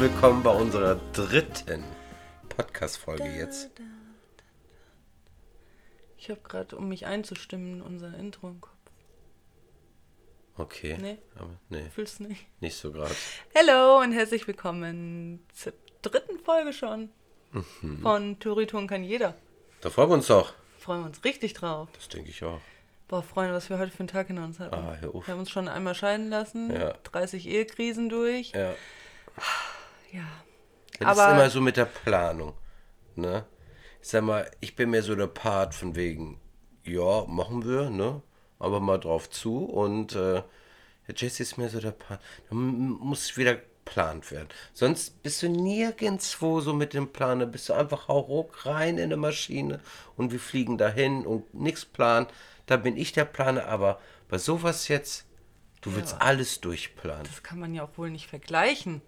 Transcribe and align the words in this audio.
willkommen 0.00 0.42
bei 0.42 0.50
unserer 0.50 0.94
dritten 1.12 1.84
Podcast-Folge 2.48 3.24
jetzt. 3.36 3.70
Ich 6.16 6.30
habe 6.30 6.40
gerade, 6.40 6.74
um 6.76 6.88
mich 6.88 7.04
einzustimmen, 7.04 7.82
unser 7.82 8.14
Intro 8.16 8.48
im 8.48 8.60
Kopf. 8.62 8.72
Okay. 10.56 10.96
Nee. 11.00 11.18
Aber 11.36 11.50
nee, 11.68 11.84
Fühlst 11.94 12.20
du 12.20 12.24
nicht? 12.24 12.46
nicht 12.60 12.76
so 12.76 12.92
gerade. 12.92 13.14
Hallo 13.54 14.00
und 14.00 14.12
herzlich 14.12 14.46
willkommen 14.46 15.44
zur 15.52 15.74
dritten 16.02 16.38
Folge 16.38 16.72
schon 16.72 17.10
Mhm. 17.52 18.00
von 18.02 18.38
Theorie 18.38 18.66
kann 18.66 19.04
jeder. 19.04 19.34
Da 19.82 19.90
freuen 19.90 20.08
wir 20.10 20.14
uns 20.14 20.28
doch. 20.28 20.54
Freuen 20.78 21.00
wir 21.00 21.06
uns 21.06 21.24
richtig 21.24 21.52
drauf. 21.54 21.88
Das 21.94 22.08
denke 22.08 22.30
ich 22.30 22.42
auch. 22.42 22.60
Boah, 23.08 23.22
Freunde, 23.22 23.52
was 23.52 23.68
wir 23.68 23.78
heute 23.78 23.90
für 23.90 24.00
einen 24.00 24.08
Tag 24.08 24.28
hinter 24.28 24.44
uns 24.44 24.60
hatten. 24.60 24.74
Ah. 24.74 24.96
Wir 25.02 25.26
haben 25.26 25.40
uns 25.40 25.50
schon 25.50 25.68
einmal 25.68 25.94
scheiden 25.94 26.30
lassen, 26.30 26.72
Ja. 26.72 26.94
30 27.02 27.46
Ehekrisen 27.48 28.08
durch. 28.08 28.52
Ja. 28.52 28.74
Ja. 30.12 30.24
Das 30.98 31.18
Aber- 31.18 31.28
ist 31.28 31.32
immer 31.40 31.50
so 31.50 31.60
mit 31.60 31.76
der 31.76 31.84
Planung. 31.86 32.54
Ne? 33.16 33.44
Ich 34.02 34.08
sag 34.08 34.22
mal, 34.24 34.50
ich 34.60 34.76
bin 34.76 34.90
mir 34.90 35.02
so 35.02 35.14
der 35.14 35.26
Part 35.26 35.74
von 35.74 35.94
wegen, 35.96 36.40
ja, 36.84 37.24
machen 37.26 37.64
wir, 37.66 37.90
ne? 37.90 38.22
Aber 38.58 38.80
mal 38.80 38.98
drauf 38.98 39.28
zu. 39.30 39.64
Und 39.64 40.14
äh, 40.14 40.42
der 41.06 41.14
Jesse 41.16 41.42
ist 41.42 41.58
mir 41.58 41.68
so 41.68 41.80
der 41.80 41.92
Part. 41.92 42.20
Da 42.48 42.54
muss 42.54 43.36
wieder 43.36 43.56
geplant 43.56 44.30
werden. 44.30 44.48
Sonst 44.72 45.22
bist 45.22 45.42
du 45.42 45.48
nirgendwo 45.48 46.60
so 46.60 46.72
mit 46.72 46.94
dem 46.94 47.12
Plan. 47.12 47.40
Da 47.40 47.46
bist 47.46 47.68
du 47.68 47.72
einfach 47.72 48.08
hauruck 48.08 48.66
rein 48.66 48.98
in 48.98 49.04
eine 49.04 49.16
Maschine 49.16 49.80
und 50.16 50.32
wir 50.32 50.40
fliegen 50.40 50.78
dahin 50.78 51.26
und 51.26 51.52
nichts 51.54 51.84
planen. 51.84 52.26
Da 52.66 52.76
bin 52.76 52.96
ich 52.96 53.12
der 53.12 53.24
Planer, 53.24 53.66
aber 53.66 53.98
bei 54.28 54.38
sowas 54.38 54.88
jetzt, 54.88 55.26
du 55.80 55.94
willst 55.96 56.20
alles 56.20 56.60
durchplanen. 56.60 57.24
Das 57.24 57.42
kann 57.42 57.58
man 57.58 57.74
ja 57.74 57.82
auch 57.84 57.96
wohl 57.98 58.10
nicht 58.10 58.28
vergleichen. 58.28 59.02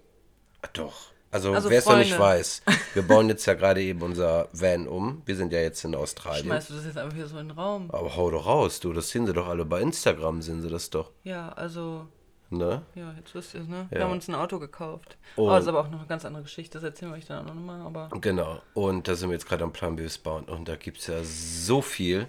Doch. 0.75 0.95
Also, 1.31 1.53
Also 1.55 1.71
wer 1.71 1.79
es 1.79 1.87
noch 1.87 1.97
nicht 1.97 2.19
weiß, 2.19 2.63
wir 2.95 3.03
bauen 3.03 3.29
jetzt 3.31 3.47
ja 3.47 3.55
gerade 3.55 3.83
eben 3.83 4.03
unser 4.03 4.49
Van 4.53 4.87
um. 4.87 5.23
Wir 5.25 5.35
sind 5.35 5.51
ja 5.53 5.61
jetzt 5.61 5.83
in 5.85 5.95
Australien. 5.95 6.45
Schmeißt 6.45 6.69
du 6.71 6.75
das 6.75 6.85
jetzt 6.85 6.99
einfach 6.99 7.17
hier 7.17 7.27
so 7.27 7.39
in 7.39 7.49
den 7.49 7.57
Raum? 7.59 7.91
Aber 7.91 8.15
hau 8.17 8.31
doch 8.31 8.45
raus, 8.47 8.81
du. 8.81 8.93
Das 8.93 9.09
sehen 9.09 9.27
sie 9.27 9.33
doch 9.33 9.49
alle 9.49 9.65
bei 9.65 9.81
Instagram, 9.81 10.43
sehen 10.43 10.61
sie 10.61 10.69
das 10.69 10.91
doch. 10.91 11.11
Ja, 11.25 11.49
also, 11.51 12.07
Ne? 12.51 12.83
ja, 12.95 13.15
jetzt 13.15 13.35
wisst 13.35 13.55
ihr 13.55 13.63
es, 13.63 13.67
ne? 13.67 13.87
Wir 13.89 14.01
Ja. 14.01 14.05
haben 14.05 14.13
uns 14.13 14.29
ein 14.29 14.35
Auto 14.35 14.59
gekauft. 14.59 15.17
Und- 15.37 15.47
Oh, 15.47 15.51
das 15.51 15.63
ist 15.63 15.69
aber 15.69 15.81
auch 15.81 15.89
noch 15.91 16.01
eine 16.01 16.07
ganz 16.07 16.27
andere 16.27 16.43
Geschichte. 16.43 16.75
Das 16.79 16.83
erzählen 16.85 17.11
wir 17.13 17.17
euch 17.17 17.25
dann 17.25 17.49
auch 17.49 17.55
nochmal. 17.55 17.81
Aber 17.81 18.11
Genau. 18.21 18.61
Und 18.75 19.09
da 19.09 19.15
sind 19.15 19.31
wir 19.31 19.35
jetzt 19.35 19.49
gerade 19.49 19.65
am 19.65 19.73
Plan, 19.73 19.95
wie 19.97 20.01
wir 20.03 20.07
es 20.07 20.19
bauen. 20.19 20.45
Und 20.45 20.69
da 20.69 20.77
gibt 20.77 20.99
es 20.99 21.07
ja 21.07 21.25
so 21.25 21.81
viel. 21.81 22.29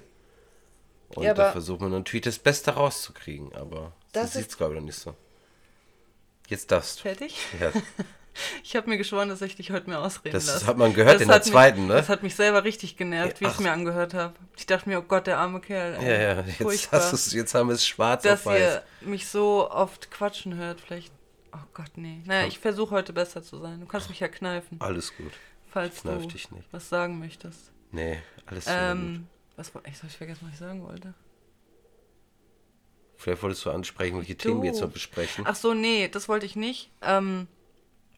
Und 1.10 1.24
Ja, 1.24 1.34
da 1.34 1.52
versucht 1.52 1.82
man 1.82 1.92
natürlich 1.92 2.24
das 2.24 2.40
Beste 2.40 2.72
rauszukriegen. 2.72 3.54
Aber 3.54 3.92
Das 4.14 4.28
ist- 4.28 4.34
sieht 4.36 4.48
es, 4.48 4.58
glaube 4.58 4.76
ich, 4.76 4.80
noch 4.80 4.86
nicht 4.86 4.98
so. 4.98 5.14
Jetzt 6.48 6.72
darfst 6.72 7.00
du. 7.00 7.02
fertig? 7.04 7.38
Ja, 7.60 7.72
Ich 8.64 8.76
habe 8.76 8.90
mir 8.90 8.98
geschworen, 8.98 9.30
dass 9.30 9.42
ich 9.42 9.56
dich 9.56 9.72
heute 9.72 9.90
mehr 9.90 10.00
ausreden 10.02 10.34
Das 10.34 10.48
lasse. 10.48 10.66
hat 10.68 10.78
man 10.78 10.94
gehört 10.94 11.22
in 11.22 11.28
der 11.28 11.36
hat 11.38 11.46
zweiten, 11.46 11.82
mich, 11.82 11.90
ne? 11.90 11.96
Das 11.96 12.10
hat 12.10 12.24
mich 12.24 12.36
selber 12.36 12.64
richtig 12.64 12.98
genervt, 12.98 13.40
wie 13.42 13.46
ich 13.46 13.52
es 13.52 13.60
mir 13.60 13.72
angehört 13.72 14.14
habe. 14.14 14.34
Ich 14.58 14.66
dachte 14.66 14.90
mir, 14.90 15.00
oh 15.00 15.04
Gott, 15.04 15.28
der 15.28 15.38
arme 15.38 15.60
Kerl. 15.62 15.96
ey, 15.96 16.06
ja, 16.06 16.34
ja. 16.36 16.42
Jetzt, 16.42 16.58
furchtbar. 16.62 17.00
hast 17.00 17.14
du's, 17.14 17.34
jetzt 17.34 17.54
haben 17.54 17.68
wir 17.70 17.76
es 17.76 17.86
schwarz 17.86 18.24
Dass 18.24 18.42
auf 18.42 18.46
weiß. 18.48 18.60
ihr 19.02 19.08
mich 19.08 19.28
so 19.28 19.70
oft 19.70 20.10
quatschen 20.12 20.56
hört, 20.56 20.82
vielleicht. 20.82 21.12
Oh 21.54 21.58
Gott, 21.74 21.92
nee. 21.96 22.22
Naja, 22.26 22.48
ich 22.48 22.58
versuche 22.60 22.92
heute 22.96 23.14
besser 23.14 23.44
zu 23.44 23.60
sein. 23.60 23.80
Du 23.80 23.86
kannst 23.86 24.10
mich 24.10 24.20
ja 24.20 24.28
kneifen, 24.28 24.80
Alles 24.82 25.16
gut. 25.16 25.32
falls 25.70 26.02
kneif 26.02 26.24
du 26.24 26.28
dich 26.30 26.50
nicht. 26.52 26.68
was 26.72 26.90
sagen 26.90 27.20
möchtest. 27.20 27.72
Nee, 27.92 28.20
alles 28.48 28.66
wieder 28.66 28.94
gut. 28.96 29.02
Ähm, 29.04 29.28
was 29.56 29.76
wollte 29.76 29.90
ich? 29.92 29.98
Soll 30.00 30.10
ich 30.10 30.18
vergessen, 30.18 30.40
was 30.46 30.54
ich 30.54 30.60
sagen 30.60 30.84
wollte? 30.84 31.14
Vielleicht 33.18 33.44
wolltest 33.44 33.64
du 33.66 33.70
ansprechen, 33.72 34.18
welche 34.18 34.36
Themen 34.36 34.62
wir 34.64 34.72
jetzt 34.72 34.82
noch 34.82 34.90
besprechen. 34.90 35.46
Ach 35.48 35.56
so, 35.56 35.74
nee, 35.74 36.08
das 36.10 36.28
wollte 36.28 36.46
ich 36.46 36.56
nicht. 36.56 36.90
Ähm, 37.02 37.48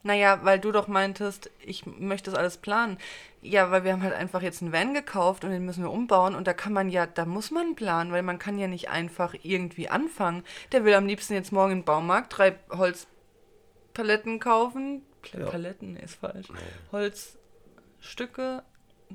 naja, 0.02 0.40
weil 0.42 0.58
du 0.60 0.72
doch 0.72 0.86
meintest, 0.88 1.50
ich 1.64 1.84
möchte 1.86 2.30
das 2.30 2.38
alles 2.38 2.56
planen. 2.58 2.98
Ja, 3.42 3.70
weil 3.70 3.84
wir 3.84 3.92
haben 3.92 4.02
halt 4.02 4.14
einfach 4.14 4.42
jetzt 4.42 4.60
einen 4.62 4.72
Van 4.72 4.92
gekauft 4.94 5.44
und 5.44 5.50
den 5.50 5.64
müssen 5.64 5.82
wir 5.84 5.90
umbauen 5.92 6.34
und 6.34 6.46
da 6.46 6.52
kann 6.52 6.72
man 6.72 6.88
ja, 6.88 7.06
da 7.06 7.24
muss 7.26 7.50
man 7.50 7.74
planen, 7.76 8.10
weil 8.12 8.22
man 8.22 8.38
kann 8.38 8.58
ja 8.58 8.66
nicht 8.66 8.88
einfach 8.88 9.34
irgendwie 9.42 9.88
anfangen. 9.88 10.42
Der 10.72 10.84
will 10.84 10.94
am 10.94 11.06
liebsten 11.06 11.34
jetzt 11.34 11.52
morgen 11.52 11.72
im 11.72 11.84
Baumarkt 11.84 12.36
drei 12.36 12.56
Holzpaletten 12.70 14.40
kaufen. 14.40 15.02
Pl- 15.24 15.40
Ja. 15.40 15.46
Paletten 15.50 15.92
nee, 15.94 16.02
ist 16.02 16.16
falsch. 16.16 16.46
Holzstücke. 16.92 18.62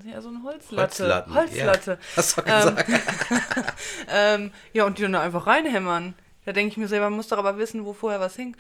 Ja, 0.06 0.22
so 0.22 0.30
eine 0.30 0.44
Holzlatte. 0.44 0.82
Holzlatten, 1.04 1.36
Holzlatte. 1.36 1.92
ja. 1.92 1.98
Hast 2.16 2.38
du 2.38 2.42
Ähm, 2.46 2.76
gesagt. 2.76 2.90
Ähm, 4.10 4.52
ja, 4.74 4.86
und 4.86 4.98
die 4.98 5.02
dann 5.04 5.16
einfach 5.16 5.48
reinhämmern. 5.48 6.14
Da 6.44 6.54
denke 6.54 6.72
ich 6.72 6.78
mir 6.78 6.88
selber, 6.88 7.06
man 7.12 7.18
muss 7.18 7.28
doch 7.28 7.38
aber 7.38 7.58
wissen, 7.60 7.86
wo 7.86 7.94
vorher 7.94 8.20
was 8.20 8.36
hing. 8.36 8.56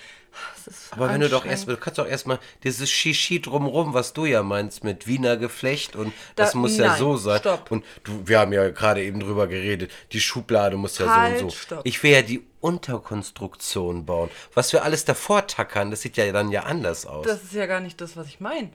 Aber 0.91 1.09
wenn 1.09 1.19
du 1.19 1.29
doch 1.29 1.45
erstmal, 1.45 1.77
du 1.77 1.81
kannst 1.81 1.97
doch 1.97 2.07
erstmal 2.07 2.37
dieses 2.63 2.91
Shishi 2.91 3.41
drumrum, 3.41 3.95
was 3.95 4.13
du 4.13 4.25
ja 4.25 4.43
meinst 4.43 4.83
mit 4.83 5.07
Wiener 5.07 5.35
Geflecht 5.35 5.95
und 5.95 6.13
Da- 6.35 6.43
das 6.45 6.53
muss 6.53 6.77
ja 6.77 6.89
nein, 6.89 6.99
so 6.99 7.17
sein. 7.17 7.39
stopp. 7.39 7.71
Und 7.71 7.83
du, 8.03 8.27
wir 8.27 8.39
haben 8.39 8.53
ja 8.53 8.69
gerade 8.69 9.03
eben 9.03 9.19
drüber 9.19 9.47
geredet, 9.47 9.91
die 10.11 10.21
Schublade 10.21 10.77
muss 10.77 10.99
ja 10.99 11.07
Halt, 11.13 11.39
so 11.39 11.45
und 11.45 11.51
so. 11.51 11.57
stopp. 11.57 11.81
Ich 11.83 12.03
will 12.03 12.11
ja 12.11 12.21
die 12.21 12.45
Unterkonstruktion 12.59 14.05
bauen. 14.05 14.29
Was 14.53 14.71
wir 14.73 14.83
alles 14.83 15.05
davor 15.05 15.47
tackern, 15.47 15.89
das 15.91 16.01
sieht 16.01 16.17
ja 16.17 16.31
dann 16.31 16.51
ja 16.51 16.63
anders 16.63 17.05
aus. 17.07 17.25
Das 17.25 17.41
ist 17.43 17.53
ja 17.53 17.65
gar 17.65 17.79
nicht 17.79 17.99
das, 17.99 18.15
was 18.15 18.27
ich 18.27 18.39
meine. 18.39 18.69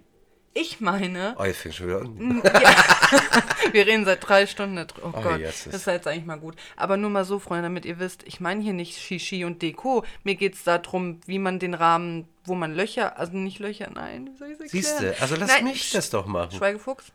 Ich 0.59 0.81
meine, 0.81 1.37
oh, 1.39 1.45
jetzt 1.45 1.59
fängt 1.59 1.75
schon 1.75 1.87
wieder 1.89 2.01
an. 2.01 2.43
wir 3.73 3.87
reden 3.87 4.07
seit 4.07 4.27
drei 4.27 4.47
Stunden 4.47 4.77
darüber. 4.77 5.09
Oh 5.09 5.13
Oh, 5.19 5.21
Gott, 5.21 5.41
ist- 5.41 5.67
das 5.67 5.75
ist 5.75 5.87
jetzt 5.87 6.07
eigentlich 6.07 6.25
mal 6.25 6.39
gut. 6.39 6.57
Aber 6.77 6.97
nur 6.97 7.11
mal 7.11 7.27
so, 7.27 7.39
Freunde, 7.39 7.65
damit 7.65 7.85
ihr 7.85 7.99
wisst, 7.99 8.23
ich 8.23 8.41
meine 8.41 8.63
hier 8.63 8.73
nicht 8.73 8.97
Shishi 8.99 9.45
und 9.45 9.61
Deko. 9.61 10.03
Mir 10.25 10.35
geht 10.35 10.55
es 10.55 10.65
darum, 10.65 11.21
wie 11.27 11.39
man 11.39 11.59
den 11.59 11.75
Rahmen, 11.75 12.27
wo 12.47 12.55
man 12.55 12.75
Löcher, 12.75 13.19
also 13.19 13.37
nicht 13.37 13.59
Löcher, 13.59 13.91
nein, 13.93 14.31
wie 14.33 14.55
soll 14.55 14.65
ich? 14.65 14.71
Siehst 14.71 15.01
du, 15.03 15.21
also 15.21 15.37
lass 15.37 15.49
Nein, 15.51 15.65
mich 15.65 15.91
das 15.91 16.09
doch 16.09 16.25
machen. 16.27 16.53
Schweigefuchs. 16.57 17.13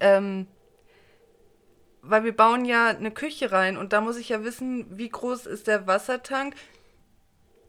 Ähm, 0.00 0.46
weil 2.02 2.24
wir 2.24 2.36
bauen 2.36 2.66
ja 2.66 2.88
eine 2.88 3.12
Küche 3.12 3.50
rein 3.50 3.78
und 3.78 3.94
da 3.94 4.02
muss 4.02 4.18
ich 4.18 4.28
ja 4.28 4.44
wissen, 4.44 4.86
wie 4.98 5.08
groß 5.08 5.46
ist 5.46 5.68
der 5.68 5.86
Wassertank 5.86 6.54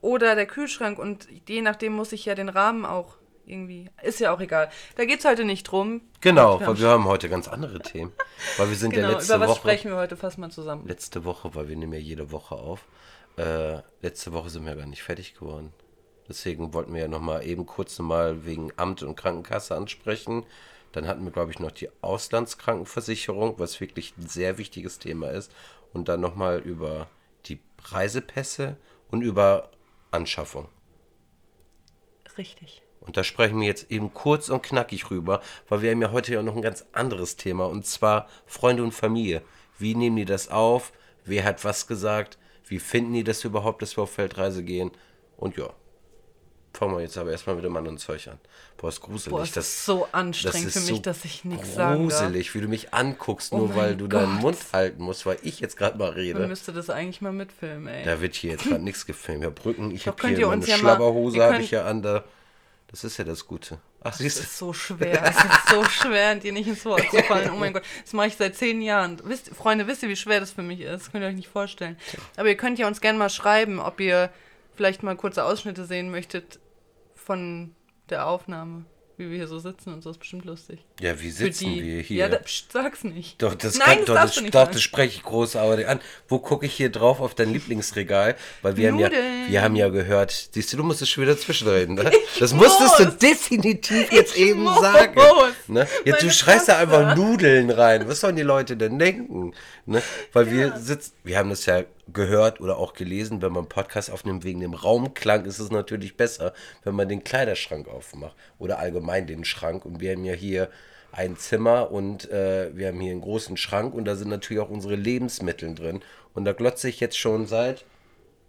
oder 0.01 0.35
der 0.35 0.45
Kühlschrank 0.45 0.99
und 0.99 1.27
je 1.47 1.61
nachdem 1.61 1.93
muss 1.93 2.11
ich 2.11 2.25
ja 2.25 2.35
den 2.35 2.49
Rahmen 2.49 2.83
auch 2.85 3.15
irgendwie. 3.47 3.89
Ist 4.03 4.19
ja 4.19 4.33
auch 4.33 4.39
egal. 4.39 4.69
Da 4.95 5.05
geht 5.05 5.19
es 5.19 5.25
heute 5.25 5.45
nicht 5.45 5.63
drum. 5.63 6.01
Genau, 6.21 6.59
Wir 6.59 6.67
weil 6.67 6.79
wir 6.79 6.89
haben 6.89 7.05
heute 7.05 7.29
ganz 7.29 7.47
andere 7.47 7.79
Themen. 7.79 8.11
Weil 8.57 8.69
wir 8.69 8.75
sind 8.75 8.91
Genau, 8.93 9.09
ja 9.09 9.13
letzte 9.15 9.33
über 9.35 9.41
was 9.43 9.49
Woche. 9.51 9.59
sprechen 9.59 9.91
wir 9.91 9.97
heute? 9.97 10.17
Fass 10.17 10.37
mal 10.37 10.51
zusammen. 10.51 10.87
letzte 10.87 11.23
Woche, 11.25 11.53
weil 11.55 11.67
wir 11.69 11.75
nehmen 11.75 11.93
ja 11.93 11.99
jede 11.99 12.31
Woche 12.31 12.55
auf. 12.55 12.85
Äh, 13.37 13.79
letzte 14.01 14.33
Woche 14.33 14.49
sind 14.49 14.65
wir 14.65 14.75
gar 14.75 14.85
nicht 14.85 15.03
fertig 15.03 15.33
geworden. 15.35 15.73
Deswegen 16.27 16.73
wollten 16.73 16.93
wir 16.93 17.01
ja 17.01 17.07
nochmal 17.07 17.45
eben 17.45 17.65
kurz 17.65 17.99
nochmal 17.99 18.45
wegen 18.45 18.71
Amt 18.77 19.03
und 19.03 19.15
Krankenkasse 19.15 19.75
ansprechen. 19.75 20.45
Dann 20.91 21.07
hatten 21.07 21.23
wir, 21.25 21.31
glaube 21.31 21.51
ich, 21.51 21.59
noch 21.59 21.71
die 21.71 21.89
Auslandskrankenversicherung, 22.01 23.59
was 23.59 23.79
wirklich 23.81 24.13
ein 24.17 24.27
sehr 24.27 24.57
wichtiges 24.57 24.97
Thema 24.97 25.29
ist. 25.29 25.51
Und 25.93 26.07
dann 26.07 26.21
nochmal 26.21 26.59
über 26.59 27.07
die 27.45 27.59
Reisepässe 27.83 28.77
und 29.11 29.21
über 29.21 29.69
Anschaffung. 30.11 30.67
Richtig. 32.37 32.81
Und 33.05 33.17
da 33.17 33.23
sprechen 33.23 33.59
wir 33.59 33.67
jetzt 33.67 33.91
eben 33.91 34.13
kurz 34.13 34.49
und 34.49 34.63
knackig 34.63 35.09
rüber, 35.11 35.41
weil 35.69 35.81
wir 35.81 35.91
haben 35.91 36.01
ja 36.01 36.11
heute 36.11 36.33
ja 36.33 36.41
noch 36.41 36.55
ein 36.55 36.61
ganz 36.61 36.85
anderes 36.93 37.35
Thema 37.35 37.65
und 37.65 37.85
zwar 37.85 38.27
Freunde 38.45 38.83
und 38.83 38.93
Familie. 38.93 39.41
Wie 39.77 39.95
nehmen 39.95 40.15
die 40.15 40.25
das 40.25 40.49
auf? 40.49 40.91
Wer 41.23 41.43
hat 41.43 41.63
was 41.63 41.87
gesagt? 41.87 42.37
Wie 42.67 42.79
finden 42.79 43.13
die 43.13 43.23
das 43.23 43.43
überhaupt, 43.43 43.81
dass 43.81 43.97
wir 43.97 44.03
auf 44.03 44.11
Feldreise 44.11 44.63
gehen? 44.63 44.91
Und 45.37 45.57
ja, 45.57 45.69
fangen 46.73 46.95
wir 46.95 47.01
jetzt 47.01 47.17
aber 47.17 47.31
erstmal 47.31 47.55
mit 47.55 47.65
dem 47.65 47.75
anderen 47.77 47.97
Zeug 47.97 48.27
an. 48.27 48.39
Boah, 48.77 48.89
ist 48.89 49.01
gruselig. 49.01 49.31
Boah, 49.31 49.43
es 49.43 49.51
das, 49.51 49.67
ist 49.67 49.85
so 49.85 50.07
anstrengend 50.11 50.67
das 50.67 50.73
für 50.73 50.79
ist 50.79 50.85
mich, 50.87 50.95
so 50.97 51.01
dass 51.01 51.25
ich 51.25 51.45
nichts 51.45 51.75
darf. 51.75 51.97
gruselig, 51.97 52.53
wie 52.55 52.61
du 52.61 52.67
mich 52.67 52.93
anguckst, 52.93 53.51
Oh 53.53 53.57
nur 53.57 53.75
weil 53.75 53.95
du 53.95 54.07
deinen 54.07 54.33
Gott. 54.35 54.41
Mund 54.41 54.57
halten 54.73 55.03
musst, 55.03 55.25
weil 55.25 55.37
ich 55.43 55.59
jetzt 55.59 55.77
gerade 55.77 55.97
mal 55.97 56.07
Man 56.11 56.13
rede. 56.15 56.47
müsste 56.47 56.73
das 56.73 56.89
eigentlich 56.89 57.21
mal 57.21 57.31
mitfilmen, 57.33 57.87
ey. 57.87 58.03
Da 58.03 58.19
wird 58.21 58.35
hier 58.35 58.51
jetzt 58.51 58.65
gerade 58.65 58.83
nichts 58.83 59.05
gefilmt. 59.05 59.43
Ja, 59.43 59.49
Brücken, 59.49 59.91
ich 59.91 60.07
habe 60.07 60.27
hier 60.27 60.47
meine 60.47 60.65
ja 60.65 60.77
Schlabberhose, 60.77 61.43
habe 61.43 61.61
ich 61.61 61.71
ja 61.71 61.85
an 61.85 62.01
der. 62.01 62.23
Das 62.95 63.03
ist 63.03 63.17
ja 63.17 63.25
das 63.25 63.45
Gute. 63.45 63.77
Ach, 64.01 64.11
Es 64.13 64.19
siehst 64.19 64.37
du. 64.39 64.43
ist 64.43 64.57
so 64.57 64.71
schwer, 64.71 65.21
es 65.25 65.35
ist 65.35 65.69
so 65.69 65.83
schwer, 65.83 66.33
dir 66.35 66.53
nicht 66.53 66.65
ins 66.69 66.85
Wort 66.85 67.03
zu 67.11 67.21
fallen. 67.23 67.51
Oh 67.51 67.57
mein 67.57 67.73
Gott, 67.73 67.83
das 68.01 68.13
mache 68.13 68.27
ich 68.27 68.37
seit 68.37 68.55
zehn 68.55 68.81
Jahren. 68.81 69.19
Wisst, 69.25 69.49
Freunde, 69.53 69.85
wisst 69.85 70.01
ihr, 70.03 70.07
wie 70.07 70.15
schwer 70.15 70.39
das 70.39 70.51
für 70.51 70.61
mich 70.61 70.79
ist? 70.79 70.91
Das 70.91 71.11
könnt 71.11 71.21
ihr 71.21 71.27
euch 71.27 71.35
nicht 71.35 71.49
vorstellen. 71.49 71.97
Aber 72.37 72.47
ihr 72.47 72.55
könnt 72.55 72.79
ja 72.79 72.87
uns 72.87 73.01
gerne 73.01 73.19
mal 73.19 73.29
schreiben, 73.29 73.79
ob 73.81 73.99
ihr 73.99 74.29
vielleicht 74.75 75.03
mal 75.03 75.17
kurze 75.17 75.43
Ausschnitte 75.43 75.83
sehen 75.85 76.09
möchtet 76.09 76.59
von 77.15 77.75
der 78.09 78.27
Aufnahme, 78.27 78.85
wie 79.17 79.29
wir 79.29 79.37
hier 79.37 79.47
so 79.47 79.59
sitzen 79.59 79.93
und 79.93 80.01
so. 80.03 80.09
Ist 80.09 80.19
bestimmt 80.19 80.45
lustig. 80.45 80.79
Ja, 80.99 81.19
wie 81.21 81.29
sitzen 81.31 81.65
die- 81.73 81.83
wir 81.83 82.01
hier? 82.01 82.17
Ja, 82.17 82.29
da, 82.29 82.37
pst, 82.37 82.71
sag's 82.71 83.03
nicht. 83.03 83.41
Doch, 83.41 83.55
das, 83.55 83.77
Nein, 83.77 83.87
kann, 83.87 83.97
das 83.99 84.05
doch, 84.07 84.15
das, 84.15 84.35
du 84.35 84.41
nicht 84.41 84.55
doch, 84.55 84.67
das 84.71 84.81
spreche 84.81 85.15
ich 85.17 85.23
großartig 85.23 85.87
an. 85.87 85.99
Wo 86.27 86.39
gucke 86.39 86.65
ich 86.65 86.73
hier 86.73 86.89
drauf 86.91 87.19
auf 87.21 87.33
dein 87.35 87.51
Lieblingsregal? 87.53 88.35
Weil 88.61 88.77
wir 88.77 88.91
haben, 88.91 88.99
ja, 88.99 89.09
wir 89.47 89.61
haben 89.61 89.75
ja 89.75 89.89
gehört, 89.89 90.49
siehst 90.51 90.73
du, 90.73 90.77
du 90.77 90.83
musstest 90.83 91.11
schon 91.11 91.23
wieder 91.23 91.37
zwischenreden, 91.37 91.95
ne? 91.95 92.11
Das 92.39 92.53
musstest 92.53 92.99
du 92.99 93.05
muss. 93.05 93.17
definitiv 93.17 94.11
jetzt 94.11 94.35
eben 94.37 94.63
muss. 94.63 94.81
sagen. 94.81 95.15
Ne? 95.67 95.87
Jetzt, 96.03 96.21
du 96.21 96.25
Meine 96.25 96.31
schreist 96.33 96.67
da 96.67 96.79
Tochter. 96.83 96.97
einfach 96.99 97.15
Nudeln 97.15 97.69
rein. 97.69 98.07
Was 98.07 98.19
sollen 98.19 98.35
die 98.35 98.41
Leute 98.41 98.75
denn 98.77 98.99
denken? 98.99 99.53
Ne? 99.85 100.01
Weil 100.33 100.51
wir 100.51 100.77
sitzen, 100.77 101.13
wir 101.23 101.37
haben 101.37 101.49
das 101.49 101.65
ja 101.65 101.83
gehört 102.11 102.61
oder 102.61 102.77
auch 102.77 102.93
gelesen, 102.93 103.41
wenn 103.41 103.51
man 103.51 103.67
Podcast 103.67 104.11
aufnimmt 104.11 104.43
wegen 104.43 104.59
dem 104.59 104.73
Raumklang, 104.73 105.45
ist 105.45 105.59
es 105.59 105.71
natürlich 105.71 106.17
besser, 106.17 106.53
wenn 106.83 106.95
man 106.95 107.09
den 107.09 107.23
Kleiderschrank 107.23 107.87
aufmacht 107.87 108.35
oder 108.59 108.79
allgemein 108.79 109.27
den 109.27 109.45
Schrank. 109.45 109.85
Und 109.85 109.99
wir 109.99 110.11
haben 110.11 110.25
ja 110.25 110.33
hier 110.33 110.69
ein 111.11 111.37
Zimmer 111.37 111.91
und 111.91 112.29
äh, 112.29 112.75
wir 112.75 112.89
haben 112.89 112.99
hier 112.99 113.11
einen 113.11 113.21
großen 113.21 113.57
Schrank 113.57 113.93
und 113.93 114.05
da 114.05 114.15
sind 114.15 114.29
natürlich 114.29 114.61
auch 114.61 114.69
unsere 114.69 114.95
Lebensmittel 114.95 115.73
drin. 115.73 116.01
Und 116.33 116.45
da 116.45 116.53
glotze 116.53 116.89
ich 116.89 116.99
jetzt 116.99 117.17
schon 117.17 117.47
seit, 117.47 117.85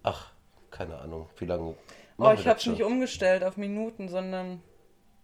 ach, 0.03 0.31
keine 0.69 0.99
Ahnung, 0.99 1.29
wie 1.37 1.45
lange. 1.45 1.75
Oh, 2.17 2.31
ich 2.31 2.47
habe 2.47 2.59
schon? 2.59 2.73
nicht 2.73 2.83
umgestellt 2.83 3.43
auf 3.43 3.57
Minuten, 3.57 4.09
sondern 4.09 4.61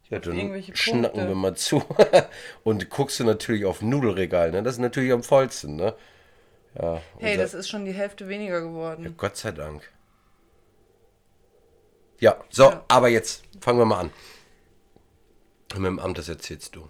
Ja, 0.09 0.19
dann 0.19 0.63
schnacken 0.73 1.27
wir 1.27 1.35
mal 1.35 1.55
zu. 1.55 1.83
und 2.63 2.89
guckst 2.89 3.19
du 3.19 3.25
natürlich 3.25 3.65
auf 3.65 3.81
Nudelregal, 3.81 4.51
ne? 4.51 4.63
Das 4.63 4.75
ist 4.75 4.79
natürlich 4.79 5.11
am 5.11 5.23
vollsten, 5.23 5.75
ne? 5.75 5.95
Ja. 6.81 7.01
hey, 7.19 7.37
das 7.37 7.53
ist 7.53 7.69
schon 7.69 7.85
die 7.85 7.91
Hälfte 7.93 8.27
weniger 8.27 8.61
geworden. 8.61 9.13
Gott 9.17 9.37
sei 9.37 9.51
Dank. 9.51 9.89
Ja, 12.19 12.37
so, 12.49 12.63
Ja. 12.71 12.83
aber 12.87 13.09
jetzt 13.09 13.43
fangen 13.61 13.79
wir 13.79 13.85
mal 13.85 13.99
an. 13.99 14.11
Mit 15.75 15.85
dem 15.85 15.99
Amt, 15.99 16.17
das 16.17 16.29
erzählst 16.29 16.75
du. 16.75 16.87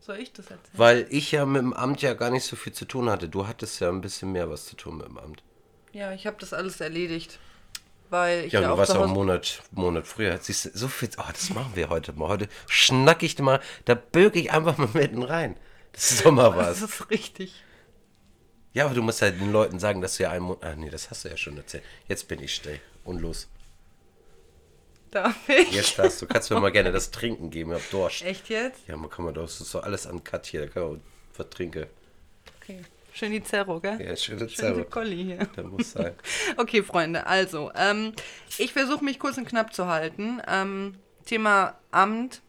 Soll 0.00 0.16
ich 0.18 0.32
das 0.32 0.46
erzählen? 0.46 0.72
Weil 0.78 1.06
ich 1.10 1.32
ja 1.32 1.44
mit 1.44 1.60
dem 1.62 1.72
Amt 1.74 2.00
ja 2.02 2.14
gar 2.14 2.30
nicht 2.30 2.44
so 2.44 2.56
viel 2.56 2.72
zu 2.72 2.86
tun 2.86 3.10
hatte. 3.10 3.28
Du 3.28 3.46
hattest 3.46 3.80
ja 3.80 3.88
ein 3.90 4.00
bisschen 4.00 4.32
mehr 4.32 4.48
was 4.50 4.64
zu 4.66 4.76
tun 4.76 4.96
mit 4.98 5.06
dem 5.06 5.18
Amt. 5.18 5.42
Ja, 5.92 6.12
ich 6.12 6.26
habe 6.26 6.36
das 6.40 6.52
alles 6.52 6.80
erledigt. 6.80 7.38
Weil 8.10 8.46
ich 8.46 8.52
Ja, 8.54 8.62
ja, 8.62 8.68
du 8.68 8.74
auch 8.74 8.78
warst 8.78 8.92
auch 8.96 9.02
einen. 9.02 9.12
Monat, 9.12 9.62
Monat 9.70 10.06
früher. 10.06 10.38
Siehst 10.38 10.64
du, 10.64 10.70
so 10.72 10.88
viel. 10.88 11.10
Oh, 11.18 11.22
das 11.30 11.50
machen 11.50 11.72
wir 11.74 11.90
heute 11.90 12.14
mal. 12.14 12.28
Heute 12.28 12.48
schnack 12.66 13.22
ich 13.22 13.38
mal, 13.38 13.60
da 13.84 13.94
böge 13.94 14.38
ich 14.40 14.50
einfach 14.50 14.78
mal 14.78 14.88
mitten 14.94 15.22
rein. 15.22 15.56
Das 15.92 16.10
ist 16.12 16.24
doch 16.24 16.32
mal 16.32 16.50
Das 16.56 16.80
was. 16.80 16.90
ist 16.90 17.10
richtig. 17.10 17.62
Ja, 18.74 18.84
aber 18.84 18.94
du 18.94 19.02
musst 19.02 19.22
halt 19.22 19.40
den 19.40 19.52
Leuten 19.52 19.78
sagen, 19.78 20.00
dass 20.00 20.16
du 20.16 20.24
ja 20.24 20.30
einen 20.30 20.44
Monat. 20.44 20.64
Ah, 20.64 20.74
nee, 20.76 20.90
das 20.90 21.10
hast 21.10 21.24
du 21.24 21.28
ja 21.28 21.36
schon 21.36 21.56
erzählt. 21.56 21.82
Jetzt 22.06 22.28
bin 22.28 22.40
ich 22.40 22.54
still 22.54 22.80
und 23.04 23.20
los. 23.20 23.48
Darf 25.10 25.48
ich? 25.48 25.72
Jetzt 25.72 25.98
darfst 25.98 26.20
du. 26.20 26.26
Kannst 26.26 26.50
mir 26.50 26.60
mal 26.60 26.70
gerne 26.70 26.92
das 26.92 27.10
Trinken 27.10 27.50
geben. 27.50 27.72
Ich 27.72 27.82
hab 27.82 27.90
Durst. 27.90 28.22
Echt 28.22 28.48
jetzt? 28.50 28.86
Ja, 28.86 28.96
man 28.96 29.08
kann 29.08 29.24
man 29.24 29.32
doch. 29.34 29.42
Das 29.42 29.60
ist 29.60 29.70
so 29.70 29.80
alles 29.80 30.06
an 30.06 30.22
Cut 30.22 30.46
hier. 30.46 30.66
Da 30.66 30.66
kann 30.66 30.82
man 30.82 31.00
was 31.36 31.48
trinken. 31.48 31.86
Okay. 32.60 32.84
Schön 33.14 33.32
die 33.32 33.42
Zerro, 33.42 33.80
gell? 33.80 34.00
Ja, 34.00 34.14
schöne 34.14 34.48
Schön 34.48 34.76
die. 34.76 34.84
Colli 34.84 35.24
hier. 35.24 35.48
Da 35.56 35.62
muss 35.62 35.92
sein. 35.92 36.14
Okay, 36.56 36.82
Freunde, 36.82 37.26
also, 37.26 37.72
ähm, 37.74 38.12
ich 38.58 38.72
versuche 38.72 39.04
mich 39.04 39.18
kurz 39.18 39.38
und 39.38 39.48
knapp 39.48 39.74
zu 39.74 39.86
halten. 39.86 40.40
Ähm, 40.46 40.94
Thema 41.24 41.78
Amt 41.90 42.42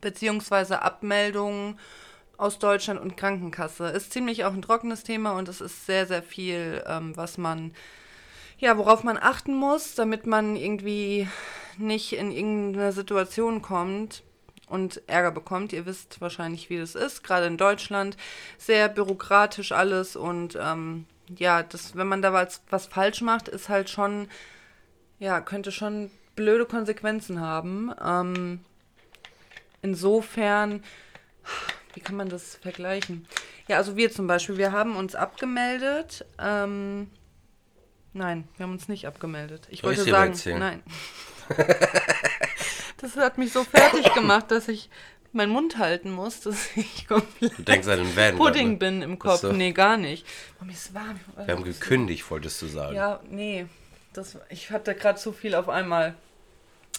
beziehungsweise 0.00 0.80
Abmeldung 0.82 1.78
aus 2.36 2.58
Deutschland 2.58 3.00
und 3.00 3.16
Krankenkasse 3.16 3.88
ist 3.88 4.12
ziemlich 4.12 4.44
auch 4.44 4.52
ein 4.52 4.62
trockenes 4.62 5.02
Thema 5.02 5.32
und 5.32 5.48
es 5.48 5.60
ist 5.60 5.86
sehr, 5.86 6.06
sehr 6.06 6.22
viel, 6.22 6.82
ähm, 6.86 7.16
was 7.16 7.38
man, 7.38 7.72
ja, 8.58 8.76
worauf 8.78 9.04
man 9.04 9.18
achten 9.18 9.54
muss, 9.54 9.94
damit 9.94 10.26
man 10.26 10.56
irgendwie 10.56 11.28
nicht 11.78 12.12
in 12.12 12.30
irgendeine 12.30 12.92
Situation 12.92 13.62
kommt 13.62 14.22
und 14.68 15.02
Ärger 15.06 15.30
bekommt. 15.30 15.72
Ihr 15.72 15.86
wisst 15.86 16.20
wahrscheinlich, 16.20 16.70
wie 16.70 16.78
das 16.78 16.94
ist, 16.94 17.22
gerade 17.22 17.46
in 17.46 17.56
Deutschland. 17.56 18.16
Sehr 18.58 18.88
bürokratisch 18.88 19.72
alles 19.72 20.16
und 20.16 20.58
ähm, 20.60 21.06
ja, 21.36 21.62
das, 21.62 21.96
wenn 21.96 22.06
man 22.06 22.22
da 22.22 22.32
was, 22.32 22.62
was 22.70 22.86
falsch 22.86 23.22
macht, 23.22 23.48
ist 23.48 23.68
halt 23.68 23.88
schon, 23.90 24.28
ja, 25.18 25.40
könnte 25.40 25.72
schon 25.72 26.10
blöde 26.36 26.66
Konsequenzen 26.66 27.40
haben. 27.40 27.92
Ähm, 28.04 28.60
insofern, 29.82 30.82
wie 31.94 32.00
kann 32.00 32.16
man 32.16 32.28
das 32.28 32.56
vergleichen? 32.56 33.26
Ja, 33.68 33.78
also 33.78 33.96
wir 33.96 34.10
zum 34.10 34.26
Beispiel, 34.26 34.58
wir 34.58 34.72
haben 34.72 34.96
uns 34.96 35.14
abgemeldet. 35.14 36.24
Ähm, 36.38 37.10
nein, 38.12 38.48
wir 38.56 38.64
haben 38.64 38.72
uns 38.72 38.88
nicht 38.88 39.06
abgemeldet. 39.06 39.66
Ich 39.70 39.80
Soll 39.80 39.96
wollte 39.96 40.10
mal 40.10 40.18
sagen, 40.18 40.32
erzählen? 40.32 40.58
nein. 40.58 40.82
das 42.98 43.16
hat 43.16 43.38
mich 43.38 43.52
so 43.52 43.64
fertig 43.64 44.12
gemacht, 44.14 44.50
dass 44.50 44.68
ich 44.68 44.90
meinen 45.32 45.52
Mund 45.52 45.78
halten 45.78 46.10
muss, 46.10 46.40
dass 46.40 46.76
ich 46.76 47.06
komplett 47.06 47.58
Du 47.58 47.62
denkst 47.62 47.88
an 47.88 47.98
den 47.98 48.16
Van. 48.16 48.36
Pudding 48.36 48.72
ne? 48.72 48.76
bin 48.76 49.02
im 49.02 49.18
Kopf. 49.18 49.42
Nee, 49.44 49.72
gar 49.72 49.96
nicht. 49.96 50.26
Mir 50.60 50.72
ist 50.72 50.94
warm. 50.94 51.20
Wir 51.36 51.54
haben 51.54 51.64
gekündigt, 51.64 52.30
wolltest 52.30 52.62
du 52.62 52.66
sagen. 52.66 52.96
Ja, 52.96 53.20
nee. 53.28 53.66
Das, 54.12 54.38
ich 54.48 54.70
hatte 54.70 54.94
gerade 54.94 55.18
zu 55.18 55.32
viel 55.32 55.54
auf 55.54 55.68
einmal. 55.68 56.14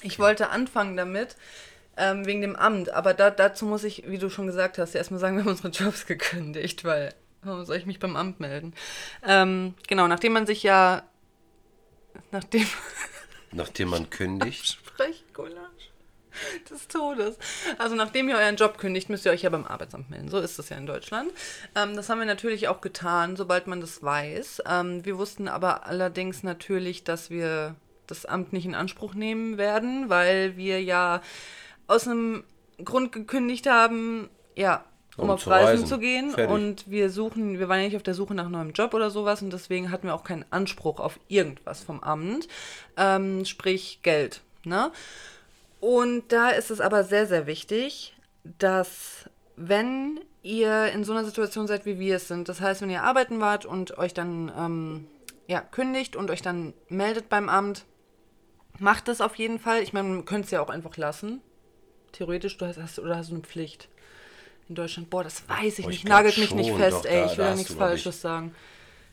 Ich 0.01 0.19
wollte 0.19 0.50
anfangen 0.50 0.98
damit, 0.98 1.36
ähm, 1.97 2.25
wegen 2.25 2.42
dem 2.42 2.56
Amt. 2.56 2.89
Aber 2.89 3.13
da, 3.13 3.30
dazu 3.30 3.65
muss 3.65 3.83
ich, 3.83 4.03
wie 4.07 4.18
du 4.18 4.30
schon 4.30 4.47
gesagt 4.47 4.77
hast, 4.77 4.94
ja 4.94 5.00
erstmal 5.00 5.19
sagen, 5.19 5.38
wir 5.38 5.44
haben 5.44 5.51
unsere 5.51 5.69
Jobs 5.69 6.06
gekündigt, 6.06 6.83
weil 6.83 7.13
warum 7.44 7.63
soll 7.65 7.77
ich 7.77 7.86
mich 7.86 8.00
beim 8.00 8.15
Amt 8.15 8.39
melden? 8.39 8.74
Ähm, 9.25 9.75
genau, 9.88 10.07
nachdem 10.07 10.33
man 10.33 10.45
sich 10.45 10.63
ja. 10.63 11.03
Nachdem. 12.31 12.65
Nachdem 13.51 13.89
man 13.89 14.09
kündigt. 14.09 14.65
Sprechgulasch 14.65 15.92
des 16.69 16.88
Todes. 16.88 17.38
Also 17.77 17.95
nachdem 17.95 18.30
ihr 18.30 18.38
euren 18.38 18.56
Job 18.56 18.77
kündigt, 18.77 19.09
müsst 19.09 19.25
ihr 19.25 19.31
euch 19.31 19.44
ja 19.44 19.50
beim 19.50 19.65
Arbeitsamt 19.65 20.09
melden. 20.09 20.30
So 20.30 20.39
ist 20.39 20.59
es 20.59 20.69
ja 20.69 20.77
in 20.77 20.86
Deutschland. 20.86 21.31
Ähm, 21.75 21.95
das 21.95 22.09
haben 22.09 22.19
wir 22.19 22.25
natürlich 22.25 22.68
auch 22.68 22.81
getan, 22.81 23.36
sobald 23.36 23.68
man 23.68 23.81
das 23.81 24.03
weiß. 24.03 24.63
Ähm, 24.68 25.06
wir 25.06 25.18
wussten 25.18 25.48
aber 25.48 25.86
allerdings 25.86 26.44
natürlich, 26.44 27.03
dass 27.03 27.30
wir 27.30 27.75
das 28.07 28.25
Amt 28.25 28.53
nicht 28.53 28.65
in 28.65 28.75
Anspruch 28.75 29.13
nehmen 29.13 29.57
werden, 29.57 30.09
weil 30.09 30.57
wir 30.57 30.81
ja 30.81 31.21
aus 31.88 32.08
einem 32.08 32.44
Grund 32.84 33.12
gekündigt 33.12 33.68
haben, 33.68 34.30
ja, 34.56 34.84
um, 35.18 35.26
Um 35.26 35.30
auf 35.32 35.44
zu 35.44 35.50
Reisen, 35.50 35.68
reisen. 35.68 35.88
zu 35.88 35.98
gehen. 35.98 36.32
Fertig. 36.32 36.54
Und 36.54 36.90
wir 36.90 37.10
suchen, 37.10 37.58
wir 37.58 37.70
waren 37.70 37.80
ja 37.80 37.86
nicht 37.86 37.96
auf 37.96 38.04
der 38.04 38.14
Suche 38.14 38.36
nach 38.36 38.50
neuem 38.50 38.72
Job 38.72 38.94
oder 38.94 39.10
sowas 39.10 39.42
und 39.42 39.52
deswegen 39.52 39.92
hatten 39.92 40.08
wir 40.08 40.14
auch 40.14 40.26
keinen 40.26 40.46
Anspruch 40.50 41.00
auf 41.00 41.20
irgendwas 41.30 41.82
vom 41.84 42.02
Amt, 42.02 42.48
ähm, 42.98 43.46
sprich 43.46 44.00
Geld. 44.02 44.42
Ne? 44.66 44.92
Und 45.80 46.24
da 46.30 46.50
ist 46.50 46.70
es 46.70 46.82
aber 46.82 47.04
sehr, 47.04 47.28
sehr 47.28 47.48
wichtig, 47.48 48.14
dass 48.44 49.30
wenn 49.56 50.20
ihr 50.44 50.88
in 50.88 51.04
so 51.04 51.14
einer 51.14 51.24
Situation 51.24 51.68
seid, 51.68 51.86
wie 51.86 51.98
wir 51.98 52.18
es 52.18 52.28
sind, 52.28 52.50
das 52.50 52.60
heißt, 52.60 52.82
wenn 52.82 52.90
ihr 52.90 53.04
arbeiten 53.04 53.40
wart 53.40 53.66
und 53.66 53.98
euch 53.98 54.14
dann 54.14 54.52
ähm, 54.58 55.08
ja, 55.48 55.62
kündigt 55.62 56.16
und 56.16 56.30
euch 56.30 56.42
dann 56.42 56.74
meldet 56.90 57.30
beim 57.30 57.50
Amt, 57.50 57.86
macht 58.80 59.08
das 59.08 59.22
auf 59.22 59.36
jeden 59.36 59.60
Fall. 59.60 59.82
Ich 59.82 59.94
meine, 59.94 60.10
man 60.10 60.26
könnte 60.26 60.46
es 60.46 60.52
ja 60.52 60.62
auch 60.62 60.70
einfach 60.70 60.98
lassen. 60.98 61.42
Theoretisch, 62.17 62.57
du 62.57 62.65
hast, 62.65 62.77
hast 62.77 63.00
oder 63.00 63.17
hast 63.17 63.29
du 63.29 63.35
eine 63.35 63.44
Pflicht 63.44 63.88
in 64.69 64.75
Deutschland. 64.75 65.10
Boah, 65.10 65.24
das 65.24 65.48
weiß 65.50 65.74
ich 65.74 65.79
ich 65.79 65.86
nicht. 65.88 66.07
Nagelt 66.07 66.38
mich 66.38 66.53
nicht 66.55 66.72
fest, 66.75 67.05
doch, 67.05 67.05
ey. 67.05 67.19
da- 67.22 67.25
ich 67.25 67.38
will 67.38 67.43
da 67.45 67.50
ja 67.51 67.55
nichts 67.55 67.74
Falsches 67.74 68.15
ich- 68.15 68.22
sagen. 68.22 68.55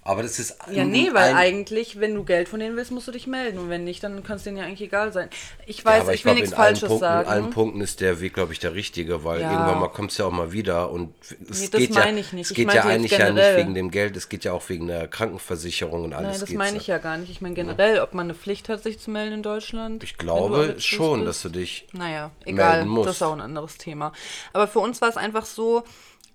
Aber 0.04 0.22
das 0.22 0.40
ist. 0.40 0.56
Ja, 0.72 0.84
nee, 0.84 1.10
weil 1.12 1.32
eigentlich, 1.34 2.00
wenn 2.00 2.16
du 2.16 2.24
Geld 2.24 2.48
von 2.48 2.58
denen 2.58 2.74
willst, 2.76 2.90
musst 2.90 3.06
du 3.06 3.12
dich 3.12 3.28
melden. 3.28 3.58
Und 3.60 3.68
wenn 3.70 3.84
nicht, 3.84 4.02
dann 4.02 4.24
kann 4.24 4.34
es 4.36 4.42
denen 4.42 4.56
ja 4.56 4.64
eigentlich 4.64 4.80
egal 4.80 5.12
sein. 5.12 5.28
Ich 5.64 5.78
Ja, 5.78 5.84
weiß, 5.84 6.00
aber 6.02 6.14
ich 6.14 6.24
will 6.24 6.32
glaub, 6.32 6.40
nichts 6.42 6.50
in 6.50 6.56
allen 6.58 6.66
Falsches 6.74 6.88
Punkten, 6.88 7.00
sagen. 7.00 7.26
In 7.28 7.32
allen 7.32 7.50
Punkten 7.50 7.80
ist 7.80 8.00
der 8.00 8.20
Weg, 8.20 8.34
glaube 8.34 8.52
ich, 8.52 8.58
der 8.58 8.74
richtige, 8.74 9.22
weil 9.22 9.40
Ja. 9.40 9.52
irgendwann 9.52 9.78
mal 9.78 9.88
kommt 9.88 10.10
es 10.10 10.18
ja 10.18 10.24
auch 10.24 10.32
mal 10.32 10.50
wieder 10.50 10.90
und 10.90 11.14
es 11.20 11.30
Nee, 11.60 11.68
das 11.68 11.80
geht 11.80 11.94
ja, 11.94 12.00
meine 12.00 12.18
ich 12.18 12.32
nicht. 12.32 12.46
es 12.46 12.50
Ich 12.50 12.56
geht 12.56 12.74
ja 12.74 12.82
eigentlich 12.82 13.12
ja 13.12 13.30
nicht 13.30 13.56
wegen 13.56 13.74
dem 13.74 13.92
Geld, 13.92 14.16
es 14.16 14.28
geht 14.28 14.42
ja 14.42 14.52
auch 14.52 14.68
wegen 14.68 14.88
der 14.88 15.06
Krankenversicherung 15.06 16.02
und 16.02 16.14
alles. 16.14 16.32
Nein, 16.32 16.40
das 16.40 16.50
meine 16.50 16.76
ja. 16.76 16.80
ich 16.80 16.86
ja 16.88 16.98
gar 16.98 17.16
nicht. 17.18 17.30
Ich 17.30 17.40
meine 17.40 17.54
generell, 17.54 18.00
ob 18.00 18.12
man 18.12 18.26
eine 18.26 18.34
Pflicht 18.34 18.68
hat, 18.68 18.82
sich 18.82 18.98
zu 18.98 19.08
melden 19.12 19.34
in 19.34 19.42
Deutschland. 19.44 20.02
Ich 20.02 20.16
du 20.16 20.24
glaube 20.24 20.74
schon, 20.78 21.20
bist. 21.20 21.28
dass 21.28 21.42
du 21.42 21.48
dich. 21.60 21.86
Naja, 21.92 22.32
egal, 22.44 22.88
das 23.04 23.16
ist 23.16 23.22
auch 23.22 23.34
ein 23.34 23.40
anderes 23.40 23.78
Thema. 23.78 24.12
Aber 24.52 24.66
für 24.66 24.80
uns 24.80 25.00
war 25.00 25.10
es 25.10 25.16
einfach 25.16 25.44
so, 25.44 25.84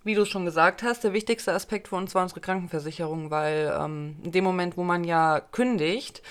wie 0.07 0.15
du 0.15 0.23
es 0.23 0.29
schon 0.29 0.45
gesagt 0.45 0.83
hast, 0.83 1.03
der 1.03 1.13
wichtigste 1.13 1.53
Aspekt 1.53 1.89
für 1.89 1.95
uns 1.97 2.15
war 2.15 2.23
unsere 2.23 2.41
Krankenversicherung, 2.41 3.31
weil 3.31 3.73
ähm, 3.79 4.17
in 4.23 4.31
dem 4.31 4.43
Moment, 4.43 4.77
wo 4.77 4.83
man 4.83 5.03
ja 5.03 5.39
kündigt, 5.39 6.21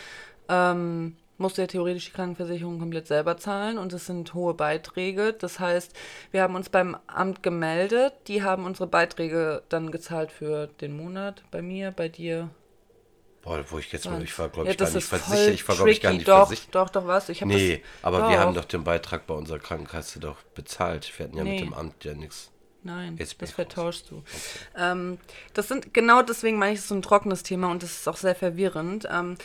ähm, 0.48 1.16
musst 1.38 1.58
du 1.58 1.62
ja 1.62 1.68
theoretisch 1.68 2.06
die 2.06 2.12
Krankenversicherung 2.12 2.78
komplett 2.78 3.06
selber 3.06 3.36
zahlen 3.36 3.78
und 3.78 3.92
es 3.92 4.06
sind 4.06 4.34
hohe 4.34 4.54
Beiträge. 4.54 5.34
Das 5.34 5.60
heißt, 5.60 5.94
wir 6.32 6.42
haben 6.42 6.54
uns 6.56 6.70
beim 6.70 6.96
Amt 7.06 7.42
gemeldet, 7.42 8.14
die 8.28 8.42
haben 8.42 8.64
unsere 8.64 8.86
Beiträge 8.88 9.62
dann 9.68 9.90
gezahlt 9.92 10.32
für 10.32 10.68
den 10.80 10.96
Monat, 10.96 11.44
bei 11.50 11.62
mir, 11.62 11.90
bei 11.92 12.08
dir. 12.08 12.50
Boah, 13.42 13.64
wo 13.70 13.78
ich 13.78 13.92
jetzt 13.92 14.06
mal, 14.06 14.22
ich 14.22 14.36
war, 14.38 14.48
glaube 14.48 14.68
Ja, 14.68 14.72
ich, 14.72 14.78
gar 14.78 14.90
nicht 14.90 15.04
versichert. 15.04 15.54
Ich 15.54 15.68
war, 15.68 15.76
glaube 15.76 15.90
ich, 15.92 16.00
gar 16.00 16.12
nicht 16.12 16.26
doch, 16.26 16.48
versichert. 16.48 16.74
Doch, 16.74 16.90
doch, 16.90 17.06
was? 17.06 17.28
Ich 17.28 17.42
Nee, 17.42 17.78
das, 17.78 17.86
aber 18.02 18.28
wir 18.28 18.40
haben 18.40 18.54
doch 18.54 18.64
den 18.64 18.82
Beitrag 18.84 19.26
bei 19.26 19.34
unserer 19.34 19.58
Krankenkasse 19.60 20.18
doch 20.20 20.42
bezahlt. 20.54 21.16
Wir 21.18 21.26
hatten 21.26 21.36
ja 21.36 21.44
Nee. 21.44 21.50
mit 21.52 21.60
dem 21.60 21.74
Amt 21.74 22.04
ja 22.04 22.14
nichts. 22.14 22.50
Nein, 22.86 23.16
Jetzt 23.18 23.40
das 23.42 23.50
raus. 23.50 23.54
vertauschst 23.54 24.10
du. 24.10 24.22
Ähm, 24.76 25.18
das 25.54 25.68
sind 25.68 25.92
genau 25.92 26.22
deswegen 26.22 26.58
meine 26.58 26.72
ich, 26.72 26.78
es 26.78 26.84
ist 26.84 26.88
so 26.88 26.94
ein 26.94 27.02
trockenes 27.02 27.42
Thema 27.42 27.70
und 27.70 27.82
das 27.82 27.90
ist 27.92 28.08
auch 28.08 28.16
sehr 28.16 28.34
verwirrend. 28.34 29.06
Ähm, 29.10 29.36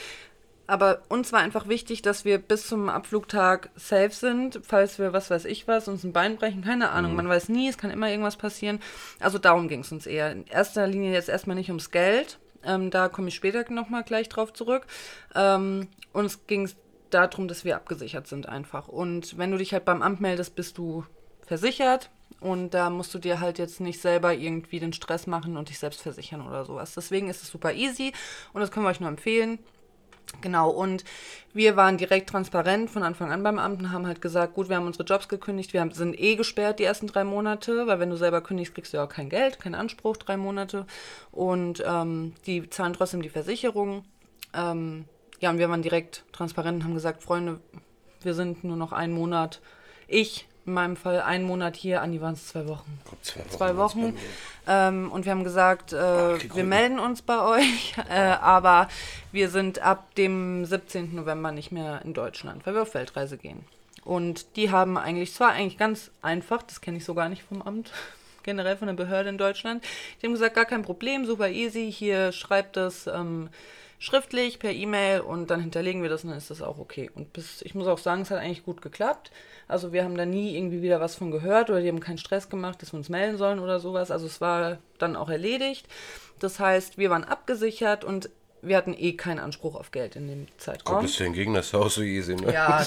aber 0.68 1.02
uns 1.10 1.34
war 1.34 1.42
einfach 1.42 1.68
wichtig, 1.68 2.02
dass 2.02 2.24
wir 2.24 2.38
bis 2.38 2.68
zum 2.68 2.88
Abflugtag 2.88 3.70
safe 3.76 4.12
sind, 4.12 4.62
falls 4.66 5.00
wir, 5.00 5.12
was 5.12 5.30
weiß 5.30 5.44
ich 5.46 5.68
was, 5.68 5.90
uns 5.90 6.06
ein 6.06 6.14
Bein 6.14 6.38
brechen. 6.38 6.64
Keine 6.64 6.86
Mhm. 6.86 6.92
Ahnung, 6.94 7.16
man 7.16 7.28
weiß 7.28 7.50
nie, 7.50 7.68
es 7.68 7.78
kann 7.78 7.92
immer 7.92 8.10
irgendwas 8.10 8.38
passieren. 8.38 8.80
Also 9.20 9.38
darum 9.38 9.68
ging 9.68 9.82
es 9.82 9.92
uns 9.92 10.06
eher. 10.06 10.32
In 10.32 10.48
erster 10.48 10.88
Linie 10.88 11.12
jetzt 11.12 11.28
erstmal 11.28 11.58
nicht 11.58 11.70
ums 11.70 11.92
Geld. 11.92 12.40
Ähm, 12.64 12.90
da 12.92 13.10
komme 13.10 13.28
ich 13.30 13.36
später 13.36 13.70
nochmal 13.72 14.04
gleich 14.04 14.30
drauf 14.30 14.54
zurück. 14.54 14.86
Ähm, 15.36 15.88
uns 16.14 16.46
ging 16.48 16.64
es 16.66 16.76
darum, 17.10 17.50
dass 17.50 17.66
wir 17.66 17.76
abgesichert 17.76 18.28
sind 18.28 18.48
einfach. 18.48 18.88
Und 18.88 19.38
wenn 19.38 19.52
du 19.52 19.58
dich 19.58 19.74
halt 19.74 19.84
beim 19.84 20.02
Amt 20.02 20.22
meldest, 20.22 20.56
bist 20.56 20.78
du 20.78 21.04
versichert 21.46 22.10
Und 22.42 22.74
da 22.74 22.90
musst 22.90 23.14
du 23.14 23.20
dir 23.20 23.40
halt 23.40 23.60
jetzt 23.60 23.80
nicht 23.80 24.02
selber 24.02 24.34
irgendwie 24.34 24.80
den 24.80 24.94
Stress 24.94 25.28
machen 25.28 25.58
und 25.58 25.70
dich 25.70 25.80
selbst 25.80 26.02
versichern 26.02 26.46
oder 26.46 26.66
sowas. 26.66 26.94
Deswegen 26.96 27.30
ist 27.30 27.44
es 27.44 27.50
super 27.50 27.72
easy 27.72 28.14
und 28.52 28.62
das 28.62 28.72
können 28.72 28.86
wir 28.86 28.90
euch 28.90 29.00
nur 29.00 29.10
empfehlen. 29.10 29.60
Genau, 30.40 30.70
und 30.70 31.04
wir 31.54 31.76
waren 31.76 31.98
direkt 31.98 32.30
transparent 32.30 32.90
von 32.90 33.04
Anfang 33.04 33.32
an 33.32 33.44
beim 33.44 33.60
Amt 33.60 33.82
und 33.82 33.92
haben 33.92 34.08
halt 34.08 34.22
gesagt, 34.22 34.54
gut, 34.54 34.70
wir 34.70 34.78
haben 34.78 34.88
unsere 34.88 35.04
Jobs 35.04 35.28
gekündigt, 35.28 35.74
wir 35.74 35.82
haben, 35.82 35.92
sind 35.92 36.18
eh 36.20 36.36
gesperrt 36.36 36.80
die 36.80 36.84
ersten 36.84 37.08
drei 37.08 37.24
Monate, 37.24 37.86
weil 37.86 38.00
wenn 38.00 38.10
du 38.10 38.16
selber 38.16 38.42
kündigst, 38.42 38.74
kriegst 38.74 38.94
du 38.94 38.98
ja 38.98 39.04
auch 39.04 39.10
kein 39.10 39.30
Geld, 39.30 39.60
keinen 39.60 39.76
Anspruch, 39.76 40.18
drei 40.18 40.38
Monate. 40.38 40.86
Und 41.32 41.84
ähm, 41.86 42.34
die 42.46 42.70
zahlen 42.70 42.94
trotzdem 42.94 43.22
die 43.22 43.30
Versicherung. 43.30 44.06
Ähm, 44.54 45.06
ja, 45.42 45.50
und 45.50 45.60
wir 45.60 45.70
waren 45.70 45.82
direkt 45.82 46.24
transparent 46.32 46.78
und 46.78 46.84
haben 46.86 46.94
gesagt, 46.94 47.22
Freunde, 47.22 47.60
wir 48.22 48.34
sind 48.34 48.64
nur 48.64 48.78
noch 48.78 48.94
einen 48.94 49.14
Monat. 49.14 49.60
Ich 50.08 50.48
in 50.66 50.74
meinem 50.74 50.96
Fall 50.96 51.22
einen 51.22 51.46
Monat 51.46 51.76
hier, 51.76 52.02
Andi 52.02 52.22
waren 52.22 52.34
es 52.34 52.48
zwei 52.48 52.68
Wochen. 52.68 53.00
Zwei 53.22 53.40
Wochen. 53.42 53.50
Zwei 53.50 53.78
Wochen. 53.78 54.18
Ähm, 54.68 55.12
und 55.12 55.26
wir 55.26 55.32
haben 55.32 55.44
gesagt, 55.44 55.92
äh, 55.94 56.38
krieg 56.38 56.56
wir 56.56 56.64
melden 56.64 57.00
uns 57.00 57.22
bei 57.22 57.42
euch, 57.42 57.96
äh, 58.10 58.14
aber 58.14 58.88
wir 59.32 59.50
sind 59.50 59.80
ab 59.80 60.14
dem 60.16 60.66
17. 60.66 61.16
November 61.16 61.52
nicht 61.52 61.72
mehr 61.72 62.02
in 62.04 62.14
Deutschland, 62.14 62.66
weil 62.66 62.76
wir 62.76 62.84
auf 62.84 62.94
Weltreise 62.94 63.38
gehen. 63.38 63.66
Und 64.04 64.56
die 64.56 64.72
haben 64.72 64.98
eigentlich, 64.98 65.34
zwar 65.34 65.52
eigentlich 65.52 65.78
ganz 65.78 66.12
einfach, 66.22 66.64
das 66.64 66.82
kenne 66.82 66.98
ich 66.98 67.06
so 67.06 67.14
gar 67.14 67.30
nicht 67.30 67.44
vom 67.44 67.62
Amt, 67.62 67.92
generell 68.44 68.78
von 68.78 68.88
der 68.88 68.96
Behörde 68.96 69.30
in 69.30 69.38
Deutschland, 69.38 69.84
die 70.22 70.28
haben 70.28 70.34
gesagt, 70.34 70.56
gar 70.56 70.66
kein 70.66 70.84
Problem, 70.84 71.26
super 71.26 71.50
easy, 71.50 71.92
hier 71.92 72.32
schreibt 72.32 72.78
das 72.78 73.08
ähm, 73.08 73.50
schriftlich 74.02 74.58
per 74.58 74.72
E-Mail 74.72 75.22
und 75.22 75.52
dann 75.52 75.62
hinterlegen 75.62 76.02
wir 76.02 76.10
das 76.10 76.24
und 76.24 76.32
dann 76.32 76.38
ist 76.40 76.50
das 76.50 76.64
auch 76.64 76.80
okay. 76.80 77.12
Und 77.14 77.34
bis, 77.34 77.62
ich 77.62 77.76
muss 77.76 77.86
auch 77.86 78.00
sagen, 78.00 78.24
es 78.24 78.32
hat 78.32 78.40
eigentlich 78.40 78.66
gut 78.66 78.82
geklappt. 78.82 79.32
Also 79.68 79.94
wir 79.94 80.04
haben 80.04 80.18
da 80.18 80.26
nie 80.26 80.58
irgendwie 80.58 80.82
wieder 80.82 81.00
was 81.00 81.14
von 81.14 81.30
gehört 81.30 81.70
oder 81.70 81.82
die 81.82 81.88
haben 81.88 82.00
keinen 82.00 82.18
Stress 82.18 82.50
gemacht, 82.50 82.82
dass 82.82 82.94
wir 82.94 82.98
uns 82.98 83.10
melden 83.10 83.38
sollen 83.38 83.60
oder 83.60 83.80
sowas. 83.80 84.10
Also 84.10 84.26
es 84.26 84.42
war 84.42 84.80
dann 84.98 85.16
auch 85.16 85.30
erledigt. 85.30 85.86
Das 86.40 86.60
heißt, 86.60 86.98
wir 86.98 87.12
waren 87.12 87.24
abgesichert 87.24 88.04
und 88.04 88.32
wir 88.64 88.76
hatten 88.76 88.96
eh 88.98 89.14
keinen 89.14 89.38
Anspruch 89.38 89.76
auf 89.76 89.92
Geld 89.92 90.16
in 90.16 90.28
dem 90.28 90.48
Zeitraum. 90.58 91.06
es 91.06 91.18
denn 91.18 91.34
gegen 91.34 91.54
das 91.54 91.72
Haus 91.72 91.96
so 91.96 92.02
easy, 92.02 92.36
ne? 92.36 92.52
Ja, 92.52 92.84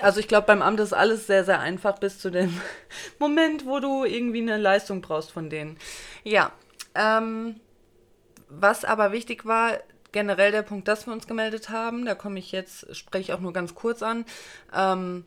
also 0.00 0.20
ich 0.20 0.28
glaube, 0.28 0.46
beim 0.46 0.62
Amt 0.62 0.78
ist 0.78 0.92
alles 0.92 1.26
sehr, 1.26 1.44
sehr 1.44 1.58
einfach 1.58 1.98
bis 1.98 2.20
zu 2.20 2.30
dem 2.30 2.56
Moment, 3.18 3.66
wo 3.66 3.80
du 3.80 4.04
irgendwie 4.04 4.42
eine 4.42 4.58
Leistung 4.58 5.00
brauchst 5.00 5.32
von 5.32 5.50
denen. 5.50 5.76
Ja, 6.22 6.52
ähm, 6.94 7.56
was 8.48 8.84
aber 8.84 9.10
wichtig 9.10 9.44
war, 9.44 9.78
generell 10.12 10.52
der 10.52 10.62
Punkt, 10.62 10.88
dass 10.88 11.06
wir 11.06 11.12
uns 11.12 11.26
gemeldet 11.26 11.70
haben, 11.70 12.04
da 12.04 12.14
komme 12.14 12.38
ich 12.38 12.52
jetzt, 12.52 12.94
spreche 12.94 13.22
ich 13.22 13.32
auch 13.32 13.40
nur 13.40 13.52
ganz 13.52 13.74
kurz 13.74 14.02
an. 14.02 14.24
Ähm, 14.74 15.24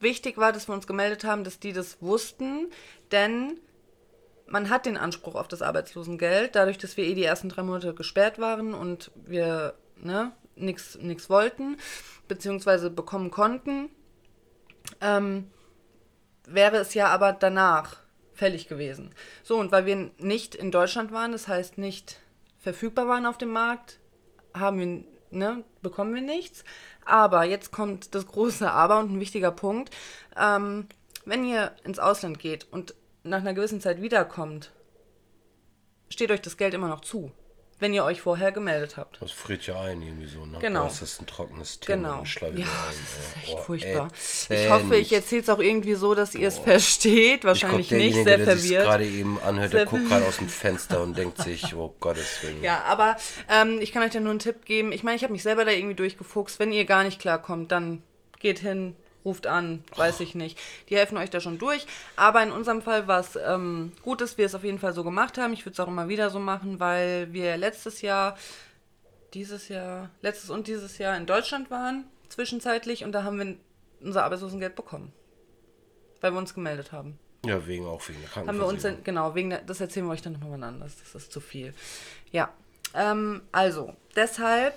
wichtig 0.00 0.38
war, 0.38 0.52
dass 0.52 0.68
wir 0.68 0.74
uns 0.74 0.86
gemeldet 0.86 1.24
haben, 1.24 1.44
dass 1.44 1.60
die 1.60 1.72
das 1.72 2.00
wussten, 2.00 2.68
denn 3.12 3.60
man 4.46 4.70
hat 4.70 4.86
den 4.86 4.96
Anspruch 4.96 5.34
auf 5.34 5.48
das 5.48 5.62
Arbeitslosengeld, 5.62 6.54
dadurch, 6.54 6.78
dass 6.78 6.96
wir 6.96 7.04
eh 7.04 7.14
die 7.14 7.24
ersten 7.24 7.50
drei 7.50 7.62
Monate 7.62 7.94
gesperrt 7.94 8.38
waren 8.38 8.74
und 8.74 9.10
wir 9.14 9.74
ne, 9.96 10.32
nichts 10.56 11.30
wollten, 11.30 11.76
beziehungsweise 12.28 12.90
bekommen 12.90 13.30
konnten, 13.30 13.90
ähm, 15.00 15.50
wäre 16.46 16.78
es 16.78 16.94
ja 16.94 17.08
aber 17.08 17.32
danach 17.32 17.98
fällig 18.32 18.68
gewesen. 18.68 19.14
So, 19.42 19.58
und 19.58 19.72
weil 19.72 19.84
wir 19.84 20.10
nicht 20.18 20.54
in 20.54 20.70
Deutschland 20.70 21.12
waren, 21.12 21.32
das 21.32 21.48
heißt 21.48 21.76
nicht 21.76 22.20
verfügbar 22.58 23.08
waren 23.08 23.26
auf 23.26 23.38
dem 23.38 23.50
Markt, 23.50 23.97
haben 24.60 24.78
wir, 24.78 25.04
ne, 25.30 25.64
bekommen 25.82 26.14
wir 26.14 26.22
nichts. 26.22 26.64
Aber 27.04 27.44
jetzt 27.44 27.72
kommt 27.72 28.14
das 28.14 28.26
große 28.26 28.70
Aber 28.70 28.98
und 28.98 29.12
ein 29.12 29.20
wichtiger 29.20 29.50
Punkt. 29.50 29.94
Ähm, 30.36 30.86
wenn 31.24 31.44
ihr 31.44 31.72
ins 31.84 31.98
Ausland 31.98 32.38
geht 32.38 32.66
und 32.70 32.94
nach 33.22 33.40
einer 33.40 33.54
gewissen 33.54 33.80
Zeit 33.80 34.00
wiederkommt, 34.00 34.72
steht 36.08 36.30
euch 36.30 36.40
das 36.40 36.56
Geld 36.56 36.74
immer 36.74 36.88
noch 36.88 37.00
zu, 37.00 37.32
wenn 37.80 37.94
ihr 37.94 38.04
euch 38.04 38.20
vorher 38.20 38.50
gemeldet 38.52 38.96
habt. 38.96 39.20
Das 39.22 39.30
friert 39.30 39.66
ja 39.66 39.80
ein 39.80 40.02
irgendwie 40.02 40.26
so, 40.26 40.44
ne? 40.44 40.58
Genau. 40.60 40.84
Das 40.84 41.00
ist 41.02 41.20
ein 41.20 41.26
trockenes 41.26 41.78
Thema. 41.80 42.22
Genau. 42.24 42.24
Ja, 42.24 42.56
wieder 42.56 42.66
das 42.66 42.96
ein, 42.96 43.02
ist 43.02 43.36
echt 43.44 43.54
Oh, 43.54 43.62
furchtbar. 43.62 44.06
ätzend. 44.08 44.58
Ich 44.60 44.70
hoffe, 44.70 44.96
ich 44.96 45.12
erzähle 45.12 45.42
es 45.42 45.48
auch 45.48 45.58
irgendwie 45.60 45.94
so, 45.94 46.14
dass 46.14 46.34
ihr 46.34 46.48
es 46.48 46.58
versteht. 46.58 47.38
Ich 47.38 47.44
Wahrscheinlich 47.44 47.88
glaub, 47.88 48.00
nicht, 48.00 48.14
sehr 48.24 48.38
der 48.38 48.56
sich 48.56 48.70
verwirrt. 48.70 48.84
gerade 48.84 49.06
eben 49.06 49.40
anhört, 49.42 49.72
der 49.72 49.86
guckt 49.86 50.08
gerade 50.08 50.26
aus 50.26 50.38
dem 50.38 50.48
Fenster 50.48 51.02
und 51.02 51.16
denkt 51.16 51.38
sich, 51.38 51.74
oh 51.74 51.94
Gottes 52.00 52.42
Willen. 52.42 52.62
Ja, 52.62 52.82
aber 52.84 53.16
ähm, 53.48 53.78
ich 53.80 53.92
kann 53.92 54.02
euch 54.02 54.12
da 54.12 54.20
nur 54.20 54.30
einen 54.30 54.38
Tipp 54.40 54.64
geben. 54.64 54.92
Ich 54.92 55.02
meine, 55.04 55.16
ich 55.16 55.22
habe 55.22 55.32
mich 55.32 55.42
selber 55.42 55.64
da 55.64 55.70
irgendwie 55.70 55.94
durchgefuchst. 55.94 56.58
Wenn 56.58 56.72
ihr 56.72 56.84
gar 56.84 57.04
nicht 57.04 57.20
klarkommt, 57.20 57.70
dann 57.72 58.02
geht 58.40 58.58
hin, 58.58 58.96
ruft 59.24 59.46
an, 59.46 59.84
weiß 59.96 60.20
ich 60.20 60.34
nicht. 60.34 60.58
Die 60.88 60.96
helfen 60.96 61.18
euch 61.18 61.30
da 61.30 61.40
schon 61.40 61.58
durch. 61.58 61.86
Aber 62.16 62.42
in 62.42 62.52
unserem 62.52 62.82
Fall 62.82 63.08
war 63.08 63.20
es 63.20 63.36
ähm, 63.36 63.92
gut, 64.02 64.20
dass 64.20 64.38
wir 64.38 64.46
es 64.46 64.54
auf 64.54 64.64
jeden 64.64 64.78
Fall 64.78 64.92
so 64.92 65.04
gemacht 65.04 65.38
haben. 65.38 65.52
Ich 65.52 65.64
würde 65.64 65.74
es 65.74 65.80
auch 65.80 65.88
immer 65.88 66.08
wieder 66.08 66.30
so 66.30 66.38
machen, 66.38 66.80
weil 66.80 67.32
wir 67.32 67.56
letztes 67.56 68.02
Jahr, 68.02 68.36
dieses 69.34 69.68
Jahr, 69.68 70.10
letztes 70.22 70.50
und 70.50 70.66
dieses 70.66 70.98
Jahr 70.98 71.16
in 71.16 71.26
Deutschland 71.26 71.70
waren, 71.70 72.04
zwischenzeitlich, 72.28 73.04
und 73.04 73.12
da 73.12 73.24
haben 73.24 73.38
wir 73.38 73.56
unser 74.00 74.24
Arbeitslosengeld 74.24 74.74
bekommen. 74.74 75.12
Weil 76.20 76.32
wir 76.32 76.38
uns 76.38 76.54
gemeldet 76.54 76.92
haben. 76.92 77.18
Ja, 77.46 77.66
wegen 77.66 77.86
auch 77.86 78.06
wegen 78.08 78.20
der 78.20 78.34
Haben 78.34 78.58
wir 78.58 78.66
uns, 78.66 78.82
dann, 78.82 79.04
genau, 79.04 79.34
wegen 79.34 79.50
der, 79.50 79.60
das 79.60 79.80
erzählen 79.80 80.06
wir 80.06 80.12
euch 80.12 80.22
dann 80.22 80.32
nochmal 80.32 80.62
anders. 80.64 80.96
Das 80.98 81.14
ist 81.14 81.32
zu 81.32 81.40
viel. 81.40 81.72
Ja, 82.32 82.52
ähm, 82.94 83.42
also, 83.52 83.94
deshalb, 84.16 84.74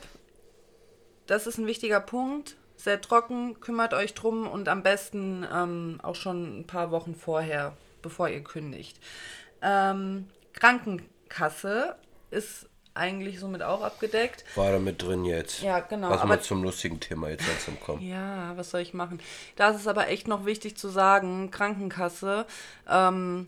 das 1.25 1.47
ist 1.47 1.57
ein 1.57 1.65
wichtiger 1.65 1.99
Punkt. 1.99 2.55
Sehr 2.83 2.99
trocken, 2.99 3.59
kümmert 3.59 3.93
euch 3.93 4.15
drum 4.15 4.47
und 4.47 4.67
am 4.67 4.81
besten 4.81 5.45
ähm, 5.53 5.99
auch 6.01 6.15
schon 6.15 6.61
ein 6.61 6.65
paar 6.65 6.89
Wochen 6.89 7.13
vorher, 7.13 7.77
bevor 8.01 8.27
ihr 8.27 8.43
kündigt. 8.43 8.99
Ähm, 9.61 10.27
Krankenkasse 10.53 11.95
ist 12.31 12.67
eigentlich 12.95 13.39
somit 13.39 13.61
auch 13.61 13.83
abgedeckt. 13.83 14.43
War 14.55 14.71
da 14.71 14.79
mit 14.79 14.99
drin 14.99 15.25
jetzt. 15.25 15.61
Ja, 15.61 15.79
genau, 15.81 16.09
Lass 16.09 16.21
aber- 16.21 16.29
mal 16.29 16.41
zum 16.41 16.63
lustigen 16.63 16.99
Thema 16.99 17.29
jetzt 17.29 17.47
langsam 17.47 17.79
kommen. 17.79 18.01
Ja, 18.01 18.53
was 18.57 18.71
soll 18.71 18.81
ich 18.81 18.95
machen? 18.95 19.19
Da 19.57 19.69
ist 19.69 19.77
es 19.81 19.87
aber 19.87 20.07
echt 20.07 20.27
noch 20.27 20.45
wichtig 20.47 20.75
zu 20.75 20.89
sagen, 20.89 21.51
Krankenkasse 21.51 22.47
ähm, 22.89 23.47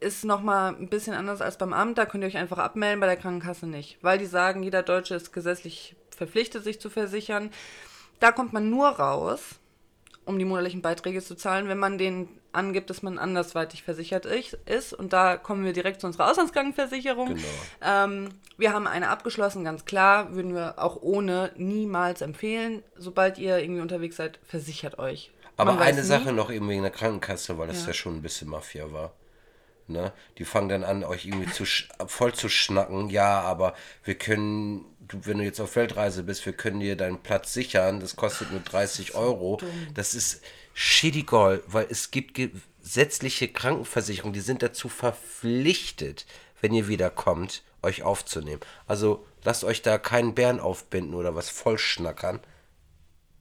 ist 0.00 0.24
nochmal 0.24 0.74
ein 0.74 0.88
bisschen 0.88 1.14
anders 1.14 1.40
als 1.40 1.56
beim 1.56 1.72
Amt. 1.72 1.98
Da 1.98 2.04
könnt 2.04 2.24
ihr 2.24 2.28
euch 2.28 2.36
einfach 2.36 2.58
abmelden, 2.58 2.98
bei 2.98 3.06
der 3.06 3.16
Krankenkasse 3.16 3.68
nicht. 3.68 3.98
Weil 4.02 4.18
die 4.18 4.26
sagen, 4.26 4.64
jeder 4.64 4.82
Deutsche 4.82 5.14
ist 5.14 5.32
gesetzlich 5.32 5.94
verpflichtet, 6.10 6.64
sich 6.64 6.80
zu 6.80 6.90
versichern. 6.90 7.50
Da 8.22 8.30
kommt 8.30 8.52
man 8.52 8.70
nur 8.70 8.88
raus, 8.88 9.40
um 10.24 10.38
die 10.38 10.44
monatlichen 10.44 10.80
Beiträge 10.80 11.20
zu 11.22 11.34
zahlen, 11.34 11.66
wenn 11.68 11.78
man 11.78 11.98
denen 11.98 12.28
angibt, 12.52 12.88
dass 12.90 13.02
man 13.02 13.18
andersweitig 13.18 13.82
versichert 13.82 14.26
ich- 14.26 14.56
ist. 14.66 14.92
Und 14.92 15.12
da 15.12 15.36
kommen 15.38 15.64
wir 15.64 15.72
direkt 15.72 16.00
zu 16.00 16.06
unserer 16.06 16.30
Auslandskrankenversicherung. 16.30 17.28
Genau. 17.34 17.42
Ähm, 17.82 18.28
wir 18.58 18.72
haben 18.72 18.86
eine 18.86 19.08
abgeschlossen, 19.08 19.64
ganz 19.64 19.84
klar, 19.86 20.34
würden 20.36 20.54
wir 20.54 20.78
auch 20.78 21.00
ohne 21.02 21.50
niemals 21.56 22.20
empfehlen. 22.20 22.82
Sobald 22.96 23.38
ihr 23.38 23.58
irgendwie 23.58 23.80
unterwegs 23.80 24.16
seid, 24.16 24.38
versichert 24.44 24.98
euch. 24.98 25.32
Aber 25.56 25.72
Man 25.72 25.82
eine 25.82 26.02
nie. 26.02 26.06
Sache 26.06 26.32
noch 26.32 26.50
eben 26.52 26.68
wegen 26.68 26.82
der 26.82 26.90
Krankenkasse, 26.92 27.58
weil 27.58 27.66
das 27.68 27.80
ja, 27.82 27.88
Ja. 27.88 27.94
schon 27.94 28.16
ein 28.16 28.22
bisschen 28.22 28.48
Mafia 28.48 28.92
war. 28.92 29.12
Ne? 29.88 30.12
Die 30.38 30.44
fangen 30.44 30.68
dann 30.68 30.84
an, 30.84 31.02
euch 31.04 31.26
irgendwie 31.26 31.50
zu 31.50 31.64
voll 32.06 32.32
zu 32.34 32.48
schnacken. 32.48 33.10
Ja, 33.10 33.40
aber 33.40 33.74
wir 34.04 34.14
können, 34.14 34.84
wenn 35.12 35.38
du 35.38 35.44
jetzt 35.44 35.60
auf 35.60 35.76
Weltreise 35.76 36.22
bist, 36.22 36.44
wir 36.46 36.52
können 36.52 36.80
dir 36.80 36.96
deinen 36.96 37.22
Platz 37.22 37.52
sichern. 37.52 38.00
Das 38.00 38.16
kostet 38.16 38.50
nur 38.50 38.60
30 38.60 39.14
Euro. 39.14 39.58
Das 39.94 40.14
ist 40.14 40.42
shitty 40.74 41.22
gold, 41.22 41.62
weil 41.66 41.86
es 41.90 42.10
gibt 42.10 42.34
gesetzliche 42.34 43.48
Krankenversicherungen, 43.48 44.32
die 44.32 44.40
sind 44.40 44.62
dazu 44.62 44.88
verpflichtet, 44.88 46.26
wenn 46.60 46.74
ihr 46.74 46.88
wiederkommt, 46.88 47.62
euch 47.82 48.02
aufzunehmen. 48.02 48.60
Also 48.86 49.26
lasst 49.44 49.64
euch 49.64 49.82
da 49.82 49.98
keinen 49.98 50.34
Bären 50.34 50.60
aufbinden 50.60 51.14
oder 51.14 51.34
was 51.34 51.50
vollschnackern. 51.50 52.40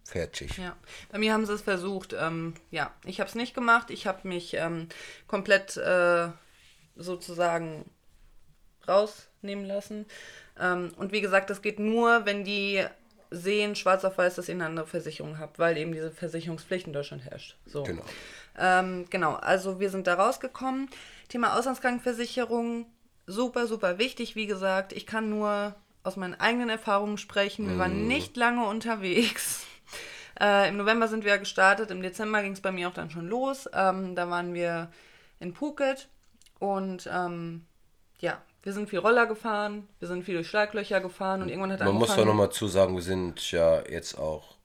Fertig. 0.04 0.58
Ja, 0.58 0.76
bei 1.10 1.20
mir 1.20 1.32
haben 1.32 1.46
sie 1.46 1.54
es 1.54 1.62
versucht. 1.62 2.14
Ähm, 2.14 2.56
ja, 2.70 2.94
ich 3.06 3.22
habe 3.22 3.30
es 3.30 3.36
nicht 3.36 3.54
gemacht. 3.54 3.92
Ich 3.92 4.08
habe 4.08 4.28
mich 4.28 4.56
ähm, 4.56 4.90
komplett 5.28 5.78
äh, 5.78 6.28
sozusagen 6.98 7.86
rausnehmen 8.88 9.66
lassen. 9.66 10.06
Ähm, 10.62 10.92
und 10.98 11.12
wie 11.12 11.22
gesagt, 11.22 11.50
das 11.50 11.62
geht 11.62 11.80
nur, 11.80 12.26
wenn 12.26 12.46
die 12.46 12.86
sehen, 13.32 13.76
schwarz 13.76 14.06
auf 14.06 14.18
weiß, 14.18 14.36
dass 14.36 14.48
ihr 14.50 14.56
eine 14.56 14.66
andere 14.66 14.86
Versicherung 14.86 15.40
habt, 15.40 15.58
weil 15.58 15.78
eben 15.78 15.94
diese 15.94 16.12
Versicherungspflicht 16.12 16.88
in 16.88 16.94
Deutschland 16.94 17.24
herrscht. 17.26 17.58
So. 17.66 17.84
Genau. 17.84 18.04
Ähm, 18.58 19.06
genau, 19.10 19.34
also 19.34 19.80
wir 19.80 19.90
sind 19.90 20.06
da 20.08 20.16
rausgekommen. 20.16 20.90
Thema 21.30 21.58
Auslandskrankenversicherung, 21.58 22.86
super, 23.26 23.68
super 23.68 23.98
wichtig, 23.98 24.36
wie 24.36 24.48
gesagt. 24.48 24.94
Ich 24.94 25.08
kann 25.08 25.30
nur 25.30 25.74
aus 26.04 26.18
meinen 26.18 26.40
eigenen 26.40 26.70
Erfahrungen 26.70 27.18
sprechen. 27.18 27.70
Wir 27.70 27.78
waren 27.78 28.08
nicht 28.08 28.38
lange 28.38 28.66
unterwegs. 28.68 29.66
Äh, 30.40 30.70
Im 30.70 30.78
November 30.78 31.08
sind 31.08 31.24
wir 31.24 31.38
gestartet, 31.38 31.92
im 31.92 32.02
Dezember 32.02 32.42
ging 32.42 32.54
es 32.54 32.62
bei 32.62 32.72
mir 32.72 32.88
auch 32.88 32.94
dann 32.94 33.12
schon 33.12 33.28
los. 33.28 33.70
Ähm, 33.74 34.16
da 34.16 34.28
waren 34.30 34.56
wir 34.56 34.90
in 35.40 35.54
Phuket 35.54 36.08
und 36.58 37.08
ähm, 37.14 37.66
ja, 38.20 38.42
wir 38.64 38.74
sind 38.74 38.90
viel 38.90 39.00
Roller 39.00 39.26
gefahren, 39.26 39.88
wir 40.00 40.08
sind 40.08 40.24
viel 40.24 40.36
durch 40.36 40.48
Schlaglöcher 40.48 41.02
gefahren 41.02 41.42
und 41.42 41.50
irgendwann 41.50 41.72
hat 41.72 41.80
Man 41.80 41.96
muss 41.96 42.16
doch 42.16 42.26
nochmal 42.26 42.52
zu 42.52 42.68
sagen, 42.68 42.96
wir 42.96 43.02
sind 43.02 43.52
ja 43.52 43.82
jetzt 43.88 44.18
auch, 44.18 44.56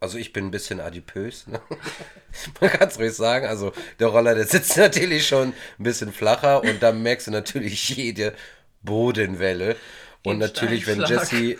Also 0.00 0.18
ich 0.18 0.32
bin 0.32 0.46
ein 0.46 0.50
bisschen 0.50 0.80
adipös. 0.80 1.46
Ne? 1.46 1.60
Man 2.60 2.70
kann 2.70 2.88
es 2.88 2.98
ruhig 2.98 3.14
sagen. 3.14 3.46
Also 3.46 3.72
der 4.00 4.08
Roller, 4.08 4.34
der 4.34 4.46
sitzt 4.46 4.76
natürlich 4.76 5.26
schon 5.26 5.54
ein 5.78 5.84
bisschen 5.84 6.12
flacher 6.12 6.62
und 6.62 6.82
da 6.82 6.92
merkst 6.92 7.28
du 7.28 7.30
natürlich 7.30 7.88
jede 7.90 8.34
Bodenwelle. 8.82 9.76
Und 10.26 10.38
natürlich, 10.38 10.86
wenn 10.86 11.02
Jesse, 11.02 11.58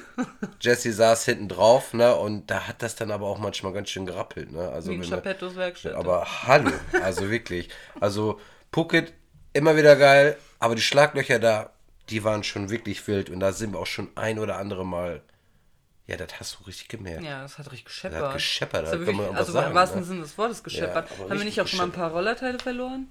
Jesse 0.59 0.93
saß 0.93 1.27
hinten 1.27 1.49
drauf, 1.51 1.93
ne, 1.93 2.17
und 2.17 2.51
da 2.51 2.67
hat 2.67 2.83
das 2.83 2.97
dann 2.97 3.11
aber 3.11 3.27
auch 3.27 3.39
manchmal 3.39 3.75
ganz 3.75 3.91
schön 3.91 4.07
gerappelt, 4.07 4.53
ne. 4.53 4.71
Also 4.71 4.91
Wie 4.91 5.01
Chappettos 5.03 5.55
Werkstatt. 5.55 5.93
Aber 5.93 6.27
hallo, 6.47 6.73
also 7.03 7.31
wirklich. 7.31 7.69
Also 8.01 8.41
Phuket 8.73 9.13
immer 9.55 9.77
wieder 9.77 9.97
geil, 9.97 10.37
aber 10.59 10.75
die 10.75 10.83
Schlaglöcher 10.83 11.39
da, 11.39 11.71
die 12.11 12.23
waren 12.23 12.45
schon 12.45 12.69
wirklich 12.69 13.07
wild 13.09 13.31
und 13.31 13.41
da 13.41 13.53
sind 13.53 13.73
wir 13.73 13.79
auch 13.79 13.87
schon 13.87 14.11
ein 14.17 14.39
oder 14.39 14.59
andere 14.59 14.85
Mal. 14.85 15.23
Ja, 16.07 16.19
das 16.19 16.39
hast 16.39 16.59
du 16.61 16.65
richtig 16.65 16.89
gemerkt. 16.89 17.25
Ja, 17.25 17.41
das 17.43 17.57
hat 17.57 17.67
richtig 17.73 17.87
gescheppert. 17.87 18.21
Das 18.21 18.29
hat 18.29 18.35
gescheppert, 18.35 18.83
Das 18.83 18.91
da 18.91 18.99
hat 18.99 19.07
kann 19.07 19.17
man 19.17 19.25
wirklich, 19.25 19.33
was 19.33 19.39
also 19.41 19.53
sagen, 19.53 19.69
im 19.69 19.75
wahrsten 19.75 20.01
ne? 20.01 20.07
Sinne 20.07 20.21
des 20.21 20.37
Wortes 20.37 20.63
gescheppert. 20.63 21.09
aber 21.11 21.31
Haben 21.31 21.39
wir 21.39 21.45
nicht 21.47 21.61
auch 21.63 21.67
schon 21.67 21.79
mal 21.79 21.85
ein 21.85 21.93
paar 21.93 22.11
Rollerteile 22.11 22.59
verloren? 22.59 23.09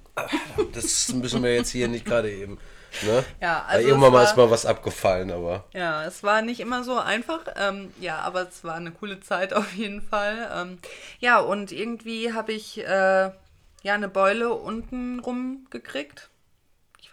Das 0.73 1.11
müssen 1.11 1.41
wir 1.41 1.55
jetzt 1.55 1.71
hier 1.71 1.87
nicht 1.87 2.05
gerade 2.05 2.31
eben. 2.31 2.59
Ne? 3.01 3.25
Ja, 3.41 3.65
also 3.67 3.87
irgendwann 3.87 4.13
mal 4.13 4.23
ist 4.23 4.37
mal 4.37 4.51
was 4.51 4.67
abgefallen, 4.67 5.31
aber. 5.31 5.63
Ja, 5.73 6.05
es 6.05 6.21
war 6.21 6.43
nicht 6.43 6.59
immer 6.59 6.83
so 6.83 6.99
einfach. 6.99 7.41
Ähm, 7.55 7.91
ja, 7.99 8.19
aber 8.19 8.47
es 8.47 8.63
war 8.63 8.75
eine 8.75 8.91
coole 8.91 9.19
Zeit 9.21 9.53
auf 9.53 9.73
jeden 9.73 10.03
Fall. 10.03 10.51
Ähm, 10.53 10.77
ja, 11.19 11.39
und 11.39 11.71
irgendwie 11.71 12.33
habe 12.33 12.53
ich 12.53 12.77
äh, 12.77 12.83
ja 12.83 13.93
eine 13.95 14.07
Beule 14.07 14.53
unten 14.53 15.19
rum 15.19 15.65
gekriegt. 15.71 16.29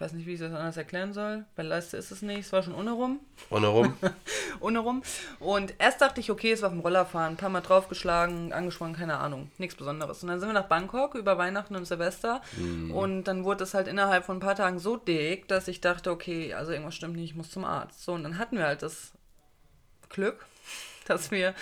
Ich 0.01 0.05
weiß 0.05 0.13
nicht, 0.13 0.25
wie 0.25 0.33
ich 0.33 0.39
das 0.39 0.51
anders 0.51 0.77
erklären 0.77 1.13
soll. 1.13 1.45
Bei 1.55 1.61
Leiste 1.61 1.95
ist 1.95 2.09
es 2.09 2.23
nicht, 2.23 2.39
es 2.39 2.51
war 2.51 2.63
schon 2.63 2.73
ohne 2.73 2.89
rum. 2.89 3.19
Und 3.51 3.61
herum? 3.61 3.95
ohne 4.59 4.79
rum. 4.79 5.03
Und 5.39 5.75
erst 5.77 6.01
dachte 6.01 6.19
ich, 6.19 6.31
okay, 6.31 6.53
es 6.53 6.63
war 6.63 6.69
auf 6.69 6.73
dem 6.73 6.81
Roller 6.81 7.05
fahren, 7.05 7.33
ein 7.33 7.37
paar 7.37 7.49
Mal 7.49 7.61
draufgeschlagen, 7.61 8.51
angesprungen, 8.51 8.95
keine 8.95 9.19
Ahnung, 9.19 9.51
nichts 9.59 9.75
Besonderes. 9.75 10.23
Und 10.23 10.29
dann 10.29 10.39
sind 10.39 10.49
wir 10.49 10.53
nach 10.53 10.65
Bangkok 10.65 11.13
über 11.13 11.37
Weihnachten 11.37 11.75
und 11.75 11.85
Silvester 11.85 12.41
und 12.91 13.25
dann 13.25 13.43
wurde 13.43 13.63
es 13.63 13.75
halt 13.75 13.87
innerhalb 13.87 14.25
von 14.25 14.37
ein 14.37 14.39
paar 14.39 14.55
Tagen 14.55 14.79
so 14.79 14.97
dick, 14.97 15.47
dass 15.47 15.67
ich 15.67 15.81
dachte, 15.81 16.09
okay, 16.09 16.55
also 16.55 16.71
irgendwas 16.71 16.95
stimmt 16.95 17.15
nicht, 17.15 17.29
ich 17.29 17.35
muss 17.35 17.51
zum 17.51 17.63
Arzt. 17.63 18.03
So, 18.03 18.13
und 18.13 18.23
dann 18.23 18.39
hatten 18.39 18.57
wir 18.57 18.65
halt 18.65 18.81
das 18.81 19.11
Glück, 20.09 20.47
dass 21.05 21.29
wir 21.29 21.53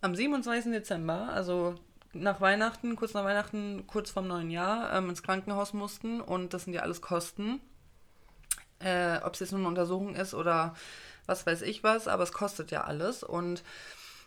am 0.00 0.14
27. 0.14 0.72
Dezember, 0.72 1.28
also 1.30 1.74
nach 2.20 2.40
Weihnachten, 2.40 2.96
kurz 2.96 3.14
nach 3.14 3.24
Weihnachten, 3.24 3.86
kurz 3.86 4.10
vorm 4.10 4.28
neuen 4.28 4.50
Jahr, 4.50 4.92
ähm, 4.92 5.10
ins 5.10 5.22
Krankenhaus 5.22 5.72
mussten 5.72 6.20
und 6.20 6.54
das 6.54 6.64
sind 6.64 6.72
ja 6.72 6.82
alles 6.82 7.00
Kosten 7.00 7.60
äh, 8.80 9.18
ob 9.22 9.34
es 9.34 9.40
jetzt 9.40 9.52
nur 9.52 9.60
eine 9.60 9.68
Untersuchung 9.68 10.14
ist 10.14 10.34
oder 10.34 10.74
was 11.26 11.46
weiß 11.46 11.62
ich 11.62 11.82
was, 11.82 12.08
aber 12.08 12.22
es 12.22 12.32
kostet 12.32 12.70
ja 12.70 12.84
alles. 12.84 13.22
Und 13.22 13.62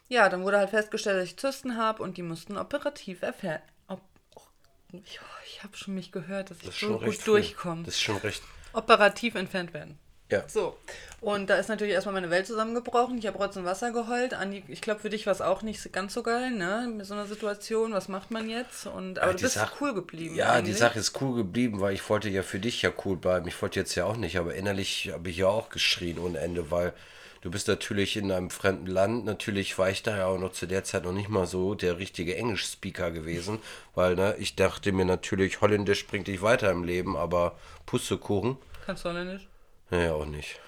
ja, 0.07 0.27
dann 0.29 0.43
wurde 0.43 0.57
halt 0.57 0.71
festgestellt, 0.71 1.17
dass 1.17 1.25
ich 1.25 1.37
Zysten 1.37 1.77
habe 1.77 2.03
und 2.03 2.17
die 2.17 2.23
mussten 2.23 2.57
operativ 2.57 3.21
erfahren. 3.21 3.61
Op 3.87 4.01
oh, 4.35 4.41
ich 4.91 5.19
ich 5.45 5.63
habe 5.63 5.75
schon 5.77 5.95
mich 5.95 6.11
gehört, 6.11 6.51
dass 6.51 6.57
ich 6.59 6.65
Das 6.65 6.75
ist 6.75 6.81
so 6.81 6.99
gut 6.99 7.27
durchkomme. 7.27 7.83
Das 7.83 7.95
ist 7.95 8.01
schon 8.01 8.17
recht. 8.17 8.43
Operativ 8.73 9.35
entfernt 9.35 9.73
werden. 9.73 9.97
Ja. 10.31 10.43
So, 10.47 10.77
und 11.21 11.49
da 11.49 11.55
ist 11.55 11.69
natürlich 11.69 11.93
erstmal 11.93 12.13
meine 12.13 12.29
Welt 12.29 12.45
zusammengebrochen. 12.45 13.17
Ich 13.17 13.25
habe 13.25 13.37
Rotz 13.39 13.55
und 13.57 13.65
Wasser 13.65 13.91
geheult. 13.91 14.35
Andi, 14.35 14.63
ich 14.67 14.79
glaube, 14.81 14.99
für 14.99 15.09
dich 15.09 15.25
war 15.25 15.33
es 15.33 15.41
auch 15.41 15.63
nicht 15.63 15.91
ganz 15.91 16.13
so 16.13 16.21
geil, 16.21 16.51
ne? 16.51 16.87
Mit 16.95 17.05
so 17.07 17.15
einer 17.15 17.25
Situation. 17.25 17.93
Was 17.93 18.07
macht 18.09 18.29
man 18.29 18.47
jetzt? 18.47 18.85
Und, 18.85 19.17
aber 19.17 19.27
Ja, 19.27 19.31
du 19.33 19.37
die 19.37 19.43
bist 19.43 19.55
Sache- 19.55 19.73
cool 19.81 19.93
geblieben. 19.95 20.35
Ja, 20.35 20.51
die 20.53 20.57
eigentlich. 20.59 20.77
Sache 20.77 20.99
ist 20.99 21.19
cool 21.19 21.35
geblieben, 21.35 21.79
weil 21.81 21.95
ich 21.95 22.07
wollte 22.09 22.29
ja 22.29 22.43
für 22.43 22.59
dich 22.59 22.81
ja 22.83 22.91
cool 23.05 23.17
bleiben. 23.17 23.47
Ich 23.47 23.59
wollte 23.59 23.79
jetzt 23.79 23.95
ja 23.95 24.05
auch 24.05 24.17
nicht, 24.17 24.37
aber 24.37 24.53
innerlich 24.53 25.09
habe 25.11 25.29
ich 25.31 25.37
ja 25.37 25.47
auch 25.47 25.69
geschrien 25.69 26.19
ohne 26.19 26.37
Ende, 26.37 26.69
weil 26.69 26.93
du 27.41 27.49
bist 27.49 27.67
natürlich 27.67 28.15
in 28.15 28.31
einem 28.31 28.51
fremden 28.51 28.85
Land. 28.85 29.25
Natürlich 29.25 29.79
war 29.79 29.89
ich 29.89 30.03
da 30.03 30.15
ja 30.15 30.27
auch 30.27 30.37
noch 30.37 30.51
zu 30.51 30.67
der 30.67 30.83
Zeit 30.83 31.05
noch 31.05 31.11
nicht 31.11 31.29
mal 31.29 31.47
so 31.47 31.73
der 31.73 31.97
richtige 31.97 32.35
Englisch-Speaker 32.35 33.09
gewesen, 33.09 33.57
weil 33.95 34.15
ne, 34.15 34.35
ich 34.37 34.55
dachte 34.55 34.91
mir 34.91 35.05
natürlich, 35.05 35.59
Holländisch 35.61 36.05
bringt 36.05 36.27
dich 36.27 36.43
weiter 36.43 36.69
im 36.69 36.83
Leben, 36.83 37.17
aber 37.17 37.57
Pustekuchen, 37.87 38.57
Kannst 38.85 39.05
du 39.05 39.09
Holländisch? 39.09 39.47
Naja, 39.89 40.13
auch 40.13 40.25
nicht. 40.25 40.59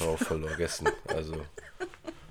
Auch 0.00 0.18
voll 0.18 0.42
vergessen. 0.46 0.88
Also 1.06 1.34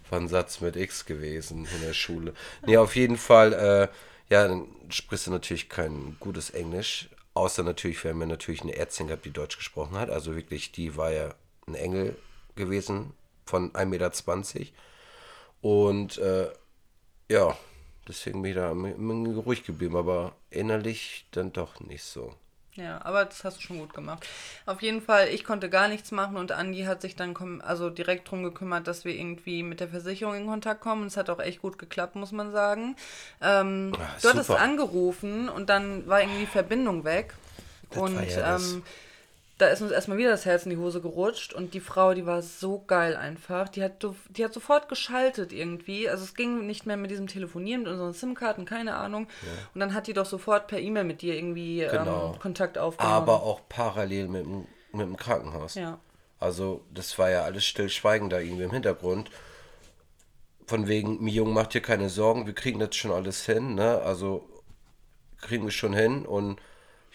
war 0.09 0.19
ein 0.19 0.27
Satz 0.27 0.61
mit 0.61 0.75
X 0.75 1.05
gewesen 1.05 1.67
in 1.73 1.81
der 1.81 1.93
Schule. 1.93 2.33
Nee, 2.65 2.77
auf 2.77 2.95
jeden 2.95 3.17
Fall, 3.17 3.53
äh, 3.53 4.33
ja, 4.33 4.47
dann 4.47 4.67
sprichst 4.89 5.27
du 5.27 5.31
natürlich 5.31 5.69
kein 5.69 6.17
gutes 6.19 6.49
Englisch. 6.49 7.09
Außer 7.33 7.63
natürlich, 7.63 8.03
wir 8.03 8.11
haben 8.11 8.21
ja 8.21 8.27
natürlich 8.27 8.61
eine 8.61 8.75
Ärztin 8.75 9.07
gehabt, 9.07 9.25
die 9.25 9.31
Deutsch 9.31 9.57
gesprochen 9.57 9.97
hat. 9.97 10.09
Also 10.09 10.35
wirklich, 10.35 10.71
die 10.71 10.97
war 10.97 11.11
ja 11.11 11.33
ein 11.67 11.75
Engel 11.75 12.15
gewesen 12.55 13.13
von 13.45 13.71
1,20 13.73 13.85
Meter. 13.85 14.71
Und 15.61 16.17
äh, 16.17 16.49
ja, 17.29 17.57
deswegen 18.07 18.41
bin 18.41 18.51
ich 18.51 18.57
da 18.57 18.71
ruhig 18.71 19.63
geblieben, 19.63 19.95
aber 19.95 20.35
innerlich 20.49 21.27
dann 21.31 21.53
doch 21.53 21.79
nicht 21.79 22.03
so. 22.03 22.33
Ja, 22.79 23.01
aber 23.03 23.25
das 23.25 23.43
hast 23.43 23.57
du 23.57 23.61
schon 23.61 23.77
gut 23.79 23.93
gemacht. 23.93 24.25
Auf 24.65 24.81
jeden 24.81 25.01
Fall, 25.01 25.27
ich 25.29 25.43
konnte 25.43 25.69
gar 25.69 25.89
nichts 25.89 26.11
machen 26.11 26.37
und 26.37 26.51
Andi 26.53 26.83
hat 26.83 27.01
sich 27.01 27.15
dann 27.15 27.61
also 27.61 27.89
direkt 27.89 28.29
drum 28.31 28.43
gekümmert, 28.43 28.87
dass 28.87 29.03
wir 29.03 29.13
irgendwie 29.13 29.63
mit 29.63 29.81
der 29.81 29.89
Versicherung 29.89 30.35
in 30.35 30.47
Kontakt 30.47 30.81
kommen. 30.81 31.07
Es 31.07 31.17
hat 31.17 31.29
auch 31.29 31.39
echt 31.39 31.61
gut 31.61 31.77
geklappt, 31.77 32.15
muss 32.15 32.31
man 32.31 32.51
sagen. 32.51 32.95
Ähm, 33.41 33.91
Ah, 33.95 34.07
du 34.21 34.29
hattest 34.29 34.49
angerufen 34.51 35.49
und 35.49 35.69
dann 35.69 36.07
war 36.07 36.21
irgendwie 36.21 36.41
die 36.41 36.45
Verbindung 36.45 37.03
weg. 37.03 37.33
Das 37.89 38.01
und 38.01 38.29
ja 38.29 38.55
ähm, 38.55 38.83
da 39.59 39.67
ist 39.67 39.81
uns 39.81 39.91
erstmal 39.91 40.17
wieder 40.17 40.29
das 40.29 40.45
Herz 40.45 40.63
in 40.63 40.69
die 40.69 40.77
Hose 40.77 41.01
gerutscht 41.01 41.53
und 41.53 41.73
die 41.73 41.81
Frau, 41.81 42.13
die 42.13 42.25
war 42.25 42.41
so 42.41 42.81
geil 42.87 43.17
einfach. 43.17 43.67
Die 43.67 43.83
hat, 43.83 44.05
die 44.29 44.45
hat 44.45 44.53
sofort 44.53 44.87
geschaltet 44.87 45.51
irgendwie. 45.51 46.09
Also 46.09 46.23
es 46.23 46.33
ging 46.33 46.65
nicht 46.65 46.85
mehr 46.85 46.95
mit 46.95 47.11
diesem 47.11 47.27
Telefonieren, 47.27 47.83
mit 47.83 47.91
unseren 47.91 48.13
SIM-Karten, 48.13 48.63
keine 48.63 48.95
Ahnung. 48.95 49.27
Und 49.73 49.79
dann 49.81 49.93
hat 49.93 50.07
die 50.07 50.13
doch 50.13 50.25
sofort 50.25 50.67
per 50.67 50.79
E-Mail 50.79 51.03
mit 51.03 51.21
dir 51.21 51.35
irgendwie 51.35 51.85
Genau. 51.91 52.33
ähm, 52.33 52.39
Kontakt 52.39 52.77
aufgenommen. 52.77 53.13
Aber 53.13 53.43
auch 53.43 53.59
parallel 53.67 54.29
mit 54.29 54.45
dem, 54.45 54.65
mit 54.93 55.01
dem 55.01 55.17
Krankenhaus. 55.17 55.75
Ja. 55.75 55.99
Also, 56.39 56.85
das 56.93 57.19
war 57.19 57.29
ja 57.29 57.43
alles 57.43 57.65
stillschweigen 57.65 58.29
da 58.29 58.39
irgendwie 58.39 58.63
im 58.63 58.71
Hintergrund. 58.71 59.29
Von 60.67 60.87
wegen, 60.87 61.21
mi 61.21 61.31
Jung, 61.31 61.51
macht 61.51 61.73
dir 61.73 61.81
keine 61.81 62.07
Sorgen, 62.09 62.45
wir 62.45 62.53
kriegen 62.53 62.79
das 62.79 62.95
schon 62.95 63.11
alles 63.11 63.45
hin, 63.45 63.75
ne? 63.75 63.99
Also, 64.03 64.47
kriegen 65.41 65.65
wir 65.65 65.71
schon 65.71 65.93
hin 65.93 66.25
und 66.25 66.61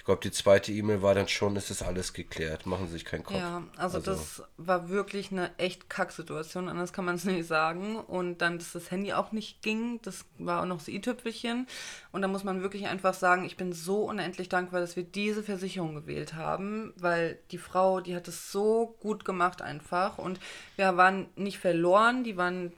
ich 0.04 0.06
glaube, 0.06 0.20
die 0.20 0.32
zweite 0.32 0.70
E-Mail 0.70 1.00
war 1.00 1.14
dann 1.14 1.28
schon, 1.28 1.56
es 1.56 1.70
ist 1.70 1.82
alles 1.82 2.12
geklärt, 2.12 2.66
machen 2.66 2.88
Sie 2.88 2.92
sich 2.92 3.06
keinen 3.06 3.24
Kopf. 3.24 3.38
Ja, 3.38 3.62
also, 3.78 4.00
das 4.00 4.42
war 4.58 4.90
wirklich 4.90 5.32
eine 5.32 5.58
echt 5.58 5.88
Kacksituation, 5.88 6.68
anders 6.68 6.92
kann 6.92 7.06
man 7.06 7.14
es 7.14 7.24
nicht 7.24 7.46
sagen. 7.46 7.96
Und 7.96 8.42
dann, 8.42 8.58
dass 8.58 8.72
das 8.72 8.90
Handy 8.90 9.14
auch 9.14 9.32
nicht 9.32 9.62
ging, 9.62 10.00
das 10.02 10.26
war 10.36 10.60
auch 10.60 10.66
noch 10.66 10.76
das 10.76 10.88
i-Tüpfelchen. 10.88 11.66
Und 12.12 12.20
da 12.20 12.28
muss 12.28 12.44
man 12.44 12.60
wirklich 12.60 12.86
einfach 12.86 13.14
sagen, 13.14 13.46
ich 13.46 13.56
bin 13.56 13.72
so 13.72 14.04
unendlich 14.04 14.50
dankbar, 14.50 14.80
dass 14.80 14.94
wir 14.94 15.04
diese 15.04 15.42
Versicherung 15.42 15.94
gewählt 15.94 16.34
haben, 16.34 16.92
weil 16.96 17.38
die 17.50 17.56
Frau, 17.56 18.00
die 18.02 18.14
hat 18.14 18.28
es 18.28 18.52
so 18.52 18.98
gut 19.00 19.24
gemacht 19.24 19.62
einfach. 19.62 20.18
Und 20.18 20.38
wir 20.76 20.98
waren 20.98 21.28
nicht 21.34 21.58
verloren, 21.58 22.24
die 22.24 22.36
waren 22.36 22.74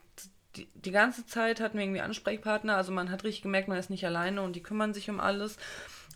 die, 0.55 0.69
die 0.75 0.93
ganze 0.93 1.27
Zeit 1.27 1.61
hatten 1.61 1.77
wir 1.77 1.85
irgendwie 1.85 2.03
Ansprechpartner, 2.03 2.77
also 2.77 2.93
man 2.93 3.11
hat 3.11 3.25
richtig 3.25 3.43
gemerkt, 3.43 3.67
man 3.67 3.79
ist 3.79 3.91
nicht 3.91 4.07
alleine 4.07 4.43
und 4.43 4.55
die 4.55 4.63
kümmern 4.63 4.95
sich 4.95 5.11
um 5.11 5.19
alles. 5.19 5.59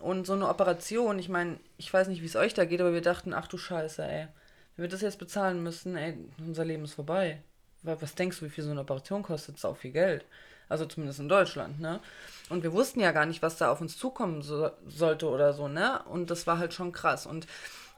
Und 0.01 0.27
so 0.27 0.33
eine 0.35 0.49
Operation, 0.49 1.19
ich 1.19 1.29
meine, 1.29 1.59
ich 1.77 1.93
weiß 1.93 2.09
nicht, 2.09 2.23
wie 2.23 2.27
es 2.27 2.37
euch 2.37 2.55
da 2.55 2.65
geht, 2.65 2.81
aber 2.81 2.93
wir 2.93 3.03
dachten, 3.03 3.35
ach 3.35 3.49
du 3.49 3.59
Scheiße, 3.59 4.03
ey, 4.05 4.29
wenn 4.77 4.85
wir 4.85 4.89
das 4.89 5.03
jetzt 5.03 5.19
bezahlen 5.19 5.63
müssen, 5.63 5.97
ey, 5.97 6.17
unser 6.39 6.65
Leben 6.65 6.85
ist 6.85 6.95
vorbei. 6.95 7.43
Wa- 7.83 7.97
Was 8.01 8.15
denkst 8.15 8.41
du, 8.41 8.47
wie 8.47 8.51
viel 8.51 8.65
so 8.65 8.71
eine 8.71 8.81
Operation 8.81 9.23
kostet? 9.23 9.55
Das 9.57 9.61
ist 9.61 9.65
auch 9.67 9.77
viel 9.77 9.93
Geld. 9.93 10.25
Also 10.69 10.87
zumindest 10.87 11.19
in 11.21 11.29
Deutschland, 11.29 11.81
ne? 11.81 12.01
Und 12.49 12.63
wir 12.63 12.73
wussten 12.73 13.01
ja 13.01 13.11
gar 13.13 13.27
nicht, 13.27 13.43
was 13.43 13.57
da 13.59 13.71
auf 13.73 13.81
uns 13.81 13.99
zukommen 13.99 14.41
so, 14.43 14.71
sollte 14.87 15.29
oder 15.29 15.53
so, 15.53 15.67
ne? 15.69 16.01
Und 16.05 16.31
das 16.31 16.47
war 16.47 16.59
halt 16.59 16.73
schon 16.75 16.93
krass. 16.93 17.27
Und 17.27 17.47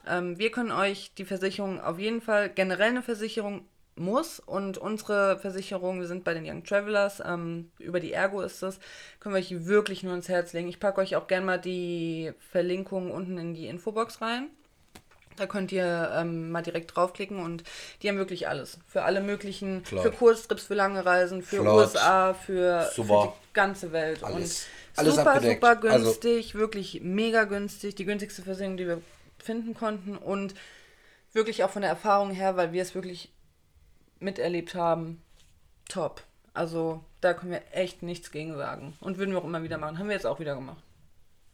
ähm, 0.07 0.39
wir 0.39 0.51
können 0.51 0.73
euch 0.73 1.13
die 1.15 1.25
Versicherung 1.25 1.81
auf 1.81 1.99
jeden 1.99 2.21
Fall, 2.23 2.51
generell 2.51 2.91
eine 2.91 3.03
Versicherung 3.03 3.67
muss 3.97 4.41
und 4.41 4.79
unsere 4.79 5.39
Versicherung, 5.39 6.01
wir 6.01 6.07
sind 6.07 6.25
bei 6.25 6.35
den 6.35 6.47
Young 6.49 6.65
Travelers, 6.65 7.23
ähm, 7.25 7.71
über 7.79 8.01
die 8.01 8.13
Ergo 8.13 8.41
ist 8.41 8.63
das, 8.63 8.79
können 9.21 9.35
wir 9.35 9.41
euch 9.41 9.67
wirklich 9.67 10.03
nur 10.03 10.15
ins 10.15 10.29
Herz 10.29 10.53
legen. 10.53 10.69
Ich 10.69 10.81
packe 10.81 11.01
euch 11.01 11.15
auch 11.17 11.27
gerne 11.27 11.45
mal 11.47 11.61
die 11.61 12.33
Verlinkung 12.51 13.11
unten 13.11 13.37
in 13.39 13.55
die 13.55 13.67
Infobox 13.67 14.21
rein. 14.23 14.49
Da 15.37 15.47
könnt 15.47 15.73
ihr 15.73 16.11
ähm, 16.15 16.51
mal 16.51 16.63
direkt 16.63 16.95
draufklicken 16.95 17.39
und 17.39 17.65
die 18.03 18.09
haben 18.09 18.19
wirklich 18.19 18.49
alles. 18.49 18.79
Für 18.87 19.03
alle 19.03 19.23
möglichen, 19.23 19.83
Klar. 19.83 20.03
für 20.03 20.11
Kurztrips, 20.11 20.65
für 20.65 20.75
lange 20.75 21.05
Reisen, 21.07 21.43
für 21.43 21.63
Flott. 21.63 21.87
USA, 21.87 22.35
für, 22.35 22.83
für 22.95 23.03
die 23.03 23.53
ganze 23.55 23.93
Welt. 23.93 24.23
Alles- 24.23 24.67
und 24.95 24.99
alles 24.99 25.15
super, 25.17 25.31
abgedeckt. 25.33 25.63
super 25.65 25.91
Also- 25.91 26.05
günstig, 26.05 26.55
wirklich 26.55 27.01
mega 27.03 27.45
günstig. 27.45 27.95
Die 27.95 28.05
günstigste 28.05 28.43
Versicherung, 28.43 28.77
die 28.77 28.87
wir 28.87 29.01
finden 29.39 29.73
konnten 29.75 30.17
und 30.19 30.55
wirklich 31.33 31.65
auch 31.65 31.71
von 31.71 31.81
der 31.81 31.91
Erfahrung 31.91 32.31
her, 32.31 32.57
weil 32.59 32.73
wir 32.73 32.83
es 32.83 32.95
wirklich 32.95 33.33
miterlebt 34.23 34.75
haben, 34.75 35.23
top. 35.89 36.23
Also 36.55 37.05
da 37.21 37.35
können 37.35 37.53
wir 37.53 37.63
echt 37.73 38.03
nichts 38.03 38.31
gegen 38.31 38.57
sagen. 38.57 38.95
Und 39.01 39.19
würden 39.19 39.33
wir 39.33 39.39
auch 39.39 39.45
immer 39.45 39.63
wieder 39.63 39.79
machen. 39.79 39.99
Haben 39.99 40.09
wir 40.09 40.15
jetzt 40.17 40.27
auch 40.27 40.41
wieder 40.41 40.55
gemacht. 40.55 40.83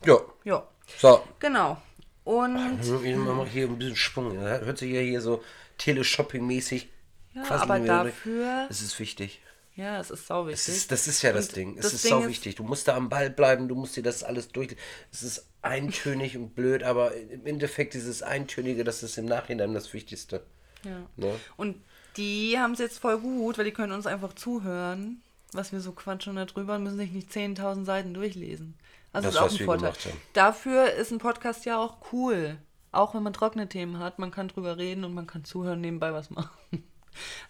Ja, 0.04 0.18
Ja, 0.44 0.66
so. 0.96 1.22
genau. 1.38 1.80
Und 2.24 2.80
Ich 2.82 3.16
mache 3.16 3.46
hier 3.46 3.66
ein 3.66 3.78
bisschen 3.78 3.96
Schwung. 3.96 4.38
Hört 4.38 4.78
sich 4.78 4.92
ja 4.92 5.00
hier 5.00 5.20
so 5.20 5.42
Teleshopping-mäßig 5.78 6.88
ja, 7.34 7.42
quasi 7.42 7.62
aber 7.62 7.80
dafür, 7.80 8.66
Es 8.70 8.82
ist 8.82 8.98
wichtig. 8.98 9.40
Ja, 9.76 10.00
es 10.00 10.10
ist 10.10 10.26
sau 10.26 10.46
wichtig. 10.46 10.66
Das 10.66 10.76
ist, 10.76 10.90
das 10.92 11.06
ist 11.06 11.22
ja 11.22 11.32
das 11.32 11.48
Und 11.48 11.56
Ding. 11.56 11.76
Es 11.76 11.82
das 11.84 11.92
ist 11.94 12.04
Ding 12.04 12.10
sau 12.10 12.26
wichtig. 12.26 12.56
Du 12.56 12.64
musst 12.64 12.88
da 12.88 12.96
am 12.96 13.08
Ball 13.08 13.30
bleiben, 13.30 13.68
du 13.68 13.76
musst 13.76 13.96
dir 13.96 14.02
das 14.02 14.24
alles 14.24 14.48
durch. 14.48 14.76
Es 15.12 15.22
ist 15.22 15.46
eintönig 15.62 16.36
und 16.36 16.54
blöd, 16.54 16.82
aber 16.82 17.14
im 17.14 17.46
Endeffekt 17.46 17.94
dieses 17.94 18.22
Eintönige, 18.22 18.82
das 18.84 19.02
ist 19.02 19.18
im 19.18 19.26
Nachhinein 19.26 19.74
das 19.74 19.92
Wichtigste. 19.94 20.42
Ja. 20.84 21.06
Ne? 21.16 21.34
Und 21.56 21.82
die 22.18 22.58
haben 22.58 22.72
es 22.72 22.78
jetzt 22.78 22.98
voll 22.98 23.18
gut, 23.18 23.56
weil 23.56 23.64
die 23.64 23.72
können 23.72 23.92
uns 23.92 24.06
einfach 24.06 24.34
zuhören, 24.34 25.22
was 25.52 25.72
wir 25.72 25.80
so 25.80 25.92
quatschen 25.92 26.36
da 26.36 26.44
drüber 26.44 26.74
und 26.76 26.82
müssen 26.82 26.98
sich 26.98 27.12
nicht 27.12 27.30
10.000 27.30 27.84
Seiten 27.84 28.12
durchlesen. 28.12 28.74
Also 29.12 29.28
Das, 29.28 29.34
ist 29.36 29.40
auch 29.40 29.60
ein 29.60 29.64
Vorteil. 29.64 29.92
Dafür 30.34 30.92
ist 30.92 31.10
ein 31.10 31.18
Podcast 31.18 31.64
ja 31.64 31.78
auch 31.78 32.12
cool. 32.12 32.58
Auch 32.92 33.14
wenn 33.14 33.22
man 33.22 33.32
trockene 33.32 33.68
Themen 33.68 33.98
hat, 33.98 34.18
man 34.18 34.30
kann 34.30 34.48
drüber 34.48 34.76
reden 34.76 35.04
und 35.04 35.14
man 35.14 35.26
kann 35.26 35.44
zuhören, 35.44 35.80
nebenbei 35.80 36.12
was 36.12 36.30
machen. 36.30 36.50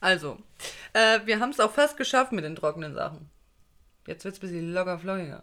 Also, 0.00 0.38
äh, 0.94 1.20
wir 1.26 1.40
haben 1.40 1.50
es 1.50 1.60
auch 1.60 1.72
fast 1.72 1.98
geschafft 1.98 2.32
mit 2.32 2.42
den 2.42 2.56
trockenen 2.56 2.94
Sachen. 2.94 3.28
Jetzt 4.06 4.24
wird 4.24 4.34
es 4.36 4.38
ein 4.40 4.46
bisschen 4.48 4.72
locker 4.72 4.98
flockiger. 4.98 5.42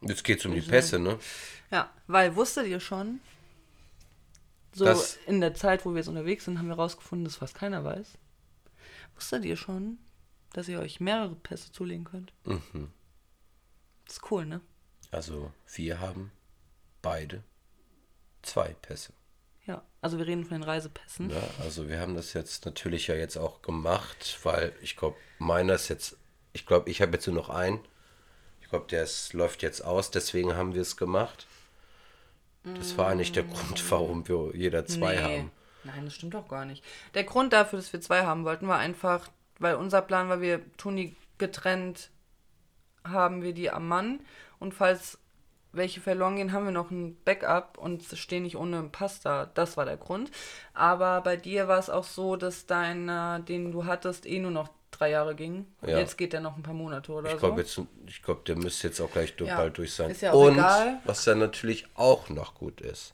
Jetzt 0.00 0.24
geht 0.24 0.40
es 0.40 0.46
um 0.46 0.54
die 0.54 0.60
Pässe, 0.60 0.98
ne? 0.98 1.20
Ja, 1.70 1.88
weil 2.08 2.34
wusstet 2.34 2.66
ihr 2.66 2.80
schon, 2.80 3.20
so 4.72 4.86
Das- 4.86 5.18
in 5.26 5.40
der 5.40 5.54
Zeit, 5.54 5.84
wo 5.84 5.90
wir 5.90 5.98
jetzt 5.98 6.08
unterwegs 6.08 6.46
sind, 6.46 6.58
haben 6.58 6.66
wir 6.66 6.74
rausgefunden, 6.74 7.24
dass 7.24 7.36
fast 7.36 7.54
keiner 7.54 7.84
weiß. 7.84 8.18
Wusstet 9.14 9.44
ihr 9.44 9.56
schon, 9.56 9.98
dass 10.52 10.68
ihr 10.68 10.80
euch 10.80 11.00
mehrere 11.00 11.34
Pässe 11.34 11.72
zulegen 11.72 12.04
könnt? 12.04 12.32
Mhm. 12.44 12.90
Das 14.06 14.16
ist 14.16 14.30
cool, 14.30 14.44
ne? 14.46 14.60
Also, 15.10 15.52
wir 15.74 16.00
haben 16.00 16.32
beide 17.02 17.42
zwei 18.42 18.74
Pässe. 18.74 19.12
Ja, 19.66 19.82
also 20.02 20.18
wir 20.18 20.26
reden 20.26 20.44
von 20.44 20.60
den 20.60 20.62
Reisepässen. 20.62 21.30
Ja, 21.30 21.42
also 21.60 21.88
wir 21.88 21.98
haben 21.98 22.14
das 22.14 22.34
jetzt 22.34 22.66
natürlich 22.66 23.06
ja 23.06 23.14
jetzt 23.14 23.38
auch 23.38 23.62
gemacht, 23.62 24.38
weil 24.42 24.74
ich 24.82 24.96
glaube, 24.96 25.16
meiner 25.38 25.74
ist 25.74 25.88
jetzt, 25.88 26.18
ich 26.52 26.66
glaube, 26.66 26.90
ich 26.90 27.00
habe 27.00 27.12
jetzt 27.12 27.26
nur 27.26 27.36
noch 27.36 27.48
einen. 27.48 27.80
Ich 28.60 28.68
glaube, 28.68 28.86
der 28.90 29.04
ist, 29.04 29.32
läuft 29.32 29.62
jetzt 29.62 29.82
aus, 29.82 30.10
deswegen 30.10 30.54
haben 30.54 30.74
wir 30.74 30.82
es 30.82 30.96
gemacht. 30.96 31.46
Das 32.64 32.96
war 32.96 33.08
eigentlich 33.08 33.32
der 33.32 33.44
Grund, 33.44 33.90
warum 33.90 34.26
wir 34.26 34.56
jeder 34.56 34.86
zwei 34.86 35.22
haben. 35.22 35.50
Nein, 35.84 36.04
das 36.04 36.14
stimmt 36.14 36.34
doch 36.34 36.48
gar 36.48 36.64
nicht. 36.64 36.82
Der 37.14 37.24
Grund 37.24 37.52
dafür, 37.52 37.78
dass 37.78 37.92
wir 37.92 38.00
zwei 38.00 38.24
haben 38.24 38.44
wollten, 38.44 38.68
war 38.68 38.78
einfach, 38.78 39.28
weil 39.58 39.74
unser 39.76 40.02
Plan 40.02 40.28
war, 40.28 40.40
wir 40.40 40.60
tun 40.76 40.96
die 40.96 41.14
getrennt, 41.38 42.10
haben 43.06 43.42
wir 43.42 43.52
die 43.52 43.70
am 43.70 43.86
Mann 43.88 44.20
und 44.58 44.72
falls 44.74 45.18
welche 45.72 46.00
verloren 46.00 46.36
gehen, 46.36 46.52
haben 46.52 46.64
wir 46.66 46.72
noch 46.72 46.90
ein 46.92 47.16
Backup 47.24 47.78
und 47.78 48.04
stehen 48.14 48.44
nicht 48.44 48.56
ohne 48.56 48.84
Pass 48.84 49.18
da. 49.20 49.46
Das 49.54 49.76
war 49.76 49.84
der 49.84 49.96
Grund. 49.96 50.30
Aber 50.72 51.20
bei 51.20 51.36
dir 51.36 51.66
war 51.66 51.80
es 51.80 51.90
auch 51.90 52.04
so, 52.04 52.36
dass 52.36 52.66
deiner, 52.66 53.40
den 53.40 53.72
du 53.72 53.84
hattest, 53.84 54.24
eh 54.24 54.38
nur 54.38 54.52
noch 54.52 54.68
drei 54.92 55.10
Jahre 55.10 55.34
ging. 55.34 55.66
Und 55.80 55.88
Ja. 55.88 55.98
Jetzt 55.98 56.16
geht 56.16 56.32
der 56.32 56.40
noch 56.40 56.56
ein 56.56 56.62
paar 56.62 56.74
Monate 56.74 57.10
oder 57.10 57.26
Ich 57.26 57.32
so. 57.34 57.38
glaube, 57.40 57.62
jetzt, 57.62 57.80
ich 58.06 58.22
glaube, 58.22 58.42
der 58.46 58.54
müsste 58.56 58.86
jetzt 58.86 59.00
auch 59.00 59.10
gleich 59.10 59.34
du- 59.34 59.46
Ja, 59.46 59.56
bald 59.56 59.76
durch 59.76 59.92
sein. 59.92 60.10
ist 60.12 60.20
ja 60.22 60.32
auch 60.32 60.44
Und 60.46 60.52
egal. 60.54 61.00
was 61.06 61.24
dann 61.24 61.40
natürlich 61.40 61.88
auch 61.96 62.28
noch 62.28 62.54
gut 62.54 62.80
ist, 62.80 63.12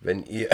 wenn 0.00 0.24
ihr, 0.26 0.50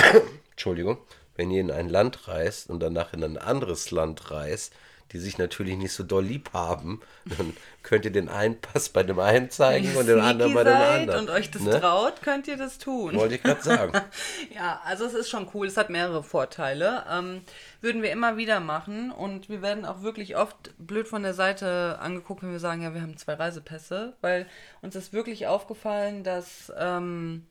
Entschuldigung, 0.63 0.99
wenn 1.35 1.51
ihr 1.51 1.61
in 1.61 1.73
ein 1.73 1.89
Land 1.89 2.29
reist 2.29 2.71
und 2.71 2.79
danach 2.79 3.13
in 3.13 3.25
ein 3.25 3.37
anderes 3.37 3.91
Land 3.91 4.31
reist, 4.31 4.73
die 5.11 5.19
sich 5.19 5.37
natürlich 5.37 5.77
nicht 5.77 5.93
so 5.93 6.05
doll 6.05 6.25
lieb 6.25 6.51
haben, 6.53 7.01
dann 7.37 7.57
könnt 7.83 8.05
ihr 8.05 8.13
den 8.13 8.29
einen 8.29 8.61
Pass 8.61 8.89
bei 8.89 9.03
dem 9.03 9.19
einen 9.19 9.51
zeigen 9.51 9.97
und 9.97 10.07
den 10.07 10.21
anderen 10.21 10.55
bei 10.55 10.63
dem 10.63 10.73
anderen. 10.73 11.21
und 11.23 11.31
euch 11.31 11.51
das 11.51 11.63
ne? 11.63 11.81
traut, 11.81 12.23
könnt 12.23 12.47
ihr 12.47 12.57
das 12.57 12.79
tun. 12.79 13.17
Wollte 13.17 13.35
ich 13.35 13.43
gerade 13.43 13.61
sagen. 13.61 13.93
Ja, 14.55 14.81
also 14.85 15.05
es 15.05 15.15
ist 15.15 15.29
schon 15.29 15.49
cool. 15.53 15.67
Es 15.67 15.77
hat 15.77 15.91
mehrere 15.91 16.23
Vorteile. 16.23 17.05
Ähm, 17.11 17.41
würden 17.81 18.03
wir 18.03 18.13
immer 18.13 18.37
wieder 18.37 18.61
machen 18.61 19.11
und 19.11 19.49
wir 19.49 19.63
werden 19.63 19.85
auch 19.85 20.03
wirklich 20.03 20.37
oft 20.37 20.73
blöd 20.79 21.09
von 21.09 21.25
der 21.25 21.35
Seite 21.35 21.99
angeguckt, 22.01 22.45
wenn 22.45 22.53
wir 22.53 22.61
sagen, 22.61 22.83
ja, 22.83 22.95
wir 22.95 23.03
haben 23.03 23.17
zwei 23.17 23.35
Reisepässe, 23.35 24.15
weil 24.21 24.47
uns 24.81 24.95
ist 24.95 25.13
wirklich 25.13 25.49
aufgefallen, 25.49 26.23
dass 26.23 26.73
ähm, 26.79 27.47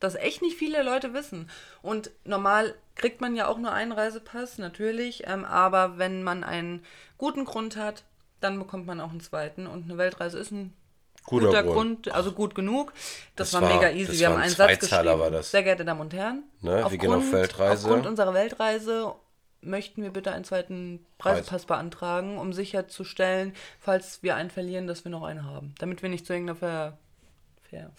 das 0.00 0.14
echt 0.14 0.42
nicht 0.42 0.56
viele 0.56 0.82
Leute 0.82 1.14
wissen. 1.14 1.48
Und 1.82 2.10
normal 2.24 2.74
kriegt 2.94 3.20
man 3.20 3.34
ja 3.36 3.46
auch 3.48 3.58
nur 3.58 3.72
einen 3.72 3.92
Reisepass, 3.92 4.58
natürlich, 4.58 5.26
ähm, 5.26 5.44
aber 5.44 5.98
wenn 5.98 6.22
man 6.22 6.44
einen 6.44 6.84
guten 7.18 7.44
Grund 7.44 7.76
hat, 7.76 8.04
dann 8.40 8.58
bekommt 8.58 8.86
man 8.86 9.00
auch 9.00 9.10
einen 9.10 9.20
zweiten 9.20 9.66
und 9.66 9.84
eine 9.84 9.96
Weltreise 9.98 10.38
ist 10.38 10.50
ein 10.50 10.74
Guter 11.26 11.46
guter 11.46 11.62
Grund. 11.62 12.12
Also 12.12 12.32
gut 12.32 12.54
genug. 12.54 12.92
Das, 13.34 13.50
Das 13.52 13.62
war, 13.62 13.68
war- 13.70 13.74
mega 13.76 13.90
easy. 13.90 14.18
Wir 14.18 14.26
haben 14.26 14.36
ein 14.36 14.42
einen 14.42 14.50
Satz 14.54 14.78
geschrieben. 14.80 15.18
war 15.18 15.30
das. 15.30 15.50
Sehr 15.50 15.62
geehrte 15.62 15.84
Damen 15.86 16.02
und 16.02 16.12
Herren, 16.12 16.42
Ne, 16.60 16.84
wir 16.90 16.98
gehen 16.98 17.14
auf 17.14 17.32
Weltreise. 17.32 17.86
aufgrund 17.86 18.06
unserer 18.06 18.34
Weltreise 18.34 19.14
möchten 19.62 20.02
wir 20.02 20.10
bitte 20.10 20.30
einen 20.32 20.44
zweiten 20.44 21.06
Reisepass 21.18 21.64
beantragen, 21.64 22.36
um 22.36 22.52
sicherzustellen, 22.52 23.54
falls 23.80 24.22
wir 24.22 24.36
einen 24.36 24.50
verlieren, 24.50 24.86
dass 24.86 25.04
wir 25.04 25.10
noch 25.10 25.22
einen 25.22 25.46
haben. 25.46 25.74
Damit 25.78 26.02
wir 26.02 26.10
nicht 26.10 26.26
zu 26.26 26.34
irgendeiner 26.34 26.58
Ver... 26.58 26.98
Ver 27.70 27.90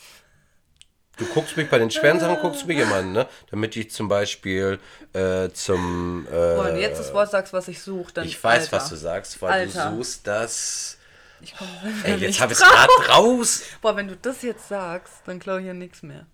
Du 1.17 1.25
guckst 1.25 1.55
mich 1.55 1.69
bei 1.69 1.79
den 1.79 1.91
schweren 1.91 2.19
Sachen, 2.19 2.37
guckst 2.41 2.63
du 2.63 2.67
mich 2.67 2.77
immer 2.77 2.95
an, 2.95 3.13
ne? 3.13 3.27
Damit 3.49 3.75
ich 3.75 3.91
zum 3.91 4.07
Beispiel 4.07 4.79
äh, 5.13 5.49
zum. 5.49 6.27
Äh, 6.27 6.31
Boah, 6.31 6.65
wenn 6.65 6.75
du 6.75 6.81
jetzt 6.81 6.99
das 6.99 7.13
Wort 7.13 7.31
sagst, 7.31 7.53
was 7.53 7.67
ich 7.67 7.81
suche, 7.81 8.13
dann... 8.13 8.25
ich 8.25 8.41
weiß, 8.43 8.63
Alter. 8.63 8.77
was 8.77 8.89
du 8.89 8.95
sagst, 8.95 9.41
weil 9.41 9.51
Alter. 9.51 9.91
du 9.91 9.97
suchst 9.97 10.27
das. 10.27 10.97
Ich 11.41 11.55
komm 11.57 11.67
Ey, 12.03 12.13
nicht 12.13 12.21
jetzt 12.21 12.41
habe 12.41 12.53
ich 12.53 12.59
es 12.59 12.65
gerade 12.65 13.09
raus. 13.09 13.61
Boah, 13.81 13.95
wenn 13.95 14.07
du 14.07 14.15
das 14.15 14.41
jetzt 14.41 14.67
sagst, 14.67 15.13
dann 15.25 15.39
glaube 15.39 15.61
ich 15.61 15.67
ja 15.67 15.73
nichts 15.73 16.01
mehr. 16.01 16.25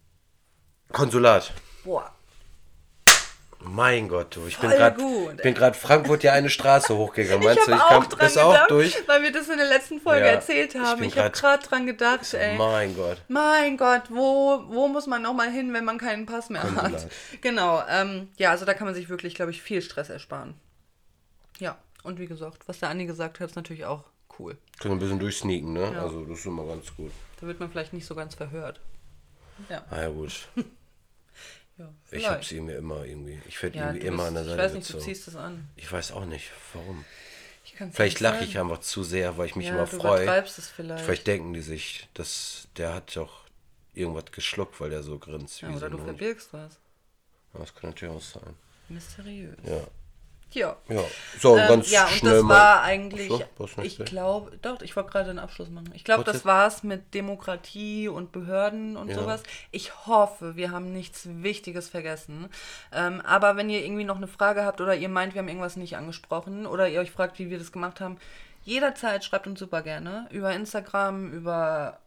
Konsulat. 0.92 1.52
Boah. 1.84 2.14
Mein 3.64 4.08
Gott, 4.10 4.36
du, 4.36 4.48
ich 4.48 4.58
bin 4.58 4.70
Voll 4.72 4.80
gerade 4.80 5.36
bin 5.44 5.54
gerade 5.54 5.78
Frankfurt 5.78 6.24
ja 6.24 6.34
eine 6.34 6.50
Straße 6.50 6.96
hochgegangen. 6.96 7.44
Meinst 7.46 7.60
ich 7.60 7.66
du, 7.66 7.72
ich 7.76 7.82
auch 7.82 7.90
kam 7.90 8.10
dran 8.10 8.20
das 8.20 8.34
gedacht, 8.34 8.62
auch 8.64 8.68
durch? 8.68 9.08
weil 9.08 9.22
wir 9.24 9.32
das 9.32 9.50
in 9.50 9.58
der 9.58 9.68
letzten 9.68 10.00
Folge 10.00 10.26
Ja, 10.26 10.32
erzählt 10.32 10.74
ich 10.74 10.82
haben. 10.82 11.00
bin 11.00 11.10
Ich, 11.10 11.18
habe 11.18 11.30
gerade 11.32 11.68
dran 11.68 11.86
gedacht, 11.86 12.34
ey. 12.34 12.58
Mein 12.58 12.96
Gott. 12.96 13.22
Mein 13.28 13.78
Gott, 13.78 14.04
wo, 14.10 14.64
wo 14.68 14.88
muss 14.88 15.06
man 15.08 15.22
nochmal 15.22 15.52
hin, 15.52 15.74
wenn 15.74 15.86
man 15.86 15.98
keinen 16.00 16.26
Pass 16.26 16.50
mehr 16.50 16.62
Konsulat. 16.62 16.92
hat? 16.94 17.08
Genau, 17.42 17.84
ähm, 17.88 18.30
ja, 18.38 18.50
also 18.52 18.66
da 18.66 18.74
kann 18.74 18.86
man 18.88 18.96
sich 18.96 19.10
wirklich, 19.10 19.36
glaube 19.36 19.52
ich, 19.52 19.62
viel 19.62 19.82
Stress 19.82 20.10
ersparen. 20.10 20.56
Ja, 21.60 21.78
und 22.04 22.20
wie 22.20 22.28
gesagt, 22.28 22.68
was 22.68 22.80
der 22.80 22.90
Andi 22.90 23.06
gesagt 23.06 23.40
hat, 23.40 23.50
ist 23.52 23.56
natürlich 23.56 23.86
auch 23.86 24.06
cool. 24.40 24.58
Können 24.80 24.96
ein 24.96 25.00
bisschen 25.00 25.20
durchsneaken, 25.20 25.74
ne? 25.74 25.92
Ja. 25.94 26.02
Also 26.02 26.26
das 26.26 26.40
ist 26.40 26.46
immer 26.48 26.66
ganz 26.66 26.96
gut. 26.96 27.12
Da 27.40 27.48
wird 27.48 27.60
man 27.60 27.70
vielleicht 27.70 27.94
nicht 27.94 28.06
so 28.08 28.16
ganz 28.16 28.34
verhört. 28.34 28.80
Ja, 29.70 29.84
Ah 29.92 30.02
ja 30.02 30.10
gut. 30.10 30.48
ja 32.12 32.18
Ich 32.18 32.28
habe 32.30 32.44
sie 32.44 32.60
mir 32.62 32.76
immer 32.78 33.06
irgendwie. 33.06 33.40
Ich 33.48 33.62
werde 33.62 33.78
ja, 33.78 33.84
irgendwie 33.86 34.00
du 34.02 34.08
immer 34.08 34.18
bist- 34.24 34.28
an 34.28 34.34
der 34.36 34.44
Ich 34.44 34.50
Seite 34.50 34.64
weiß 34.64 34.74
nicht, 34.74 34.90
du 34.90 34.94
gezogen. 34.94 35.06
ziehst 35.14 35.28
es 35.28 35.36
an. 35.36 35.70
Ich 35.76 35.92
weiß 35.92 36.12
auch 36.14 36.26
nicht, 36.26 36.52
warum. 36.74 37.06
Ich 37.64 37.76
Vielleicht 37.94 38.20
lache 38.20 38.44
ich 38.44 38.58
einfach 38.60 38.80
zu 38.80 39.04
sehr, 39.04 39.38
weil 39.38 39.46
ich 39.48 39.56
mich 39.56 39.68
ja, 39.68 39.74
immer 39.76 39.86
du 39.86 39.98
freue. 40.00 40.44
vielleicht. 40.76 41.02
Vielleicht 41.04 41.28
denken 41.28 41.54
die 41.54 41.62
sich, 41.62 42.08
dass 42.14 42.68
der 42.78 42.94
hat 42.94 43.16
doch 43.16 43.46
irgendwas 43.94 44.32
geschluckt, 44.32 44.80
weil 44.82 44.90
der 44.90 45.04
so 45.04 45.18
grinst. 45.20 45.62
ja, 45.62 45.70
wie 45.70 45.74
so 45.74 45.78
oder 45.78 45.88
ein 45.88 45.92
du 45.98 46.04
verbirgst 46.04 46.54
was. 46.54 46.74
Ja, 47.54 47.60
Das 47.60 47.74
kann 47.76 47.90
natürlich 47.92 48.14
auch 48.16 48.22
sein. 48.22 48.56
Mysteriös. 48.90 49.58
Ja. 49.64 49.88
Ja. 50.54 50.76
Ja. 50.90 51.04
So, 51.40 51.58
Ähm, 51.58 51.68
ganz 51.68 51.92
ja, 51.92 52.04
und 52.06 52.12
schnell 52.12 52.34
das 52.36 52.44
mal. 52.44 52.54
war 52.54 52.82
eigentlich, 52.84 53.30
So, 53.30 53.42
ich 53.82 53.98
glaube, 54.04 54.58
doch, 54.62 54.82
ich 54.82 54.96
wollte 54.96 55.12
gerade 55.12 55.30
einen 55.30 55.40
Abschluss 55.40 55.70
machen. 55.70 55.92
Ich 55.94 56.04
glaube, 56.04 56.24
das 56.24 56.36
jetzt? 56.38 56.46
war's 56.46 56.84
mit 56.84 57.14
Demokratie 57.14 58.08
und 58.08 58.32
Behörden 58.32 58.98
und 58.98 59.10
Ja. 59.10 59.16
sowas. 59.16 59.44
Ich 59.72 60.06
hoffe, 60.08 60.56
wir 60.56 60.72
haben 60.72 60.92
nichts 60.92 61.28
Wichtiges 61.32 61.90
vergessen. 61.90 62.50
Ähm, 62.92 63.22
aber 63.22 63.56
wenn 63.56 63.70
ihr 63.70 63.84
irgendwie 63.84 64.04
noch 64.04 64.18
eine 64.18 64.28
Frage 64.28 64.66
habt 64.66 64.82
oder 64.82 64.96
ihr 64.96 65.10
meint, 65.10 65.34
wir 65.34 65.40
haben 65.40 65.48
irgendwas 65.48 65.76
nicht 65.78 65.96
angesprochen 65.98 66.66
oder 66.66 66.88
ihr 66.90 67.00
euch 67.00 67.12
fragt, 67.12 67.40
wie 67.40 67.50
wir 67.50 67.58
das 67.58 67.72
gemacht 67.72 68.02
haben, 68.02 68.18
jederzeit 68.64 69.24
schreibt 69.24 69.48
uns 69.48 69.60
super 69.60 69.82
gerne. 69.82 70.28
Über 70.32 70.54
Instagram, 70.54 71.32
über 71.32 72.00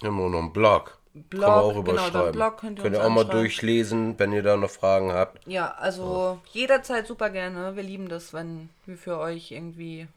Wir 0.00 0.08
haben 0.08 0.20
auch 0.20 0.28
noch 0.28 0.38
einen 0.38 0.52
Blog. 0.52 0.98
Blog, 1.14 1.84
genau, 1.84 2.08
den 2.08 2.32
Blog 2.32 2.56
könnt 2.58 2.78
ihr 2.78 2.82
könnt 2.82 2.96
ihr 2.96 3.04
auch 3.04 3.10
mal 3.10 3.24
durchlesen, 3.24 4.18
wenn 4.18 4.32
ihr 4.32 4.42
da 4.42 4.56
noch 4.56 4.70
Fragen 4.70 5.12
habt. 5.12 5.46
Ja, 5.46 5.74
also 5.78 6.38
jederzeit 6.52 7.06
super 7.06 7.28
gerne. 7.28 7.76
Wir 7.76 7.82
lieben 7.82 8.08
das, 8.08 8.32
wenn 8.32 8.70
wir 8.86 8.96
für 8.96 9.18
euch 9.18 9.52
irgendwie 9.52 10.08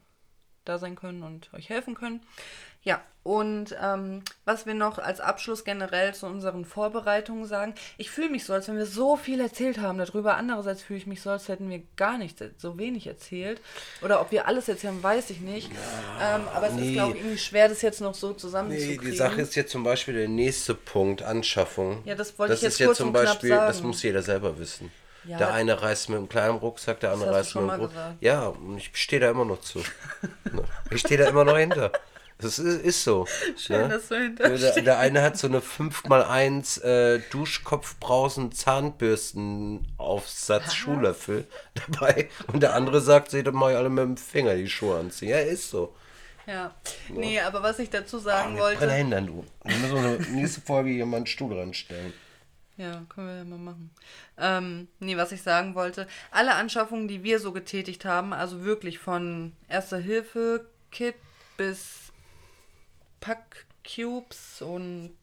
da 0.65 0.77
sein 0.77 0.95
können 0.95 1.23
und 1.23 1.53
euch 1.53 1.69
helfen 1.69 1.95
können. 1.95 2.21
Ja, 2.83 3.01
und 3.23 3.75
ähm, 3.81 4.21
was 4.45 4.67
wir 4.67 4.75
noch 4.75 4.99
als 4.99 5.19
Abschluss 5.19 5.63
generell 5.63 6.13
zu 6.13 6.27
unseren 6.27 6.63
Vorbereitungen 6.63 7.47
sagen, 7.47 7.73
ich 7.97 8.11
fühle 8.11 8.29
mich 8.29 8.45
so, 8.45 8.53
als 8.53 8.67
wenn 8.67 8.77
wir 8.77 8.85
so 8.85 9.17
viel 9.17 9.39
erzählt 9.39 9.79
haben 9.79 9.97
darüber. 9.97 10.37
Andererseits 10.37 10.83
fühle 10.83 10.99
ich 10.99 11.07
mich 11.07 11.21
so, 11.21 11.31
als 11.31 11.47
hätten 11.47 11.67
wir 11.71 11.81
gar 11.95 12.19
nichts, 12.19 12.43
so 12.59 12.77
wenig 12.77 13.07
erzählt. 13.07 13.59
Oder 14.03 14.21
ob 14.21 14.31
wir 14.31 14.47
alles 14.47 14.69
erzählen, 14.69 15.01
weiß 15.01 15.31
ich 15.31 15.41
nicht. 15.41 15.71
ähm, 16.21 16.41
aber 16.53 16.67
es 16.67 16.73
ist, 16.73 16.79
nee. 16.81 16.93
glaube 16.93 17.13
ich, 17.13 17.23
irgendwie 17.23 17.39
schwer, 17.39 17.67
das 17.69 17.81
jetzt 17.81 18.01
noch 18.01 18.13
so 18.13 18.29
Nee, 18.29 18.37
zusammenzukriegen. 18.37 19.09
die 19.09 19.17
Sache 19.17 19.41
ist 19.41 19.55
jetzt 19.55 19.71
zum 19.71 19.83
Beispiel 19.83 20.13
der 20.13 20.27
nächste 20.27 20.75
Punkt, 20.75 21.23
Anschaffung. 21.23 22.03
Ja, 22.05 22.13
das 22.13 22.37
wollte 22.37 22.53
ich 22.53 22.61
jetzt 22.61 22.73
ist 22.73 22.79
jetzt 22.79 22.87
kurz 22.89 22.97
zum 22.99 23.07
und 23.07 23.13
knapp 23.15 23.25
Beispiel, 23.25 23.49
das 23.49 23.81
muss 23.81 24.03
jeder 24.03 24.21
selber 24.21 24.59
wissen. 24.59 24.91
Ja. 25.27 25.37
Der 25.37 25.53
eine 25.53 25.81
reist 25.81 26.09
mit 26.09 26.17
einem 26.17 26.29
kleinen 26.29 26.57
Rucksack, 26.57 26.99
der 26.99 27.13
andere 27.13 27.33
reist 27.33 27.55
mit 27.55 27.69
einem 27.69 27.87
gesagt. 27.87 28.15
Ja, 28.21 28.47
und 28.47 28.77
ich 28.77 28.91
stehe 28.93 29.19
da 29.19 29.29
immer 29.29 29.45
noch 29.45 29.61
zu. 29.61 29.79
Ne? 30.51 30.63
ich 30.91 31.01
stehe 31.01 31.19
da 31.19 31.27
immer 31.29 31.45
noch 31.45 31.57
hinter. 31.57 31.91
Das 32.37 32.59
ist, 32.59 32.81
ist 32.83 33.03
so. 33.03 33.25
Schön, 33.57 33.83
ne? 33.83 33.89
dass 33.89 34.09
du 34.09 34.15
hinter 34.21 34.49
der, 34.49 34.81
der 34.81 34.99
eine 34.99 35.21
hat 35.21 35.37
so 35.37 35.47
eine 35.47 35.61
5x1 35.61 36.83
äh, 36.83 37.21
Duschkopfbrausen 37.31 38.51
Zahnbürstenaufsatz 38.51 40.73
Schuhlöffel 40.73 41.47
dabei 41.87 42.29
und 42.47 42.61
der 42.61 42.73
andere 42.73 43.01
sagt, 43.01 43.31
seht 43.31 43.47
doch 43.47 43.53
mal 43.53 43.75
alle 43.75 43.89
mit 43.89 44.03
dem 44.03 44.17
Finger 44.17 44.55
die 44.55 44.69
Schuhe 44.69 44.99
anziehen. 44.99 45.29
Ja, 45.29 45.39
ist 45.39 45.69
so. 45.69 45.95
Ja. 46.45 46.75
Nee, 47.09 47.39
aber 47.39 47.63
was 47.63 47.79
ich 47.79 47.89
dazu 47.89 48.19
sagen 48.19 48.57
Ah, 48.57 48.61
wollte. 48.61 48.79
Brille 48.79 48.93
hindern, 48.93 49.27
du. 49.27 49.45
Wir 49.63 49.77
müssen 49.77 50.15
uns 50.17 50.29
nächste 50.29 50.61
Folge 50.61 50.89
hier 50.91 51.05
mal 51.05 51.17
einen 51.17 51.25
Stuhl 51.25 51.57
ranstellen. 51.57 52.13
Ja, 52.77 53.05
können 53.07 53.27
wir 53.27 53.37
ja 53.37 53.43
mal 53.45 53.57
machen. 53.57 53.89
Ähm, 54.37 54.87
nee, 54.99 55.15
was 55.15 55.31
ich 55.31 55.41
sagen 55.41 55.75
wollte, 55.75 56.07
alle 56.31 56.55
Anschaffungen, 56.55 57.07
die 57.07 57.23
wir 57.23 57.39
so 57.39 57.53
getätigt 57.53 58.03
haben, 58.03 58.33
also 58.33 58.65
wirklich 58.65 58.99
von 58.99 59.53
Erster 59.69 59.97
Hilfe 59.97 60.67
Kit 60.91 61.15
bis 61.57 62.11
Packcubes 63.21 64.61
und 64.61 65.15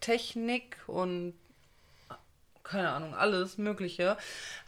Technik 0.00 0.78
und 0.86 1.34
keine 2.64 2.90
Ahnung, 2.90 3.14
alles 3.14 3.58
Mögliche, 3.58 4.16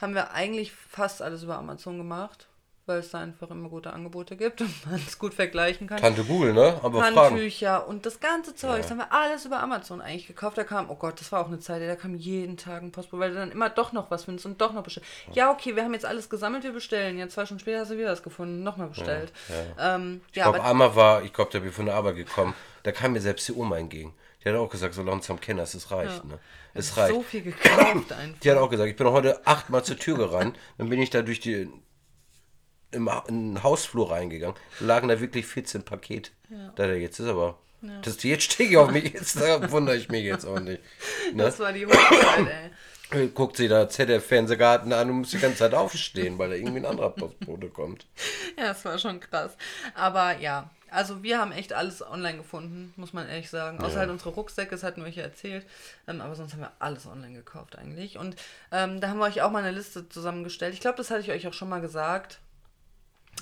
haben 0.01 0.15
wir 0.15 0.33
eigentlich 0.33 0.73
fast 0.73 1.23
alles 1.23 1.45
über 1.45 1.57
Amazon 1.59 1.99
gemacht, 1.99 2.49
weil 2.93 3.01
es 3.01 3.11
da 3.11 3.21
einfach 3.21 3.51
immer 3.51 3.69
gute 3.69 3.93
Angebote 3.93 4.37
gibt 4.37 4.61
und 4.61 4.87
man 4.91 5.03
es 5.07 5.19
gut 5.19 5.35
vergleichen 5.35 5.87
kann. 5.87 5.99
Tante 5.99 6.25
Google, 6.25 6.53
ne? 6.53 6.79
Aber 6.83 7.01
Fragen. 7.01 7.17
Handtücher 7.17 7.89
und 7.89 8.07
das 8.07 8.21
ganze 8.21 8.55
Zeug, 8.55 8.83
das 8.83 8.91
haben 8.91 8.99
wir 8.99 9.13
alles 9.13 9.45
über 9.45 9.61
Amazon 9.63 10.01
eigentlich 10.01 10.27
gekauft. 10.27 10.59
Da 10.59 10.65
kam, 10.65 10.91
oh 10.91 10.95
Gott, 10.95 11.21
das 11.21 11.33
war 11.33 11.41
auch 11.41 11.49
eine 11.49 11.59
Zeit, 11.59 11.83
da 11.83 11.97
kam 11.97 12.15
jeden 12.15 12.57
Tag 12.57 12.83
ein 12.83 12.93
Postbote, 12.93 13.21
weil 13.21 13.31
du 13.31 13.37
dann 13.37 13.51
immer 13.51 13.71
doch 13.71 13.93
noch 13.93 14.11
was 14.11 14.25
findest 14.25 14.47
und 14.47 14.61
doch 14.61 14.73
noch 14.73 14.83
bestellt. 14.83 15.07
Ja, 15.33 15.51
okay, 15.51 15.75
wir 15.75 15.85
haben 15.85 15.95
jetzt 15.95 16.07
alles 16.07 16.29
gesammelt, 16.29 16.65
wir 16.65 16.73
bestellen. 16.73 17.19
Ja, 17.19 17.29
zwei 17.29 17.47
Stunden 17.47 17.61
später 17.61 17.81
hast 17.81 17.91
du 17.91 17.99
wieder 17.99 18.13
was 18.13 18.23
gefunden, 18.23 18.63
nochmal 18.63 18.89
bestellt. 18.89 19.33
Ja, 19.79 19.97
ähm, 19.97 20.21
Ich 20.31 20.37
ja 20.37 20.45
glaube, 20.45 20.63
einmal 20.63 20.95
war, 20.95 21.23
ich 21.23 21.33
glaube, 21.33 21.51
der 21.51 21.61
bin 21.61 21.73
von 21.73 21.87
der 21.87 21.95
Arbeit 21.95 22.17
gekommen. 22.17 22.55
Da 22.83 22.93
kam 22.93 23.13
mir 23.13 23.21
selbst 23.21 23.49
die 23.49 23.53
Oma 23.53 23.79
entgegen. 23.79 24.15
Die 24.43 24.49
hat 24.49 24.57
auch 24.57 24.69
gesagt, 24.69 24.95
solange 24.95 25.21
es 25.21 25.31
am 25.31 25.41
Kenner 25.41 25.63
ist, 25.63 25.75
es 25.75 25.91
reicht. 25.91 26.25
Ne? 26.25 26.39
Es 26.75 26.97
reicht. 26.97 27.15
so 27.15 27.23
viel 27.23 27.43
gekauft 27.43 28.13
einfach. 28.13 28.41
Die 28.41 28.51
hat 28.51 28.59
auch 28.59 28.71
gesagt, 28.71 28.91
ich 28.91 28.97
bin 28.97 29.07
heute 29.07 29.47
achtmal 29.47 29.85
zur 29.85 29.97
Tür 29.99 30.17
gerannt, 30.17 30.59
dann 30.79 30.89
bin 30.89 31.01
ich 31.01 31.11
da 31.11 31.23
durch 31.23 31.39
die 31.41 31.69
im, 32.93 33.11
in 33.29 33.55
den 33.55 33.63
Hausflur 33.63 34.11
reingegangen. 34.11 34.57
Lagen 34.81 35.09
da 35.09 35.21
wirklich 35.21 35.47
14 35.47 35.83
Pakete. 35.83 36.31
Da 36.77 36.87
der 36.87 36.99
jetzt 36.99 37.19
ist 37.19 37.29
aber. 37.29 37.59
Das 38.03 38.17
die 38.17 38.29
jetzt 38.31 38.45
stehe 38.45 38.71
ich 38.71 38.77
auf 38.77 38.91
mich, 38.93 39.13
jetzt 39.13 39.41
da 39.41 39.71
wundere 39.73 39.97
ich 39.97 40.09
mich 40.09 40.23
jetzt 40.25 40.45
auch 40.45 40.61
nicht. 40.61 40.81
Ne? 41.35 41.45
Das 41.45 41.59
war 41.59 41.73
die 41.73 41.87
Hochzeit, 41.87 42.47
ey. 43.11 43.29
Guckt 43.29 43.57
sie 43.57 43.69
da 43.69 43.89
ZDF-Fernsehgarten 43.89 44.93
an 44.93 45.11
und 45.11 45.17
muss 45.21 45.31
die 45.31 45.39
ganze 45.39 45.59
Zeit 45.59 45.75
aufstehen, 45.75 46.39
weil 46.39 46.51
da 46.51 46.55
irgendwie 46.55 46.79
ein 46.79 46.87
anderer 46.87 47.11
Postbote 47.11 47.69
kommt. 47.69 48.07
Ja, 48.59 48.69
das 48.69 48.85
war 48.85 48.99
schon 48.99 49.19
krass. 49.19 49.57
Aber 49.95 50.39
ja, 50.39 50.69
also 50.91 51.23
wir 51.23 51.39
haben 51.39 51.53
echt 51.53 51.73
alles 51.73 52.03
online 52.07 52.37
gefunden, 52.37 52.93
muss 52.97 53.15
man 53.15 53.27
ehrlich 53.29 53.49
sagen. 53.49 53.79
Außer 53.81 53.95
Ja. 53.95 53.99
halt 54.01 54.11
unsere 54.11 54.31
Rucksäcke, 54.31 54.71
das 54.73 54.83
hatten 54.83 55.01
wir 55.03 55.09
euch 55.09 55.17
ja 55.17 55.23
erzählt. 55.23 55.67
Ähm, 56.07 56.21
aber 56.21 56.35
sonst 56.35 56.53
haben 56.53 56.61
wir 56.61 56.73
alles 56.79 57.07
online 57.07 57.35
gekauft 57.35 57.77
eigentlich. 57.79 58.19
Und 58.19 58.37
ähm, 58.71 59.01
da 59.01 59.09
haben 59.09 59.19
wir 59.19 59.25
euch 59.25 59.41
auch 59.41 59.51
mal 59.51 59.61
eine 59.65 59.71
Liste 59.77 60.07
zusammengestellt. 60.09 60.75
Ich 60.75 60.81
glaube, 60.81 60.99
das 60.99 61.11
hatte 61.11 61.23
ich 61.23 61.31
euch 61.31 61.47
auch 61.49 61.55
schon 61.55 61.71
mal 61.71 61.81
gesagt. 61.81 62.39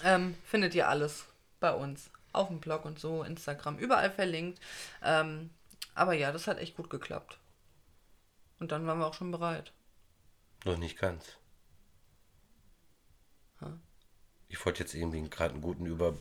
Ähm, 0.04 0.34
findet 0.44 0.74
ihr 0.74 0.88
alles 0.88 1.26
bei 1.58 1.72
uns. 1.72 2.10
Auf 2.32 2.46
dem 2.46 2.60
Blog 2.60 2.84
und 2.84 3.00
so, 3.00 3.24
Instagram, 3.24 3.76
überall 3.78 4.10
verlinkt. 4.10 4.60
Ähm, 5.02 5.50
aber 5.96 6.12
ja, 6.12 6.30
das 6.30 6.46
hat 6.46 6.58
echt 6.58 6.76
gut 6.76 6.88
geklappt. 6.88 7.38
Und 8.60 8.70
dann 8.70 8.86
waren 8.86 9.00
wir 9.00 9.06
auch 9.06 9.14
schon 9.14 9.32
bereit. 9.32 9.72
Noch 10.64 10.76
nicht 10.76 10.96
ganz. 10.96 11.24
Ich 14.48 14.64
wollte 14.66 14.80
jetzt 14.80 14.94
irgendwie 14.94 15.28
gerade 15.30 15.54
einen 15.54 15.62
guten 15.62 15.86
Über. 15.86 16.14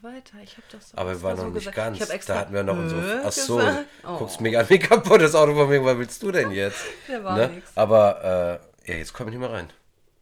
Weiter. 0.00 0.38
Ich 0.44 0.52
habe 0.52 0.66
das 0.70 0.92
doch 0.92 0.98
Aber 0.98 1.10
wir 1.10 1.22
waren 1.22 1.36
noch 1.36 1.42
so 1.44 1.48
nicht 1.48 1.58
gesagt. 1.58 1.76
ganz. 1.76 1.96
Ich 1.96 2.02
habe 2.02 2.12
extra 2.12 2.34
da 2.34 2.40
hatten 2.40 2.54
wir 2.54 2.62
noch 2.62 2.76
unsere. 2.76 3.22
Ach 3.24 3.32
so. 3.32 3.60
Oh. 4.06 4.18
guckst 4.18 4.40
mich 4.40 4.56
an 4.56 4.68
wie 4.70 4.78
kaputt 4.78 5.20
das 5.20 5.34
Auto 5.34 5.54
von 5.56 5.68
mir. 5.68 5.84
Was 5.84 5.98
willst 5.98 6.22
du 6.22 6.30
denn 6.30 6.52
jetzt? 6.52 6.84
Der 7.08 7.24
war 7.24 7.36
ne? 7.36 7.62
Aber 7.74 8.62
äh, 8.86 8.92
ja, 8.92 8.98
jetzt 8.98 9.12
komme 9.12 9.30
ich 9.30 9.36
nicht 9.36 9.40
mehr 9.40 9.50
rein. 9.50 9.72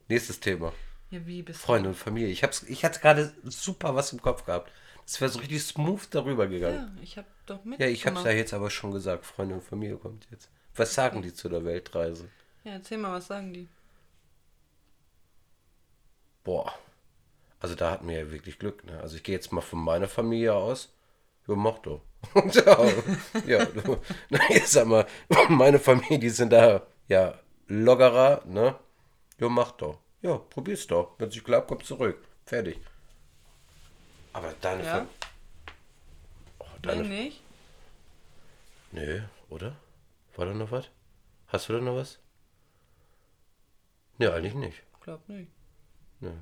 Nächstes 0.09 0.41
Thema. 0.41 0.73
Ja, 1.11 1.27
wie 1.27 1.43
bist 1.43 1.63
du? 1.63 1.67
Freunde 1.67 1.91
und 1.91 1.95
Familie. 1.95 2.29
Ich, 2.29 2.43
hab's, 2.43 2.63
ich 2.65 2.85
hatte 2.85 3.01
gerade 3.01 3.33
super 3.45 3.95
was 3.95 4.13
im 4.13 4.21
Kopf 4.21 4.45
gehabt. 4.45 4.71
Das 5.05 5.21
wäre 5.21 5.31
so 5.31 5.39
richtig 5.39 5.63
smooth 5.63 6.09
darüber 6.11 6.49
gegangen. 6.49 6.97
Ja, 6.97 7.03
ich 7.03 7.17
habe 7.17 7.29
doch 7.47 7.65
mit. 7.65 7.79
Ja, 7.79 7.87
ich 7.87 8.07
hab's 8.07 8.25
ja 8.25 8.33
jetzt 8.33 8.53
aber 8.53 8.71
schon 8.71 8.91
gesagt. 8.91 9.25
Freunde 9.25 9.55
und 9.55 9.63
Familie 9.63 9.97
kommt 9.97 10.27
jetzt. 10.33 10.49
Was 10.75 10.95
sagen 10.95 11.23
die 11.23 11.33
zu 11.33 11.49
der 11.49 11.65
Weltreise? 11.65 12.29
Ja, 12.65 12.73
erzähl 12.73 12.99
mal, 12.99 13.13
was 13.13 13.29
sagen 13.29 13.53
die? 13.53 13.69
Boah. 16.43 16.75
Also 17.61 17.75
da 17.75 17.93
hatten 17.93 18.09
wir 18.09 18.19
ja 18.19 18.31
wirklich 18.31 18.59
Glück. 18.59 18.85
Ne? 18.85 19.01
Also 19.01 19.17
ich 19.17 19.23
gehe 19.23 19.35
jetzt 19.35 19.53
mal 19.53 19.61
von 19.61 19.79
meiner 19.79 20.09
Familie 20.09 20.55
aus. 20.55 20.93
Ja, 21.47 21.55
mach 21.55 21.79
doch. 21.79 22.03
ja, 22.35 22.85
ja, 23.47 23.65
du, 23.65 23.99
na, 24.31 24.41
jetzt 24.51 24.73
sag 24.73 24.87
mal, 24.87 25.07
meine 25.49 25.79
Familie, 25.79 26.19
die 26.19 26.31
sind 26.31 26.53
da 26.53 26.83
ja 27.07 27.39
lockerer, 27.69 28.43
ne? 28.47 28.75
Ja, 29.39 29.49
mach 29.49 29.73
doch. 29.73 29.99
Ja, 30.23 30.39
probier's 30.39 30.87
doch. 30.87 31.19
Wenn 31.19 31.29
es 31.29 31.35
nicht 31.35 31.45
klappt, 31.45 31.69
komm 31.69 31.83
zurück. 31.85 32.27
Fertig. 32.45 32.79
Aber 34.33 34.53
deine 34.61 34.85
Ja? 34.85 34.93
Familie. 34.93 35.15
Oh, 36.59 36.67
deine 36.83 37.01
Nein, 37.03 37.09
nicht? 37.11 37.43
Nö, 38.93 39.23
oder? 39.51 39.77
War 40.37 40.47
da 40.47 40.55
noch 40.55 40.71
was? 40.71 40.91
Hast 41.49 41.69
du 41.69 41.75
da 41.75 41.81
noch 41.81 41.97
was? 41.97 42.19
Ne, 44.19 44.33
eigentlich 44.33 44.55
nicht. 44.55 44.83
Glaub 45.01 45.29
nicht. 45.29 45.51
Nö. 46.21 46.33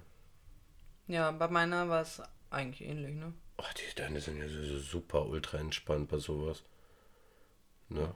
Ja, 1.06 1.30
bei 1.32 1.48
meiner 1.48 1.88
war 1.88 2.02
es 2.02 2.22
eigentlich 2.50 2.88
ähnlich, 2.88 3.14
ne? 3.14 3.34
Oh, 3.58 3.64
die 3.76 3.94
deine 3.94 4.20
sind 4.20 4.38
ja 4.38 4.48
so, 4.48 4.62
so 4.64 4.78
super 4.78 5.26
ultra 5.26 5.58
entspannt 5.58 6.08
bei 6.08 6.18
sowas. 6.18 6.64
Ne? 7.88 8.14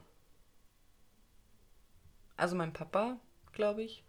Also 2.35 2.55
mein 2.55 2.73
Papa, 2.73 3.19
glaube 3.53 3.83
ich, 3.83 4.03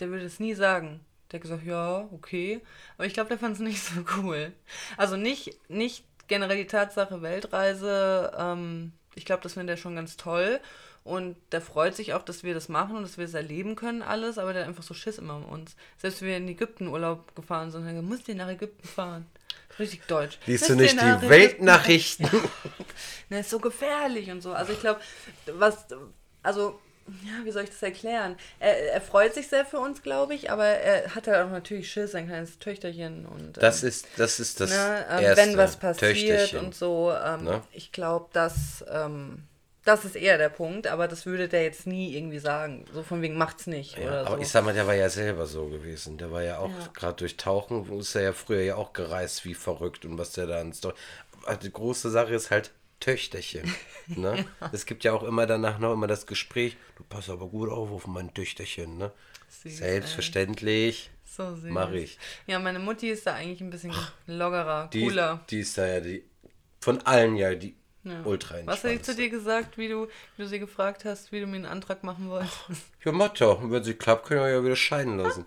der 0.00 0.10
würde 0.10 0.24
es 0.24 0.40
nie 0.40 0.54
sagen. 0.54 1.00
Der 1.30 1.38
hat 1.38 1.42
gesagt, 1.42 1.64
ja, 1.64 2.08
okay. 2.12 2.60
Aber 2.96 3.06
ich 3.06 3.14
glaube, 3.14 3.28
der 3.28 3.38
fand 3.38 3.54
es 3.54 3.60
nicht 3.60 3.82
so 3.82 4.04
cool. 4.18 4.52
Also 4.96 5.16
nicht, 5.16 5.58
nicht 5.68 6.04
generell 6.28 6.56
die 6.56 6.66
Tatsache 6.66 7.22
Weltreise. 7.22 8.32
Ähm, 8.38 8.92
ich 9.14 9.24
glaube, 9.24 9.42
das 9.42 9.54
findet 9.54 9.76
er 9.76 9.80
schon 9.80 9.96
ganz 9.96 10.16
toll. 10.16 10.60
Und 11.04 11.36
der 11.52 11.60
freut 11.60 11.94
sich 11.94 12.14
auch, 12.14 12.22
dass 12.22 12.44
wir 12.44 12.54
das 12.54 12.70
machen 12.70 12.96
und 12.96 13.02
dass 13.02 13.18
wir 13.18 13.26
es 13.26 13.34
erleben 13.34 13.76
können, 13.76 14.00
alles. 14.00 14.38
Aber 14.38 14.52
der 14.52 14.62
hat 14.62 14.68
einfach 14.68 14.82
so 14.82 14.94
Schiss 14.94 15.18
immer 15.18 15.36
um 15.36 15.44
uns. 15.44 15.76
Selbst 15.98 16.22
wenn 16.22 16.28
wir 16.28 16.36
in 16.38 16.48
Ägypten 16.48 16.88
Urlaub 16.88 17.34
gefahren 17.34 17.70
sind, 17.70 17.84
dann 17.84 18.04
musst 18.04 18.26
du 18.26 18.34
nach 18.34 18.48
Ägypten 18.48 18.88
fahren. 18.88 19.26
Richtig 19.78 20.06
deutsch. 20.06 20.38
Liest 20.46 20.68
du 20.68 20.76
nicht 20.76 20.94
ihr 20.94 21.16
die 21.16 21.28
Weltnachrichten? 21.28 22.28
Ne, 23.30 23.40
ist 23.40 23.50
so 23.50 23.58
gefährlich 23.58 24.30
und 24.30 24.42
so. 24.42 24.52
Also 24.52 24.72
ich 24.72 24.80
glaube, 24.80 25.00
was, 25.46 25.86
also, 26.42 26.78
ja, 27.06 27.44
wie 27.44 27.50
soll 27.50 27.64
ich 27.64 27.70
das 27.70 27.82
erklären? 27.82 28.36
Er, 28.60 28.94
er 28.94 29.00
freut 29.00 29.34
sich 29.34 29.48
sehr 29.48 29.64
für 29.66 29.78
uns, 29.78 30.02
glaube 30.02 30.34
ich, 30.34 30.50
aber 30.50 30.64
er 30.64 31.14
hat 31.14 31.26
halt 31.26 31.46
auch 31.46 31.50
natürlich 31.50 31.90
Schiss, 31.90 32.12
sein 32.12 32.26
kleines 32.26 32.58
Töchterchen 32.58 33.26
und 33.26 33.58
Das 33.58 33.82
ähm, 33.82 33.88
ist 33.88 34.06
das, 34.16 34.40
ist 34.40 34.60
das 34.60 34.70
ne, 34.70 35.06
ähm, 35.10 35.36
wenn 35.36 35.56
was 35.58 35.76
passiert 35.76 36.54
und 36.54 36.74
so. 36.74 37.12
Ähm, 37.12 37.44
Ne? 37.44 37.62
Ich 37.72 37.92
glaube, 37.92 38.28
dass 38.32 38.84
ähm, 38.90 39.42
das 39.84 40.06
ist 40.06 40.16
eher 40.16 40.38
der 40.38 40.48
Punkt, 40.48 40.86
aber 40.86 41.08
das 41.08 41.26
würde 41.26 41.46
der 41.46 41.62
jetzt 41.64 41.86
nie 41.86 42.16
irgendwie 42.16 42.38
sagen. 42.38 42.86
So 42.94 43.02
von 43.02 43.20
wegen 43.20 43.36
macht's 43.36 43.66
nicht 43.66 43.98
Ja, 43.98 44.06
oder 44.06 44.26
aber 44.26 44.36
so. 44.36 44.42
ich 44.42 44.48
sag 44.48 44.64
mal, 44.64 44.72
der 44.72 44.86
war 44.86 44.94
ja 44.94 45.10
selber 45.10 45.44
so 45.46 45.66
gewesen. 45.66 46.16
Der 46.16 46.30
war 46.32 46.42
ja 46.42 46.58
auch 46.58 46.70
Ja. 46.70 46.88
gerade 46.94 47.16
durch 47.16 47.36
Tauchen, 47.36 47.86
wo 47.88 47.98
ist 48.00 48.14
er 48.14 48.22
ja 48.22 48.32
früher 48.32 48.62
ja 48.62 48.76
auch 48.76 48.94
gereist 48.94 49.44
wie 49.44 49.54
verrückt 49.54 50.04
und 50.06 50.16
was 50.16 50.32
der 50.32 50.46
da 50.46 50.60
an 50.60 50.72
Story. 50.72 50.94
Aber 51.44 51.56
die 51.56 51.70
große 51.72 52.10
Sache 52.10 52.34
ist 52.34 52.50
halt 52.50 52.70
Töchterchen. 53.04 53.72
Ne? 54.06 54.44
Es 54.70 54.84
gibt 54.84 55.02
ja 55.04 55.14
auch 55.14 55.22
immer 55.22 55.46
danach 55.46 55.78
noch 55.78 55.94
immer 55.94 56.06
das 56.06 56.26
Gespräch, 56.26 56.76
du 56.98 57.04
pass 57.04 57.30
aber 57.30 57.46
gut 57.48 57.70
auf 57.70 57.90
auf 57.90 58.06
mein 58.06 58.34
Töchterchen, 58.34 58.98
ne? 58.98 59.10
Süß, 59.62 59.78
Selbstverständlich. 59.78 61.10
so 61.24 61.54
süß. 61.56 61.70
mach 61.70 61.90
ich. 61.92 62.18
Ja, 62.46 62.58
meine 62.58 62.80
Mutti 62.80 63.08
ist 63.08 63.26
da 63.26 63.32
eigentlich 63.32 63.62
ein 63.62 63.70
bisschen 63.70 63.94
lockerer, 64.26 64.90
Die, 64.92 65.00
cooler. 65.06 65.42
die 65.48 65.60
ist 65.60 65.78
da 65.78 65.86
ja 65.86 66.00
die 66.00 66.22
von 66.82 67.00
allen 67.06 67.36
ja 67.36 67.54
die 67.54 67.74
ultra 68.24 68.56
Was 68.66 68.84
hat 68.84 68.90
die 68.90 69.00
zu 69.00 69.14
dir 69.14 69.30
gesagt, 69.30 69.78
wie 69.78 69.88
du, 69.88 70.06
wie 70.36 70.42
du 70.42 70.46
sie 70.48 70.58
gefragt 70.58 71.06
hast, 71.06 71.32
wie 71.32 71.40
du 71.40 71.46
mir 71.46 71.56
einen 71.56 71.64
Antrag 71.64 72.04
machen 72.04 72.28
wolltest? 72.28 72.52
Ja, 73.02 73.12
mach 73.12 73.32
doch. 73.32 73.62
Und 73.62 73.72
wenn 73.72 73.82
sie 73.84 73.94
klappt, 73.94 74.26
können 74.26 74.42
wir 74.42 74.50
ja 74.50 74.62
wieder 74.62 74.76
scheiden 74.76 75.16
lassen. 75.16 75.46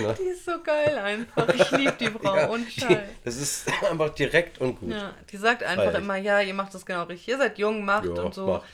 Ne? 0.00 0.14
Die 0.18 0.22
ist 0.24 0.44
so 0.44 0.62
geil 0.62 0.98
einfach. 0.98 1.48
Ich 1.54 1.70
liebe 1.70 1.92
die 1.92 2.06
Frau 2.10 2.36
Ja, 2.36 2.46
und 2.48 2.66
die, 2.74 2.80
Scheiß. 2.80 2.98
das 3.24 3.36
ist 3.36 3.68
einfach 3.90 4.10
direkt 4.10 4.58
und 4.60 4.80
gut. 4.80 4.90
Ja, 4.90 5.14
die 5.30 5.36
sagt 5.36 5.62
einfach 5.62 5.84
Freilich. 5.84 6.00
immer, 6.02 6.16
ja, 6.16 6.40
ihr 6.40 6.54
macht 6.54 6.74
das 6.74 6.84
genau 6.86 7.04
richtig. 7.04 7.28
Ihr 7.28 7.38
seid 7.38 7.58
jung, 7.58 7.84
macht 7.84 8.04
Ja, 8.06 8.22
und 8.22 8.34
so. 8.34 8.46
mach. 8.46 8.64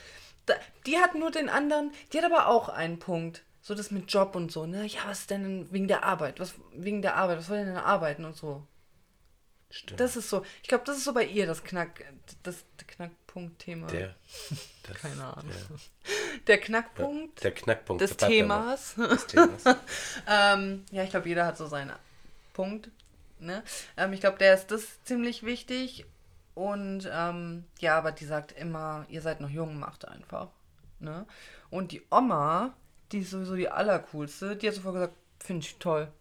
Da, 0.45 0.55
die 0.85 0.97
hat 0.97 1.15
nur 1.15 1.31
den 1.31 1.47
anderen, 1.49 1.91
die 2.11 2.17
hat 2.17 2.25
aber 2.25 2.47
auch 2.47 2.69
einen 2.69 2.99
Punkt. 2.99 3.43
So 3.61 3.75
das 3.75 3.91
mit 3.91 4.11
Job 4.11 4.35
und 4.35 4.51
so, 4.51 4.65
ne? 4.65 4.85
Ja, 4.85 4.99
was 5.07 5.19
ist 5.21 5.29
denn 5.29 5.71
wegen 5.71 5.87
der 5.87 6.03
Arbeit? 6.03 6.39
Was 6.41 6.55
wegen 6.73 7.01
der 7.01 7.15
Arbeit? 7.15 7.37
Was 7.37 7.47
soll 7.47 7.63
denn 7.63 7.77
arbeiten 7.77 8.25
und 8.25 8.35
so? 8.35 8.67
Stimmt. 9.69 9.99
Das 10.01 10.17
ist 10.17 10.29
so. 10.29 10.43
Ich 10.61 10.67
glaube, 10.67 10.83
das 10.85 10.97
ist 10.97 11.05
so 11.05 11.13
bei 11.13 11.23
ihr 11.25 11.47
das 11.47 11.63
Knack, 11.63 12.03
das 12.43 12.65
Knackpunkt-Thema. 13.33 13.87
der, 13.87 14.15
das, 14.83 14.97
Keine 14.97 15.23
Ahnung. 15.23 15.51
Der 16.47 16.59
Knackpunkt 16.59 17.43
der 17.43 17.51
Knackpunkt 17.51 18.01
des 18.01 18.17
der 18.17 18.27
Themas. 18.29 18.95
des 18.95 19.27
Themas. 19.27 19.63
Ähm, 20.27 20.85
ja, 20.91 21.03
ich 21.03 21.09
glaube, 21.09 21.27
jeder 21.27 21.45
hat 21.45 21.57
so 21.57 21.67
seinen 21.67 21.91
Punkt. 22.53 22.89
Ne? 23.39 23.63
Ähm, 23.97 24.13
ich 24.13 24.19
glaube, 24.19 24.37
der 24.37 24.53
ist 24.53 24.67
das 24.67 25.03
ziemlich 25.03 25.43
wichtig. 25.43 26.05
Und 26.53 27.09
ähm, 27.11 27.65
ja, 27.79 27.97
aber 27.97 28.11
die 28.11 28.25
sagt 28.25 28.51
immer, 28.51 29.05
ihr 29.09 29.21
seid 29.21 29.41
noch 29.41 29.49
jung, 29.49 29.79
macht 29.79 30.07
einfach. 30.07 30.49
Ne? 30.99 31.25
Und 31.71 31.91
die 31.91 32.03
Oma, 32.11 32.73
die 33.11 33.19
ist 33.19 33.31
sowieso 33.31 33.55
die 33.55 33.69
allercoolste, 33.69 34.55
die 34.55 34.67
hat 34.67 34.75
sofort 34.75 34.93
gesagt, 34.93 35.15
finde 35.39 35.65
ich 35.65 35.77
toll. 35.77 36.11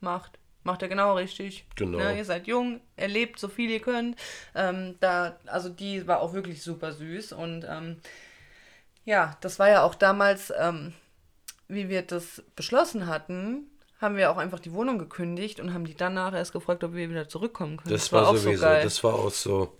Macht. 0.00 0.38
Macht 0.62 0.82
er 0.82 0.88
genau 0.88 1.14
richtig. 1.16 1.64
Genau. 1.76 1.98
Ne, 1.98 2.16
ihr 2.18 2.24
seid 2.24 2.46
jung, 2.46 2.80
erlebt 2.96 3.38
so 3.38 3.48
viel 3.48 3.70
ihr 3.70 3.80
könnt. 3.80 4.16
Ähm, 4.54 4.96
da, 5.00 5.36
also 5.46 5.68
die 5.68 6.06
war 6.06 6.20
auch 6.20 6.32
wirklich 6.32 6.62
super 6.62 6.92
süß 6.92 7.32
und 7.32 7.64
ähm, 7.68 7.96
ja, 9.04 9.36
das 9.40 9.58
war 9.58 9.68
ja 9.68 9.82
auch 9.82 9.94
damals, 9.94 10.52
ähm, 10.58 10.92
wie 11.68 11.88
wir 11.88 12.02
das 12.02 12.42
beschlossen 12.56 13.06
hatten, 13.06 13.66
haben 14.00 14.16
wir 14.16 14.30
auch 14.30 14.36
einfach 14.38 14.60
die 14.60 14.72
Wohnung 14.72 14.98
gekündigt 14.98 15.60
und 15.60 15.74
haben 15.74 15.84
die 15.84 15.94
danach 15.96 16.32
erst 16.34 16.52
gefragt, 16.52 16.84
ob 16.84 16.94
wir 16.94 17.10
wieder 17.10 17.28
zurückkommen 17.28 17.76
können. 17.76 17.92
Das, 17.92 18.12
war, 18.12 18.28
auch 18.28 18.36
sowieso, 18.36 18.64
das 18.64 19.02
war 19.04 19.14
auch 19.14 19.30
so, 19.30 19.76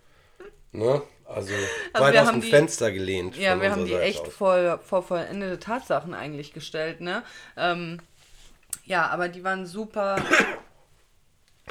ne? 0.73 1.03
Also, 1.27 1.55
Also 1.93 2.05
weit 2.07 2.13
wir 2.15 2.23
aus 2.23 2.29
haben 2.29 2.41
dem 2.41 2.43
die- 2.43 2.51
Fenster 2.51 2.91
gelehnt. 2.91 3.37
Ja, 3.37 3.61
wir 3.61 3.71
haben 3.71 3.85
die 3.85 3.93
Seite 3.93 4.03
echt 4.03 4.21
aus. 4.27 4.33
vor, 4.35 4.79
vor 4.79 5.03
vollendete 5.05 5.61
Tatsachen 5.61 6.13
eigentlich 6.13 6.53
gestellt, 6.53 7.01
ne? 7.01 7.23
Ähm, 7.57 8.01
ja, 8.85 9.07
aber 9.09 9.29
die 9.29 9.45
waren 9.45 9.65
super. 9.67 10.17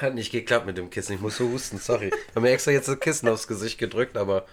Hat 0.01 0.13
nicht 0.15 0.31
geklappt 0.31 0.65
mit 0.65 0.77
dem 0.77 0.89
Kissen. 0.89 1.13
Ich 1.15 1.21
muss 1.21 1.37
so 1.37 1.49
husten, 1.49 1.77
sorry. 1.77 2.07
Ich 2.07 2.29
habe 2.35 2.41
mir 2.41 2.51
extra 2.51 2.71
jetzt 2.71 2.87
das 2.87 2.99
Kissen 2.99 3.27
aufs 3.27 3.47
Gesicht 3.47 3.77
gedrückt, 3.77 4.15
aber 4.17 4.45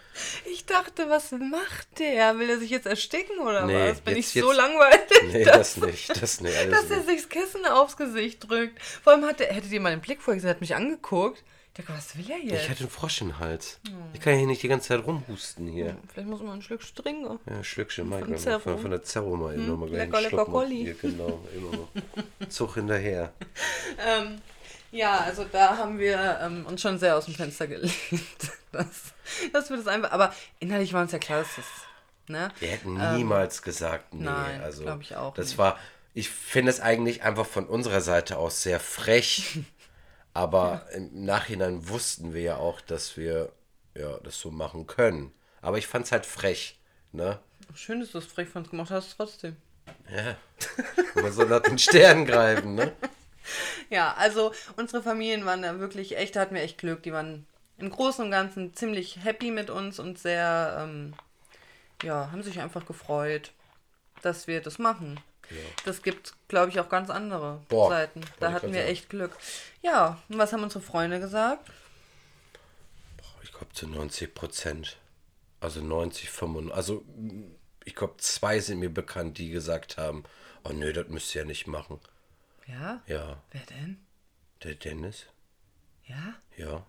Ich 0.51 0.67
dachte, 0.67 1.09
was 1.09 1.31
macht 1.33 1.99
der? 1.99 2.39
Will 2.39 2.51
er 2.51 2.59
sich 2.59 2.71
jetzt 2.71 2.87
ersticken 2.87 3.39
oder 3.39 3.65
Nee, 3.67 3.91
was? 3.91 4.01
Bin 4.01 4.17
jetzt- 4.17 4.35
ich 4.35 4.43
so 4.43 4.49
jetzt- 4.49 4.57
langweilig, 4.57 5.01
nee, 5.33 5.45
dass, 5.45 5.75
das 5.75 5.77
nicht. 5.87 6.23
Das 6.23 6.41
nicht. 6.41 6.73
Dass 6.73 6.91
er 6.91 7.03
sich 7.03 7.23
das 7.23 7.29
Kissen 7.29 7.65
aufs 7.67 7.97
Gesicht 7.97 8.49
drückt? 8.49 8.83
Vor 8.83 9.13
allem 9.13 9.25
hat 9.25 9.41
er, 9.41 9.53
hättet 9.55 9.71
ihr 9.73 9.81
mal 9.81 9.91
den 9.91 10.01
Blick 10.01 10.21
vorher 10.21 10.37
gesehen, 10.37 10.51
hat 10.51 10.61
mich 10.61 10.75
angeguckt. 10.75 11.43
Ich 11.79 11.85
dachte, 11.85 11.99
was 11.99 12.17
will 12.17 12.31
er 12.31 12.39
jetzt? 12.39 12.63
Ich 12.65 12.71
hatte 12.71 12.81
einen 12.81 12.89
Frosch 12.91 13.21
im 13.21 13.39
Hals. 13.39 13.79
Hm. 13.87 13.95
Ich 14.15 14.21
kann 14.21 14.35
hier 14.39 14.47
nicht 14.47 14.63
die 14.63 14.69
ganze 14.69 14.89
Zeit 14.89 15.07
rumhusten 15.07 15.69
hier. 15.69 15.99
Vielleicht 16.11 16.27
muss 16.29 16.41
man 16.41 16.55
ein 16.55 16.63
Stück 16.63 16.83
Stringe. 16.83 17.39
Ja, 17.49 17.63
Schlückchen, 17.63 18.09
Michael. 18.09 18.39
Von, 18.39 18.61
von, 18.63 18.79
von 18.79 18.91
der 18.91 19.03
Zerro 19.03 19.37
mal 19.37 19.53
eben 19.55 19.69
nochmal 19.69 19.91
gleich 19.91 20.07
lecker, 20.07 20.23
lecker 20.23 20.49
mal. 20.49 20.67
Hier, 20.69 20.95
genau, 20.95 21.39
immer. 21.55 22.49
Zug 22.49 22.75
hinterher. 22.75 23.33
Ähm, 24.07 24.41
ja, 24.97 25.19
also 25.21 25.45
da 25.45 25.77
haben 25.77 25.99
wir 25.99 26.39
ähm, 26.43 26.67
uns 26.67 26.81
schon 26.81 26.99
sehr 26.99 27.17
aus 27.17 27.27
dem 27.27 27.35
Fenster 27.35 27.67
gelehnt. 27.67 27.93
Das, 28.73 29.15
das 29.55 29.71
wird 29.71 29.81
es 29.81 29.87
einfach. 29.87 30.11
Aber 30.11 30.35
innerlich 30.59 30.93
war 30.93 31.01
uns 31.01 31.13
ja 31.13 31.19
klar, 31.19 31.39
dass 31.39 31.57
das. 31.57 31.65
Ne? 32.29 32.51
Wir 32.59 32.69
hätten 32.69 33.15
niemals 33.17 33.63
gesagt, 33.63 34.13
nee. 34.13 34.21
Ähm, 34.21 34.25
nein, 34.27 34.61
also, 34.61 34.83
glaub 34.83 35.01
ich 35.01 35.17
auch 35.17 35.33
Das 35.33 35.47
nicht. 35.47 35.59
war, 35.59 35.79
ich 36.13 36.29
finde 36.29 36.71
es 36.71 36.81
eigentlich 36.81 37.23
einfach 37.23 37.47
von 37.47 37.67
unserer 37.67 38.03
Seite 38.03 38.37
aus 38.37 38.63
sehr 38.63 38.79
frech. 38.79 39.61
aber 40.35 40.87
im 40.93 41.25
Nachhinein 41.25 41.89
wussten 41.89 42.35
wir 42.35 42.43
ja 42.43 42.57
auch, 42.57 42.83
dass 42.83 43.17
wir 43.17 43.51
ja, 43.95 44.19
das 44.19 44.39
so 44.39 44.51
machen 44.51 44.87
können. 44.87 45.33
Aber 45.63 45.79
ich 45.79 45.87
fand 45.87 46.05
es 46.05 46.13
halt 46.13 46.27
frech. 46.27 46.79
Ne? 47.13 47.39
Schön, 47.75 48.01
dass 48.01 48.11
du 48.11 48.19
es 48.19 48.27
frech 48.27 48.49
von 48.49 48.63
uns 48.63 48.71
gemacht 48.71 48.91
hast, 48.91 49.17
trotzdem. 49.17 49.57
Ja. 50.15 50.37
Man 51.23 51.33
soll 51.33 51.47
nach 51.47 51.63
den 51.63 51.79
Sternen 51.79 52.27
greifen, 52.27 52.75
ne? 52.75 52.93
Ja, 53.91 54.15
also 54.15 54.53
unsere 54.77 55.03
Familien 55.03 55.45
waren 55.45 55.63
da 55.63 55.79
wirklich 55.79 56.17
echt, 56.17 56.37
da 56.37 56.41
hatten 56.41 56.55
wir 56.55 56.63
echt 56.63 56.79
Glück. 56.79 57.03
Die 57.03 57.13
waren 57.13 57.47
im 57.79 57.91
Großen 57.91 58.25
und 58.25 58.31
Ganzen 58.31 58.75
ziemlich 58.75 59.23
happy 59.23 59.51
mit 59.51 59.71
uns 59.71 59.99
und 59.99 60.19
sehr, 60.19 60.79
ähm, 60.81 61.15
ja, 62.03 62.31
haben 62.33 62.43
sich 62.43 62.61
einfach 62.61 62.87
gefreut, 62.87 63.53
dass 64.23 64.47
wir 64.47 64.61
das 64.61 64.79
machen. 64.79 65.21
Das 65.85 66.03
gibt, 66.03 66.35
glaube 66.49 66.71
ich, 66.71 66.81
auch 66.81 66.89
ganz 66.89 67.11
andere 67.11 67.61
Boah, 67.69 67.91
Seiten. 67.91 68.21
Da 68.41 68.53
hatten 68.53 68.73
wir 68.73 68.81
sagen. 68.81 68.93
echt 68.93 69.09
Glück. 69.09 69.37
Ja, 69.83 70.21
und 70.29 70.39
was 70.39 70.53
haben 70.53 70.63
unsere 70.63 70.83
Freunde 70.83 71.21
gesagt? 71.21 71.71
Ich 73.43 73.53
glaube 73.53 73.73
zu 73.73 73.87
90 73.87 74.35
Prozent. 74.35 74.97
Also 75.61 75.81
90, 75.81 76.31
95. 76.31 76.77
Also 76.77 77.05
ich 77.85 77.95
glaube, 77.95 78.15
zwei 78.19 78.59
sind 78.61 78.81
mir 78.81 78.91
bekannt, 78.91 79.39
die 79.39 79.51
gesagt 79.51 79.97
haben, 79.97 80.25
oh 80.65 80.73
nö, 80.73 80.93
das 80.93 81.09
müsst 81.09 81.35
ihr 81.35 81.43
ja 81.43 81.47
nicht 81.47 81.67
machen. 81.67 82.01
Ja? 82.67 83.01
Ja, 83.07 83.43
Wer 83.53 83.61
denn? 83.71 83.99
der 84.65 84.75
Dennis, 84.75 85.27
Ja? 86.05 86.35
ja. 86.57 86.85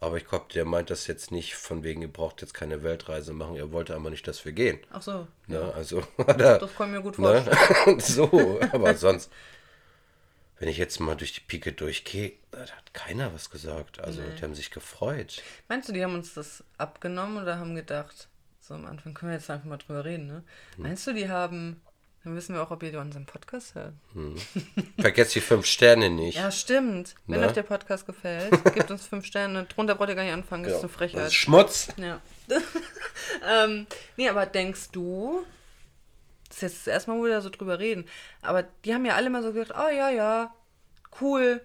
Aber 0.00 0.16
ich 0.16 0.26
glaube, 0.26 0.46
der 0.54 0.64
meint 0.64 0.90
das 0.90 1.08
jetzt 1.08 1.32
nicht 1.32 1.56
von 1.56 1.82
wegen, 1.82 2.02
ihr 2.02 2.12
braucht 2.12 2.40
jetzt 2.40 2.54
keine 2.54 2.84
Weltreise 2.84 3.32
machen. 3.32 3.56
Er 3.56 3.72
wollte 3.72 3.96
aber 3.96 4.10
nicht, 4.10 4.28
dass 4.28 4.44
wir 4.44 4.52
gehen. 4.52 4.78
Ach 4.90 5.02
so. 5.02 5.26
Ne? 5.48 5.72
Also, 5.74 6.02
hat 6.18 6.40
er, 6.40 6.58
Das 6.60 6.74
kann 6.76 6.92
mir 6.92 7.02
gut 7.02 7.16
vorstellen. 7.16 7.56
ne? 7.96 8.00
so, 8.00 8.60
aber 8.72 8.94
sonst, 8.94 9.28
wenn 10.60 10.68
ich 10.68 10.76
jetzt 10.78 11.00
mal 11.00 11.16
durch 11.16 11.32
die 11.32 11.40
Pike 11.40 11.72
durchgehe, 11.72 12.34
da 12.52 12.60
hat 12.60 12.94
keiner 12.94 13.34
was 13.34 13.50
gesagt. 13.50 13.98
Also, 13.98 14.22
die 14.22 14.40
haben 14.42 14.54
sich 14.54 14.70
gefreut. 14.70 15.42
Meinst 15.66 15.88
du, 15.88 15.92
die 15.92 16.04
haben 16.04 16.14
uns 16.14 16.32
das 16.32 16.62
abgenommen 16.76 17.42
oder 17.42 17.58
haben 17.58 17.74
gedacht, 17.74 18.28
so 18.60 18.74
am 18.74 18.86
Anfang 18.86 19.14
können 19.14 19.32
wir 19.32 19.36
jetzt 19.38 19.50
einfach 19.50 19.66
mal 19.66 19.78
drüber 19.78 20.04
reden, 20.04 20.28
ne? 20.28 20.44
Hm. 20.76 20.82
Meinst 20.84 21.08
du, 21.08 21.12
die 21.12 21.28
haben, 21.28 21.80
dann 22.28 22.36
wissen 22.36 22.54
wir 22.54 22.62
auch, 22.62 22.70
ob 22.70 22.82
ihr 22.82 22.98
unseren 23.00 23.26
Podcast 23.26 23.74
hört. 23.74 23.94
Vergesst 24.98 25.34
die 25.34 25.40
fünf 25.40 25.66
Sterne 25.66 26.10
nicht. 26.10 26.36
Ja, 26.36 26.50
stimmt. 26.50 27.14
Wenn 27.26 27.40
Ne? 27.40 27.46
euch 27.46 27.52
der 27.52 27.62
Podcast 27.62 28.06
gefällt, 28.06 28.50
gebt 28.74 28.90
uns 28.90 29.06
fünf 29.06 29.24
Sterne. 29.26 29.64
Drunter 29.64 29.94
braucht 29.94 30.08
ihr 30.10 30.14
gar 30.14 30.24
nicht 30.24 30.32
anfangen, 30.32 30.64
das 30.64 30.72
ist 30.74 30.78
eine 30.80 30.88
Das 30.88 30.96
Frechheit. 30.96 31.26
ist 31.26 31.34
Schmutz. 31.34 31.88
Ja. 31.96 32.20
ähm, 33.64 33.86
nee, 34.16 34.28
aber 34.28 34.46
denkst 34.46 34.90
du, 34.92 35.44
das 36.48 36.56
ist 36.58 36.62
jetzt 36.62 36.78
das 36.86 36.92
erste 36.94 37.10
Mal, 37.10 37.18
wo 37.18 37.24
wir 37.24 37.30
da 37.32 37.40
so 37.40 37.50
drüber 37.50 37.78
reden, 37.78 38.06
aber 38.42 38.62
die 38.84 38.94
haben 38.94 39.04
ja 39.04 39.14
alle 39.14 39.30
mal 39.30 39.42
so 39.42 39.52
gesagt, 39.52 39.72
oh 39.78 39.88
ja, 39.94 40.08
ja, 40.10 40.54
cool, 41.20 41.60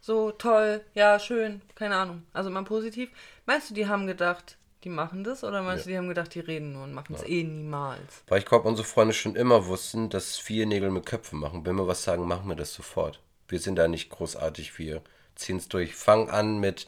so 0.00 0.30
toll, 0.32 0.82
ja, 0.94 1.18
schön, 1.18 1.62
keine 1.74 1.96
Ahnung. 1.96 2.22
Also 2.32 2.50
mal 2.50 2.62
positiv. 2.64 3.10
Meinst 3.46 3.70
du, 3.70 3.74
die 3.74 3.88
haben 3.88 4.06
gedacht, 4.06 4.56
die 4.84 4.90
machen 4.90 5.24
das 5.24 5.42
oder 5.44 5.62
meinst 5.62 5.86
du, 5.86 5.90
die 5.90 5.96
haben 5.96 6.08
gedacht, 6.08 6.34
die 6.34 6.40
reden 6.40 6.72
nur 6.72 6.84
und 6.84 6.92
machen 6.92 7.14
es 7.14 7.22
eh 7.24 7.42
niemals? 7.42 8.22
Weil 8.28 8.38
ich 8.40 8.44
glaube, 8.46 8.68
unsere 8.68 8.86
Freunde 8.86 9.14
schon 9.14 9.34
immer 9.36 9.66
wussten, 9.66 10.10
dass 10.10 10.36
vier 10.36 10.66
Nägel 10.66 10.90
mit 10.90 11.06
Köpfen 11.06 11.38
machen. 11.40 11.64
Wenn 11.66 11.76
wir 11.76 11.86
was 11.86 12.04
sagen, 12.04 12.26
machen 12.26 12.48
wir 12.48 12.56
das 12.56 12.72
sofort. 12.74 13.20
Wir 13.48 13.58
sind 13.60 13.76
da 13.76 13.88
nicht 13.88 14.10
großartig, 14.10 14.78
wir 14.78 15.02
ziehen 15.34 15.56
es 15.56 15.68
durch. 15.68 15.94
Fang 15.94 16.30
an 16.30 16.58
mit 16.58 16.86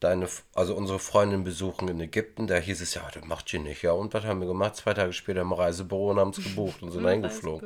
deine, 0.00 0.28
also 0.54 0.74
unsere 0.74 0.98
Freundin 0.98 1.44
besuchen 1.44 1.88
in 1.88 2.00
Ägypten. 2.00 2.46
Da 2.46 2.56
hieß 2.56 2.80
es 2.80 2.94
ja, 2.94 3.08
das 3.12 3.24
macht 3.24 3.52
ihr 3.52 3.60
nicht. 3.60 3.82
Ja, 3.82 3.92
und 3.92 4.12
was 4.14 4.24
haben 4.24 4.40
wir 4.40 4.46
gemacht? 4.48 4.76
Zwei 4.76 4.94
Tage 4.94 5.12
später 5.12 5.40
im 5.42 5.52
Reisebüro 5.52 6.10
und 6.10 6.18
haben 6.18 6.30
es 6.30 6.42
gebucht 6.42 6.82
und 6.82 6.90
sind. 6.92 7.04
Reisebüro. 7.04 7.60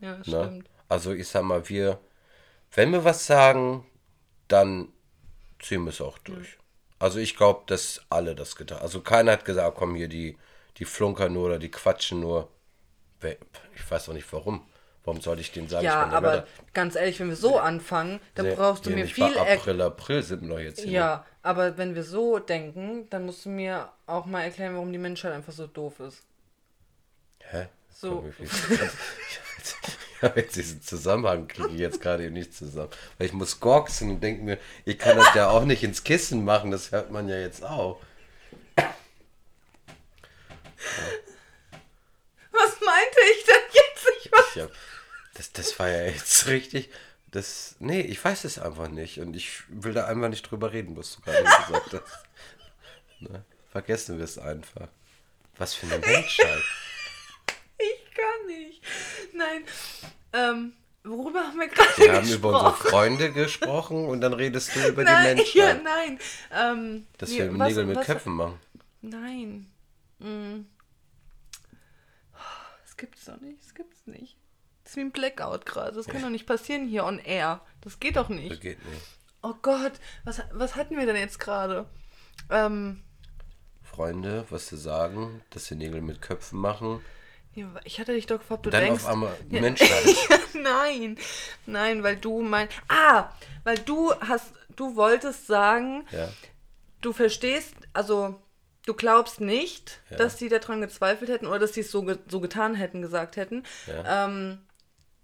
Ja, 0.00 0.16
Ne? 0.16 0.22
stimmt. 0.24 0.68
Also 0.88 1.12
ich 1.12 1.28
sag 1.28 1.42
mal, 1.44 1.68
wir, 1.68 1.98
wenn 2.74 2.90
wir 2.92 3.04
was 3.04 3.26
sagen, 3.26 3.86
dann 4.48 4.88
ziehen 5.60 5.84
wir 5.84 5.90
es 5.90 6.00
auch 6.00 6.18
durch. 6.18 6.58
Also 7.02 7.18
ich 7.18 7.36
glaube, 7.36 7.62
dass 7.66 8.00
alle 8.10 8.36
das 8.36 8.54
getan 8.54 8.78
Also 8.80 9.00
keiner 9.00 9.32
hat 9.32 9.44
gesagt, 9.44 9.76
komm 9.76 9.96
hier, 9.96 10.06
die, 10.06 10.38
die 10.76 10.84
flunkern 10.84 11.32
nur 11.32 11.46
oder 11.46 11.58
die 11.58 11.70
quatschen 11.70 12.20
nur. 12.20 12.48
Ich 13.74 13.90
weiß 13.90 14.08
auch 14.08 14.12
nicht 14.12 14.32
warum. 14.32 14.66
Warum 15.04 15.20
sollte 15.20 15.40
ich 15.40 15.50
denen 15.50 15.68
sagen? 15.68 15.84
Ja, 15.84 15.94
ich 15.94 16.00
bin 16.00 16.10
der 16.10 16.18
aber 16.18 16.28
Mörder? 16.28 16.46
ganz 16.74 16.94
ehrlich, 16.94 17.18
wenn 17.18 17.28
wir 17.28 17.34
so 17.34 17.58
anfangen, 17.58 18.20
dann 18.36 18.46
Nee, 18.46 18.54
brauchst 18.54 18.86
du 18.86 18.90
hier 18.90 18.98
mir 18.98 19.02
nicht 19.02 19.14
viel 19.14 19.36
April, 19.36 19.82
April 19.82 20.22
sind 20.22 20.42
wir 20.42 20.48
doch 20.50 20.60
jetzt 20.60 20.82
hier. 20.82 20.92
Ja, 20.92 21.26
aber 21.42 21.76
wenn 21.76 21.96
wir 21.96 22.04
so 22.04 22.38
denken, 22.38 23.08
dann 23.10 23.26
musst 23.26 23.44
du 23.46 23.48
mir 23.48 23.90
auch 24.06 24.26
mal 24.26 24.42
erklären, 24.42 24.74
warum 24.74 24.92
die 24.92 24.98
Menschheit 24.98 25.32
einfach 25.32 25.52
so 25.52 25.66
doof 25.66 25.98
ist. 25.98 26.22
Hä? 27.40 27.68
So. 27.90 28.22
Komm, 28.22 28.32
jetzt 30.36 30.56
diesen 30.56 30.82
Zusammenhang, 30.82 31.48
kriege 31.48 31.70
ich 31.70 31.80
jetzt 31.80 32.00
gerade 32.00 32.24
eben 32.24 32.34
nicht 32.34 32.54
zusammen. 32.54 32.90
Weil 33.18 33.26
ich 33.26 33.32
muss 33.32 33.60
gorksen 33.60 34.10
und 34.10 34.20
denke 34.22 34.42
mir, 34.42 34.58
ich 34.84 34.98
kann 34.98 35.16
das 35.16 35.34
ja 35.34 35.48
auch 35.48 35.64
nicht 35.64 35.82
ins 35.82 36.04
Kissen 36.04 36.44
machen, 36.44 36.70
das 36.70 36.92
hört 36.92 37.10
man 37.10 37.28
ja 37.28 37.38
jetzt 37.38 37.64
auch. 37.64 38.00
Was 42.52 42.80
meinte 42.80 43.18
ich 43.32 43.44
denn 43.44 43.54
jetzt? 43.72 44.06
Ich 44.24 44.32
weiß. 44.32 44.56
Ich 44.56 44.62
hab, 44.62 44.70
das, 45.34 45.52
das 45.52 45.78
war 45.78 45.88
ja 45.88 46.04
jetzt 46.04 46.46
richtig. 46.46 46.90
Das, 47.30 47.76
nee, 47.78 48.02
ich 48.02 48.22
weiß 48.22 48.44
es 48.44 48.58
einfach 48.58 48.88
nicht. 48.88 49.18
Und 49.18 49.34
ich 49.34 49.62
will 49.68 49.94
da 49.94 50.06
einfach 50.06 50.28
nicht 50.28 50.42
drüber 50.42 50.72
reden, 50.72 50.96
was 50.96 51.16
du 51.16 51.22
gerade 51.22 51.42
gesagt 51.42 51.94
hast. 51.94 52.24
Ne? 53.20 53.44
Vergessen 53.70 54.18
wir 54.18 54.24
es 54.24 54.38
einfach. 54.38 54.88
Was 55.56 55.74
für 55.74 55.86
eine 55.86 55.98
Menschheit. 56.06 56.62
Kann 58.14 58.46
nicht. 58.46 58.82
Nein. 59.34 59.64
Ähm, 60.32 60.72
worüber 61.04 61.40
haben 61.40 61.58
wir 61.58 61.68
gerade 61.68 61.88
Wir 61.96 62.06
gesprochen? 62.08 62.16
haben 62.16 62.32
über 62.32 62.48
unsere 62.70 62.90
Freunde 62.90 63.32
gesprochen 63.32 64.04
und 64.06 64.20
dann 64.20 64.32
redest 64.34 64.74
du 64.76 64.86
über 64.88 65.04
nein, 65.04 65.36
die 65.36 65.58
ja, 65.58 65.74
Menschheit. 65.74 65.84
nein. 65.84 66.18
Ähm, 66.52 67.06
dass 67.18 67.30
wir 67.30 67.58
was- 67.58 67.68
Nägel 67.68 67.86
mit 67.86 67.96
was- 67.96 68.06
Köpfen 68.06 68.34
machen. 68.34 68.58
Nein. 69.00 69.70
Mm. 70.18 70.66
Das 72.84 72.96
gibt's 72.96 73.24
doch 73.24 73.40
nicht. 73.40 73.60
Das 73.64 73.74
gibt's 73.74 74.06
nicht. 74.06 74.36
Das 74.84 74.92
ist 74.92 74.96
wie 74.96 75.00
ein 75.00 75.10
Blackout 75.12 75.66
gerade. 75.66 75.96
Das 75.96 76.06
kann 76.06 76.22
doch 76.22 76.28
nicht 76.30 76.46
passieren 76.46 76.86
hier 76.86 77.04
on 77.04 77.18
air. 77.18 77.60
Das 77.80 77.98
geht 77.98 78.16
doch 78.16 78.28
Das 78.28 78.36
nicht. 78.36 78.60
geht 78.60 78.84
nicht. 78.84 79.02
Oh 79.42 79.54
Gott, 79.62 79.92
was, 80.24 80.40
was 80.52 80.76
hatten 80.76 80.96
wir 80.96 81.06
denn 81.06 81.16
jetzt 81.16 81.40
gerade? 81.40 81.86
Ähm, 82.50 83.02
Freunde, 83.82 84.46
was 84.50 84.68
sie 84.68 84.76
sagen, 84.76 85.42
dass 85.50 85.66
sie 85.66 85.74
Nägel 85.74 86.00
mit 86.00 86.22
Köpfen 86.22 86.58
machen. 86.60 87.00
Ich 87.84 88.00
hatte 88.00 88.12
dich 88.12 88.26
doch 88.26 88.38
gefragt, 88.38 88.66
du 88.66 88.70
Dann 88.70 88.84
denkst. 88.84 89.04
auf 89.04 89.10
einmal 89.10 89.34
Ja. 89.50 89.60
Menschheit. 89.60 90.16
nein, 90.54 91.18
nein, 91.66 92.02
weil 92.02 92.16
du 92.16 92.40
mein. 92.42 92.68
Ah, 92.88 93.30
weil 93.64 93.78
du 93.78 94.12
hast, 94.20 94.52
du 94.76 94.96
wolltest 94.96 95.46
sagen, 95.46 96.06
Ja. 96.10 96.28
du 97.00 97.12
verstehst, 97.12 97.74
also 97.92 98.40
du 98.86 98.94
glaubst 98.94 99.40
nicht, 99.40 100.00
Ja. 100.10 100.16
dass 100.16 100.36
die 100.36 100.48
daran 100.48 100.80
gezweifelt 100.80 101.30
hätten 101.30 101.46
oder 101.46 101.58
dass 101.60 101.72
die 101.72 101.80
es 101.80 101.90
so, 101.90 102.02
ge 102.02 102.18
so 102.28 102.40
getan 102.40 102.74
hätten, 102.74 103.02
gesagt 103.02 103.36
hätten. 103.36 103.64
Ja. 103.86 104.26
Ähm, 104.26 104.58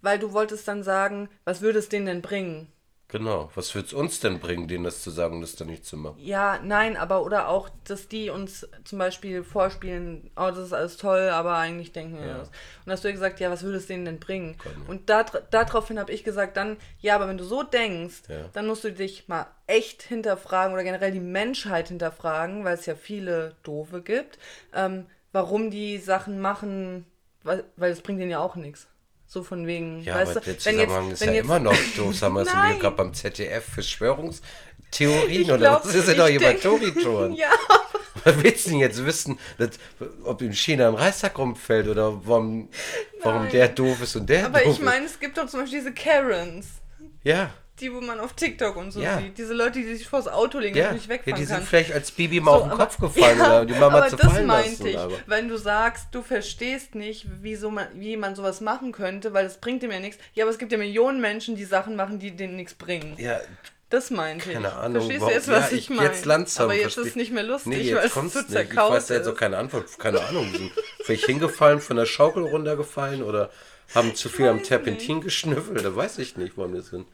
weil 0.00 0.18
du 0.18 0.32
wolltest 0.32 0.68
dann 0.68 0.82
sagen, 0.84 1.28
was 1.44 1.60
würde 1.60 1.78
es 1.80 1.88
denen 1.88 2.06
denn 2.06 2.22
bringen? 2.22 2.70
Genau. 3.10 3.50
Was 3.54 3.74
wird 3.74 3.86
es 3.86 3.94
uns 3.94 4.20
denn 4.20 4.38
bringen, 4.38 4.68
denen 4.68 4.84
das 4.84 5.02
zu 5.02 5.10
sagen 5.10 5.36
und 5.36 5.40
das 5.40 5.56
dann 5.56 5.68
nicht 5.68 5.86
zu 5.86 5.96
machen? 5.96 6.16
Ja, 6.18 6.60
nein, 6.62 6.94
aber 6.98 7.22
oder 7.24 7.48
auch, 7.48 7.70
dass 7.84 8.06
die 8.06 8.28
uns 8.28 8.68
zum 8.84 8.98
Beispiel 8.98 9.42
vorspielen, 9.42 10.30
oh, 10.36 10.48
das 10.50 10.58
ist 10.58 10.72
alles 10.74 10.98
toll, 10.98 11.30
aber 11.30 11.56
eigentlich 11.56 11.92
denken 11.92 12.18
wir 12.20 12.26
Ja. 12.26 12.38
das. 12.38 12.50
Und 12.84 12.92
hast 12.92 13.04
du 13.04 13.08
ja 13.08 13.12
gesagt, 13.12 13.40
ja, 13.40 13.50
was 13.50 13.62
würde 13.62 13.78
es 13.78 13.86
denen 13.86 14.04
denn 14.04 14.20
bringen? 14.20 14.58
Kann. 14.58 14.72
Und 14.86 15.08
da, 15.08 15.24
daraufhin 15.50 15.98
habe 15.98 16.12
ich 16.12 16.22
gesagt, 16.22 16.58
dann, 16.58 16.76
ja, 17.00 17.14
aber 17.14 17.28
wenn 17.28 17.38
du 17.38 17.44
so 17.44 17.62
denkst, 17.62 18.24
Ja. 18.28 18.50
dann 18.52 18.66
musst 18.66 18.84
du 18.84 18.92
dich 18.92 19.26
mal 19.26 19.46
echt 19.66 20.02
hinterfragen 20.02 20.74
oder 20.74 20.84
generell 20.84 21.12
die 21.12 21.20
Menschheit 21.20 21.88
hinterfragen, 21.88 22.64
weil 22.64 22.74
es 22.74 22.84
ja 22.84 22.94
viele 22.94 23.56
Doofe 23.62 24.02
gibt, 24.02 24.38
ähm, 24.74 25.06
warum 25.32 25.70
die 25.70 25.96
Sachen 25.96 26.40
machen, 26.40 27.06
weil, 27.42 27.64
weil 27.76 27.90
es 27.90 28.02
bringt 28.02 28.20
denen 28.20 28.30
ja 28.32 28.40
auch 28.40 28.54
nichts. 28.56 28.86
So 29.30 29.42
von 29.42 29.66
wegen, 29.66 30.02
Ja, 30.02 30.14
weißt 30.14 30.30
aber 30.38 30.40
du, 30.40 30.52
der 30.52 30.64
wenn 30.64 30.78
jetzt, 30.78 30.86
Zusammenhang 30.88 31.10
ist 31.12 31.20
wenn 31.20 31.28
ja 31.28 31.34
jetzt, 31.34 31.44
immer 31.44 31.58
noch 31.60 31.76
doof. 31.96 32.14
Sagen 32.16 32.34
wir, 32.34 32.44
Nein. 32.46 32.78
gerade 32.78 32.96
beim 32.96 33.12
ZDF 33.12 33.64
Verschwörungstheorien 33.74 35.30
Ich 35.42 35.48
oder 35.48 35.58
glaub, 35.58 35.84
was? 35.84 35.92
Wir 35.94 36.02
sind 36.02 36.18
doch 36.18 36.26
denk- 36.28 36.62
Touri-Touren. 36.62 37.34
Ja, 37.36 37.50
Was 38.24 38.42
willst 38.42 38.66
du 38.66 38.70
denn 38.70 38.78
jetzt 38.80 39.04
wissen, 39.04 39.38
dass, 39.58 39.70
ob 40.24 40.40
in 40.42 40.52
China 40.54 40.88
ein 40.88 40.94
Reichstag 40.94 41.38
rumfällt 41.38 41.88
oder 41.88 42.20
warum, 42.26 42.68
warum 43.22 43.48
der 43.50 43.68
doof 43.68 44.02
ist 44.02 44.16
und 44.16 44.28
der 44.28 44.46
aber 44.46 44.60
doof 44.60 44.74
ich 44.78 44.82
meine, 44.82 45.04
es 45.06 45.20
gibt 45.20 45.36
doch 45.38 45.46
zum 45.46 45.60
Beispiel 45.60 45.80
diese 45.80 45.92
Karens. 45.92 46.64
ist? 46.64 46.72
Ja, 47.22 47.50
Die, 47.80 47.92
wo 47.92 48.00
man 48.00 48.20
auf 48.20 48.32
TikTok 48.34 48.76
und 48.76 48.90
so 48.90 49.00
Ja. 49.00 49.18
sieht. 49.18 49.38
Diese 49.38 49.54
Leute, 49.54 49.78
die 49.80 49.94
sich 49.96 50.06
vors 50.08 50.28
Auto 50.28 50.58
legen 50.58 50.76
ja. 50.76 50.88
und 50.88 50.94
nicht 50.94 51.04
ja 51.06 51.10
wegfahren 51.14 51.38
die 51.40 51.44
sind 51.46 51.56
kann. 51.58 51.66
vielleicht 51.66 51.92
als 51.92 52.10
Baby 52.10 52.40
mal 52.40 52.52
auf 52.52 52.62
den 52.64 52.72
aber- 52.72 52.84
Kopf 52.84 52.98
gefallen 52.98 53.40
oder 53.40 53.64
die 53.66 53.74
Mama 53.74 53.98
aber 53.98 54.08
zu 54.08 54.16
das 54.16 54.32
fallen 54.32 54.46
meinte 54.46 54.88
ich. 54.88 54.98
Aber. 54.98 55.14
Wenn 55.26 55.48
du 55.48 55.56
sagst, 55.56 56.06
du 56.12 56.22
verstehst 56.22 56.94
nicht, 56.94 57.26
wie, 57.42 57.54
so 57.56 57.70
man, 57.70 57.86
wie 57.94 58.16
man 58.16 58.34
sowas 58.34 58.60
machen 58.60 58.92
könnte, 58.92 59.32
weil 59.32 59.46
es 59.46 59.58
bringt 59.58 59.82
dem 59.82 59.90
ja 59.90 60.00
nichts. 60.00 60.18
Ja, 60.34 60.44
aber 60.44 60.50
es 60.50 60.58
gibt 60.58 60.72
ja 60.72 60.78
Millionen 60.78 61.20
Menschen, 61.20 61.56
die 61.56 61.64
Sachen 61.64 61.96
machen, 61.96 62.18
die 62.18 62.32
denen 62.36 62.56
nichts 62.56 62.74
bringen. 62.74 63.14
Ja, 63.18 63.40
Das 63.90 64.10
meinte 64.10 64.48
ich. 64.48 64.54
keine 64.54 64.72
Ahnung. 64.74 65.02
Verstehst 65.06 65.22
du 65.26 65.30
jetzt, 65.30 65.48
was 65.48 65.70
ja, 65.70 65.76
ich 65.78 65.88
meine? 65.90 66.02
Jetzt 66.08 66.24
langsam. 66.26 66.64
aber 66.64 66.74
jetzt 66.74 66.98
ist 66.98 67.06
es 67.06 67.16
nicht 67.16 67.32
mehr 67.32 67.42
lustig, 67.42 67.72
Nee, 67.72 67.78
weil 67.94 68.02
jetzt 68.02 68.04
es 68.06 68.12
kommt's 68.12 68.34
so 68.34 68.40
nicht. 68.40 68.50
Ich 68.50 68.56
weiß 68.56 68.66
zerkaut 68.68 69.08
jetzt 69.10 69.28
auch 69.28 69.36
keine 69.36 69.56
Antwort. 69.56 69.98
Keine 69.98 70.20
Ahnung. 70.20 70.50
Sind 70.52 70.72
vielleicht 71.04 71.24
hingefallen, 71.26 71.80
von 71.80 71.96
der 71.96 72.04
Schaukel 72.06 72.42
runtergefallen 72.44 73.22
oder 73.22 73.50
haben 73.94 74.14
zu 74.14 74.28
viel 74.28 74.46
am 74.48 74.62
Terpentin 74.62 75.22
geschnüffelt. 75.22 75.82
Da 75.82 75.96
weiß 75.96 76.18
ich 76.18 76.36
nicht, 76.36 76.58
warum 76.58 76.74
das 76.74 76.88
sind. 76.88 77.06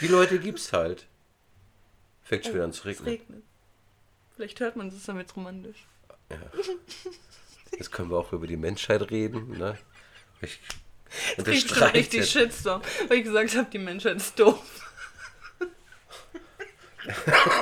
Die 0.00 0.06
Leute 0.08 0.38
gibt's 0.38 0.72
halt. 0.72 1.06
Fängt 2.22 2.44
schon 2.44 2.54
wieder 2.54 2.64
an 2.64 2.72
zu 2.72 2.80
Es 2.80 2.86
regnen. 2.86 3.08
regnet. 3.08 3.42
Vielleicht 4.34 4.60
hört 4.60 4.76
man 4.76 4.88
es 4.88 5.04
dann 5.04 5.18
jetzt 5.18 5.36
romantisch. 5.36 5.86
Jetzt 7.72 7.92
können 7.92 8.10
wir 8.10 8.18
auch 8.18 8.32
über 8.32 8.46
die 8.46 8.56
Menschheit 8.56 9.10
reden. 9.10 9.58
Ne? 9.58 9.78
Ich 10.40 10.58
Krieg 10.58 11.36
schon 11.36 11.44
unterstreiche 11.44 11.94
richtig. 11.94 12.30
Shitstorm, 12.30 12.80
weil 13.08 13.18
ich 13.18 13.24
gesagt 13.24 13.54
habe, 13.56 13.68
die 13.70 13.78
Menschheit 13.78 14.16
ist 14.16 14.38
doof. 14.38 14.58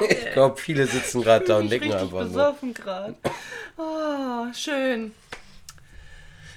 Ich 0.09 0.33
glaube, 0.33 0.57
viele 0.59 0.87
sitzen 0.87 1.23
gerade 1.23 1.47
da 1.47 1.59
und 1.59 1.71
denken 1.71 1.93
einfach 1.93 2.11
nur. 2.13 2.25
besoffen 2.25 2.75
gerade. 2.75 3.17
Oh, 3.77 4.47
schön. 4.53 5.15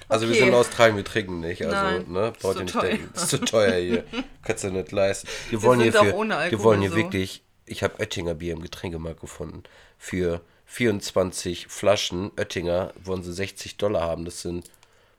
Also 0.08 0.26
wir 0.26 0.30
Okay. 0.32 0.40
sind 0.40 0.48
in 0.48 0.54
Australien, 0.54 0.96
wir 0.96 1.04
trinken 1.04 1.40
nicht. 1.40 1.62
Also, 1.64 1.74
Nein, 1.76 2.04
ne, 2.12 2.32
braucht 2.40 2.56
ihr 2.56 2.62
nicht 2.64 2.72
teuer. 2.72 2.82
denken. 2.90 3.14
Ist 3.14 3.28
zu 3.28 3.38
teuer 3.38 3.74
hier. 3.80 4.04
Kannst 4.42 4.64
du 4.64 4.70
nicht 4.70 4.92
leisten. 4.92 5.28
Wir 5.50 5.62
wollen 5.62 5.80
hier 5.80 5.92
für, 5.92 6.04
wir 6.12 6.62
wollen 6.62 6.80
hier 6.80 6.90
so. 6.90 6.96
wirklich, 6.96 7.42
ich 7.66 7.82
habe 7.82 7.98
Oettinger 7.98 8.34
Bier 8.34 8.52
im 8.52 8.62
Getränkemarkt 8.62 9.20
gefunden. 9.20 9.62
Für 9.98 10.40
24 10.66 11.66
Flaschen 11.68 12.30
Oettinger 12.38 12.92
wollen 13.02 13.22
sie 13.22 13.32
60 13.32 13.76
Dollar 13.76 14.02
haben. 14.02 14.24
Das 14.24 14.42
sind, 14.42 14.70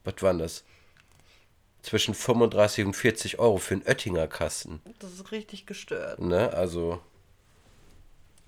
was 0.04 0.16
waren 0.22 0.40
das? 0.40 0.64
Zwischen 1.82 2.14
35 2.16 2.86
und 2.86 2.94
40 2.96 3.38
Euro 3.40 3.58
für 3.58 3.76
einen 3.76 3.84
Oettinger 3.88 4.28
Kasten. 4.28 4.82
Das 5.00 5.12
ist 5.14 5.32
richtig 5.32 5.66
gestört. 5.68 6.20
Ne? 6.20 6.52
Also, 6.54 7.00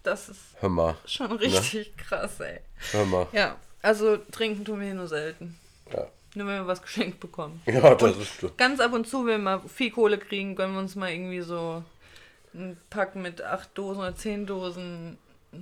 Das 0.03 0.29
ist 0.29 0.39
hör 0.59 0.69
mal, 0.69 0.97
schon 1.05 1.31
richtig 1.33 1.95
krass, 1.97 2.39
ey. 2.39 2.59
hör 2.91 3.05
mal. 3.05 3.27
Ja, 3.33 3.57
also 3.81 4.17
trinken 4.17 4.65
tun 4.65 4.79
wir 4.79 4.85
hier 4.87 4.95
nur 4.95 5.07
selten. 5.07 5.57
Ja, 5.93 6.07
Nur 6.37 6.45
wenn 6.45 6.57
wir 6.61 6.67
was 6.67 6.83
geschenkt 6.83 7.19
bekommen. 7.19 7.61
ja 7.65 7.95
das 7.95 8.15
ist 8.15 8.39
so. 8.39 8.51
Ganz 8.57 8.79
ab 8.79 8.93
und 8.93 9.07
zu, 9.07 9.25
wenn 9.25 9.41
wir 9.43 9.57
mal 9.57 9.61
viel 9.67 9.89
Kohle 9.89 10.19
kriegen, 10.19 10.55
gönnen 10.55 10.75
wir 10.75 10.79
uns 10.81 10.95
mal 10.95 11.11
irgendwie 11.11 11.41
so 11.41 11.83
einen 12.53 12.77
Pack 12.91 13.15
mit 13.15 13.41
acht 13.41 13.75
Dosen 13.75 14.01
oder 14.01 14.15
zehn 14.15 14.45
Dosen 14.45 15.17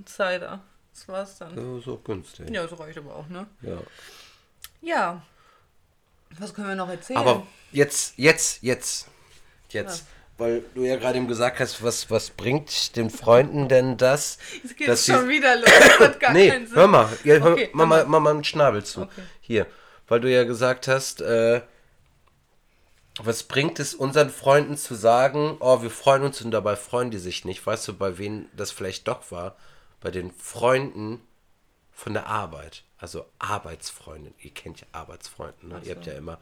Cider. 0.05 0.59
Das 0.93 1.07
war's 1.07 1.37
dann. 1.37 1.55
So, 1.55 1.79
so 1.79 1.97
günstig. 1.97 2.49
Ja, 2.49 2.65
das 2.67 2.77
reicht 2.77 2.97
aber 2.97 3.15
auch, 3.15 3.29
ne? 3.29 3.47
Ja. 3.61 3.77
Ja. 4.81 5.21
Was 6.39 6.53
können 6.53 6.67
wir 6.67 6.75
noch 6.75 6.89
erzählen? 6.89 7.19
Aber 7.19 7.47
jetzt, 7.71 8.17
jetzt, 8.17 8.61
jetzt, 8.61 9.07
jetzt. 9.69 9.87
Was? 10.01 10.05
Weil 10.37 10.63
du 10.73 10.83
ja 10.83 10.97
gerade 10.97 11.17
eben 11.17 11.29
gesagt 11.29 11.61
hast, 11.61 11.81
was, 11.81 12.11
was 12.11 12.29
bringt 12.31 12.97
den 12.97 13.09
Freunden 13.09 13.69
denn 13.69 13.95
das? 13.95 14.37
Geht 14.75 14.89
es 14.89 15.05
sie- 15.05 15.13
schon 15.13 15.29
wieder 15.29 15.55
los. 15.55 15.69
Das 15.79 15.99
hat 15.99 16.19
gar 16.19 16.33
nee, 16.33 16.49
keinen 16.49 16.67
Sinn. 16.67 16.75
hör 16.75 16.87
mal, 16.87 17.07
ja, 17.23 17.35
hör, 17.35 17.53
Okay, 17.53 17.69
mach, 17.71 17.85
mal, 17.85 18.05
mach 18.05 18.19
mal 18.19 18.31
einen 18.31 18.43
Schnabel 18.43 18.83
zu. 18.83 19.03
Okay. 19.03 19.21
Hier, 19.39 19.65
weil 20.07 20.19
du 20.19 20.31
ja 20.31 20.43
gesagt 20.43 20.87
hast, 20.87 21.21
äh, 21.21 21.61
was 23.17 23.43
bringt 23.43 23.79
es 23.79 23.93
unseren 23.95 24.29
Freunden 24.29 24.77
zu 24.77 24.93
sagen, 24.95 25.57
oh, 25.61 25.81
wir 25.81 25.89
freuen 25.89 26.23
uns 26.23 26.41
und 26.41 26.51
dabei 26.51 26.75
freuen 26.75 27.11
die 27.11 27.17
sich 27.17 27.45
nicht? 27.45 27.65
Weißt 27.65 27.87
du, 27.87 27.93
bei 27.93 28.17
wem 28.17 28.47
das 28.55 28.71
vielleicht 28.71 29.07
doch 29.07 29.31
war? 29.31 29.55
Bei 30.01 30.11
den 30.11 30.31
Freunden 30.33 31.21
von 31.93 32.13
der 32.13 32.27
Arbeit. 32.27 32.83
Also 32.97 33.25
Arbeitsfreundin. 33.39 34.33
Ihr 34.39 34.51
kennt 34.51 34.81
ja 34.81 34.87
Arbeitsfreunde, 34.91 35.65
ne? 35.67 35.81
Ihr 35.85 35.95
habt 35.95 36.05
ja 36.05 36.13
immer 36.13 36.39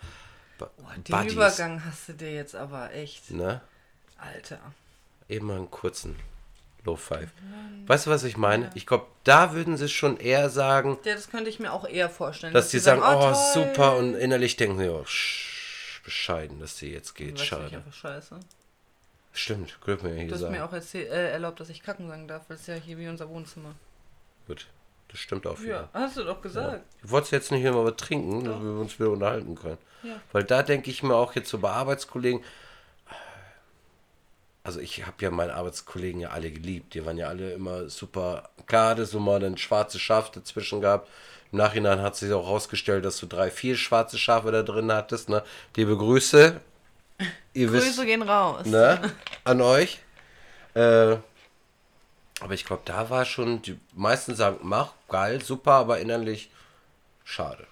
Bu- 0.57 0.65
Den 0.97 1.03
Buddies, 1.15 1.33
Übergang 1.33 1.85
hast 1.85 2.09
du 2.09 2.13
dir 2.13 2.33
jetzt 2.33 2.55
aber 2.55 2.91
echt. 2.93 3.29
ne? 3.31 3.61
Alter. 4.17 4.59
Eben 5.29 5.47
mal 5.47 5.57
einen 5.57 5.71
kurzen 5.71 6.15
Low 6.85 6.95
Five. 6.95 7.29
Weißt 7.87 8.05
du, 8.07 8.11
was 8.11 8.23
ich 8.23 8.37
meine? 8.37 8.69
Ich 8.75 8.85
glaube, 8.85 9.05
da 9.23 9.53
würden 9.53 9.77
sie 9.77 9.89
schon 9.89 10.17
eher 10.17 10.49
sagen, 10.49 10.97
Ja, 11.03 11.15
das 11.15 11.29
könnte 11.29 11.49
ich 11.49 11.59
mir 11.59 11.71
auch 11.73 11.85
eher 11.87 12.09
vorstellen. 12.09 12.53
dass 12.53 12.71
sie 12.71 12.79
sagen, 12.79 13.01
oh, 13.03 13.19
toll. 13.21 13.35
super, 13.53 13.97
und 13.97 14.15
innerlich 14.15 14.55
denken 14.55 14.77
sie, 14.77 14.89
oh, 14.89 15.03
sch, 15.05 16.01
bescheiden, 16.03 16.59
dass 16.59 16.77
sie 16.77 16.91
jetzt 16.93 17.13
geht, 17.15 17.35
Weißt 17.35 17.45
schade. 17.45 17.75
einfach 17.77 17.93
scheiße. 17.93 18.39
Stimmt, 19.35 19.79
Glück 19.81 20.03
mir 20.03 20.09
ja 20.11 20.15
hier 20.21 20.27
Du 20.27 20.35
hast 20.35 20.49
mir 20.51 20.63
auch 20.63 20.73
erzähl, 20.73 21.07
äh, 21.07 21.31
erlaubt, 21.31 21.59
dass 21.59 21.69
ich 21.69 21.81
kacken 21.81 22.07
sagen 22.07 22.27
darf, 22.27 22.43
weil 22.49 22.57
es 22.57 22.67
ja 22.67 22.75
hier 22.75 22.97
wie 22.99 23.07
unser 23.07 23.27
Wohnzimmer. 23.29 23.73
Gut, 24.47 24.67
das 25.09 25.19
stimmt 25.19 25.47
auch 25.47 25.59
Ja, 25.59 25.89
hast 25.93 26.17
du 26.17 26.23
doch 26.23 26.35
Ja. 26.35 26.41
gesagt. 26.41 26.83
Ich 27.03 27.09
wollte 27.09 27.35
jetzt 27.35 27.51
nicht 27.51 27.63
immer 27.63 27.83
was 27.83 27.95
trinken, 27.95 28.43
dass 28.43 28.61
wir 28.61 28.71
uns 28.79 28.99
wieder 28.99 29.09
unterhalten 29.09 29.55
können. 29.55 29.79
Ja. 30.03 30.15
Weil 30.33 30.43
da 30.43 30.61
denke 30.63 30.91
ich 30.91 31.01
mir 31.01 31.15
auch 31.15 31.33
jetzt 31.33 31.49
so 31.49 31.57
bei 31.57 31.71
Arbeitskollegen, 31.71 32.43
also 34.63 34.79
ich 34.79 35.05
habe 35.05 35.17
ja 35.19 35.29
meine 35.29 35.53
Arbeitskollegen 35.53 36.21
ja 36.21 36.29
alle 36.29 36.49
geliebt. 36.49 36.93
Die 36.93 37.05
waren 37.05 37.17
ja 37.17 37.27
alle 37.27 37.53
immer 37.53 37.89
super. 37.89 38.49
Klar, 38.65 38.95
das 38.95 39.11
so 39.11 39.19
mal 39.19 39.43
ein 39.43 39.57
schwarzes 39.57 40.01
Schaf 40.01 40.31
dazwischen 40.31 40.81
gehabt. 40.81 41.09
Im 41.51 41.57
Nachhinein 41.57 42.01
hat 42.01 42.15
sich 42.15 42.31
auch 42.31 42.45
herausgestellt, 42.45 43.03
dass 43.05 43.19
du 43.19 43.25
drei, 43.27 43.51
vier 43.51 43.75
schwarze 43.75 44.17
Schafe 44.17 44.51
da 44.51 44.63
drin 44.63 44.91
hattest. 44.91 45.29
Ne? 45.29 45.43
Liebe 45.75 45.97
Grüße. 45.97 46.61
Ihr 47.53 47.67
Grüße 47.67 47.87
wisst, 47.87 48.01
gehen 48.01 48.21
raus. 48.21 48.65
ne? 48.65 49.11
An 49.43 49.61
euch. 49.61 49.99
Äh, 50.73 51.17
aber 52.39 52.53
ich 52.53 52.65
glaube, 52.65 52.81
da 52.85 53.09
war 53.09 53.25
schon, 53.25 53.61
die 53.61 53.79
meisten 53.93 54.33
sagen, 54.35 54.59
mach, 54.63 54.93
geil, 55.09 55.41
super, 55.41 55.73
aber 55.73 55.99
innerlich 55.99 56.49
schade. 57.23 57.67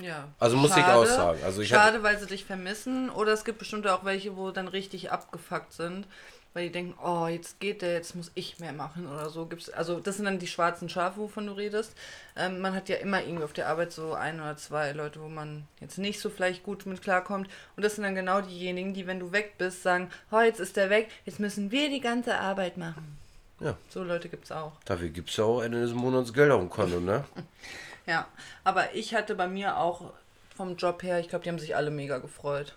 Ja. 0.00 0.28
Also 0.38 0.56
muss 0.56 0.76
ich 0.76 0.84
auch 0.84 1.04
sagen. 1.06 1.40
Also 1.44 1.62
ich 1.62 1.68
Schade, 1.68 2.02
weil 2.02 2.18
sie 2.18 2.26
dich 2.26 2.44
vermissen. 2.44 3.10
Oder 3.10 3.32
es 3.32 3.44
gibt 3.44 3.58
bestimmt 3.58 3.86
auch 3.86 4.04
welche, 4.04 4.36
wo 4.36 4.50
dann 4.50 4.68
richtig 4.68 5.10
abgefuckt 5.10 5.72
sind. 5.72 6.06
Weil 6.52 6.66
die 6.66 6.72
denken, 6.72 6.98
oh, 7.04 7.28
jetzt 7.28 7.60
geht 7.60 7.80
der, 7.80 7.92
jetzt 7.92 8.16
muss 8.16 8.32
ich 8.34 8.58
mehr 8.58 8.72
machen 8.72 9.06
oder 9.06 9.30
so. 9.30 9.46
Gibt's, 9.46 9.70
also 9.70 10.00
das 10.00 10.16
sind 10.16 10.24
dann 10.24 10.40
die 10.40 10.48
schwarzen 10.48 10.88
Schafe, 10.88 11.20
wovon 11.20 11.46
du 11.46 11.52
redest. 11.52 11.94
Ähm, 12.36 12.60
man 12.60 12.74
hat 12.74 12.88
ja 12.88 12.96
immer 12.96 13.22
irgendwie 13.22 13.44
auf 13.44 13.52
der 13.52 13.68
Arbeit 13.68 13.92
so 13.92 14.14
ein 14.14 14.40
oder 14.40 14.56
zwei 14.56 14.90
Leute, 14.90 15.20
wo 15.20 15.28
man 15.28 15.68
jetzt 15.80 15.98
nicht 15.98 16.18
so 16.18 16.28
vielleicht 16.28 16.64
gut 16.64 16.86
mit 16.86 17.02
klarkommt. 17.02 17.48
Und 17.76 17.84
das 17.84 17.94
sind 17.94 18.02
dann 18.02 18.16
genau 18.16 18.40
diejenigen, 18.40 18.94
die, 18.94 19.06
wenn 19.06 19.20
du 19.20 19.30
weg 19.30 19.58
bist, 19.58 19.84
sagen, 19.84 20.10
oh, 20.32 20.40
jetzt 20.40 20.58
ist 20.58 20.76
der 20.76 20.90
weg, 20.90 21.08
jetzt 21.24 21.38
müssen 21.38 21.70
wir 21.70 21.88
die 21.88 22.00
ganze 22.00 22.36
Arbeit 22.36 22.76
machen. 22.76 23.16
Ja. 23.60 23.76
So 23.88 24.02
Leute 24.02 24.28
gibt's 24.28 24.50
auch. 24.50 24.72
Dafür 24.86 25.10
gibt 25.10 25.30
es 25.30 25.36
ja 25.36 25.44
auch 25.44 25.62
Ende 25.62 25.80
des 25.80 25.92
Monats 25.92 26.32
Geld 26.32 26.50
auf 26.50 26.60
dem 26.60 26.70
Konto, 26.70 26.98
ne? 26.98 27.24
Ja, 28.10 28.26
aber 28.64 28.92
ich 28.96 29.14
hatte 29.14 29.36
bei 29.36 29.46
mir 29.46 29.76
auch 29.76 30.12
vom 30.56 30.74
Job 30.76 31.04
her, 31.04 31.20
ich 31.20 31.28
glaube, 31.28 31.44
die 31.44 31.48
haben 31.48 31.60
sich 31.60 31.76
alle 31.76 31.92
mega 31.92 32.18
gefreut. 32.18 32.74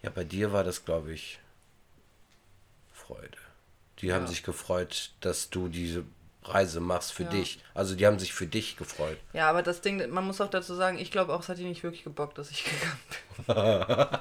Ja, 0.00 0.08
bei 0.08 0.24
dir 0.24 0.50
war 0.50 0.64
das, 0.64 0.86
glaube 0.86 1.12
ich, 1.12 1.40
Freude. 2.94 3.36
Die 3.98 4.14
haben 4.14 4.22
Ja. 4.24 4.28
sich 4.30 4.42
gefreut, 4.42 5.12
dass 5.20 5.50
du 5.50 5.68
diese 5.68 6.04
Reise 6.42 6.80
machst 6.80 7.12
für 7.12 7.24
Ja. 7.24 7.28
dich. 7.28 7.58
Also 7.74 7.94
die 7.94 8.06
haben 8.06 8.18
sich 8.18 8.32
für 8.32 8.46
dich 8.46 8.78
gefreut. 8.78 9.18
Ja, 9.34 9.50
aber 9.50 9.62
das 9.62 9.82
Ding, 9.82 10.08
man 10.10 10.24
muss 10.24 10.40
auch 10.40 10.48
dazu 10.48 10.74
sagen, 10.74 10.98
ich 10.98 11.10
glaube 11.10 11.34
auch, 11.34 11.40
es 11.40 11.50
hat 11.50 11.58
die 11.58 11.64
nicht 11.64 11.82
wirklich 11.82 12.04
gebockt, 12.04 12.38
dass 12.38 12.50
ich 12.50 12.64
gegangen 13.46 13.46
bin. 13.46 13.54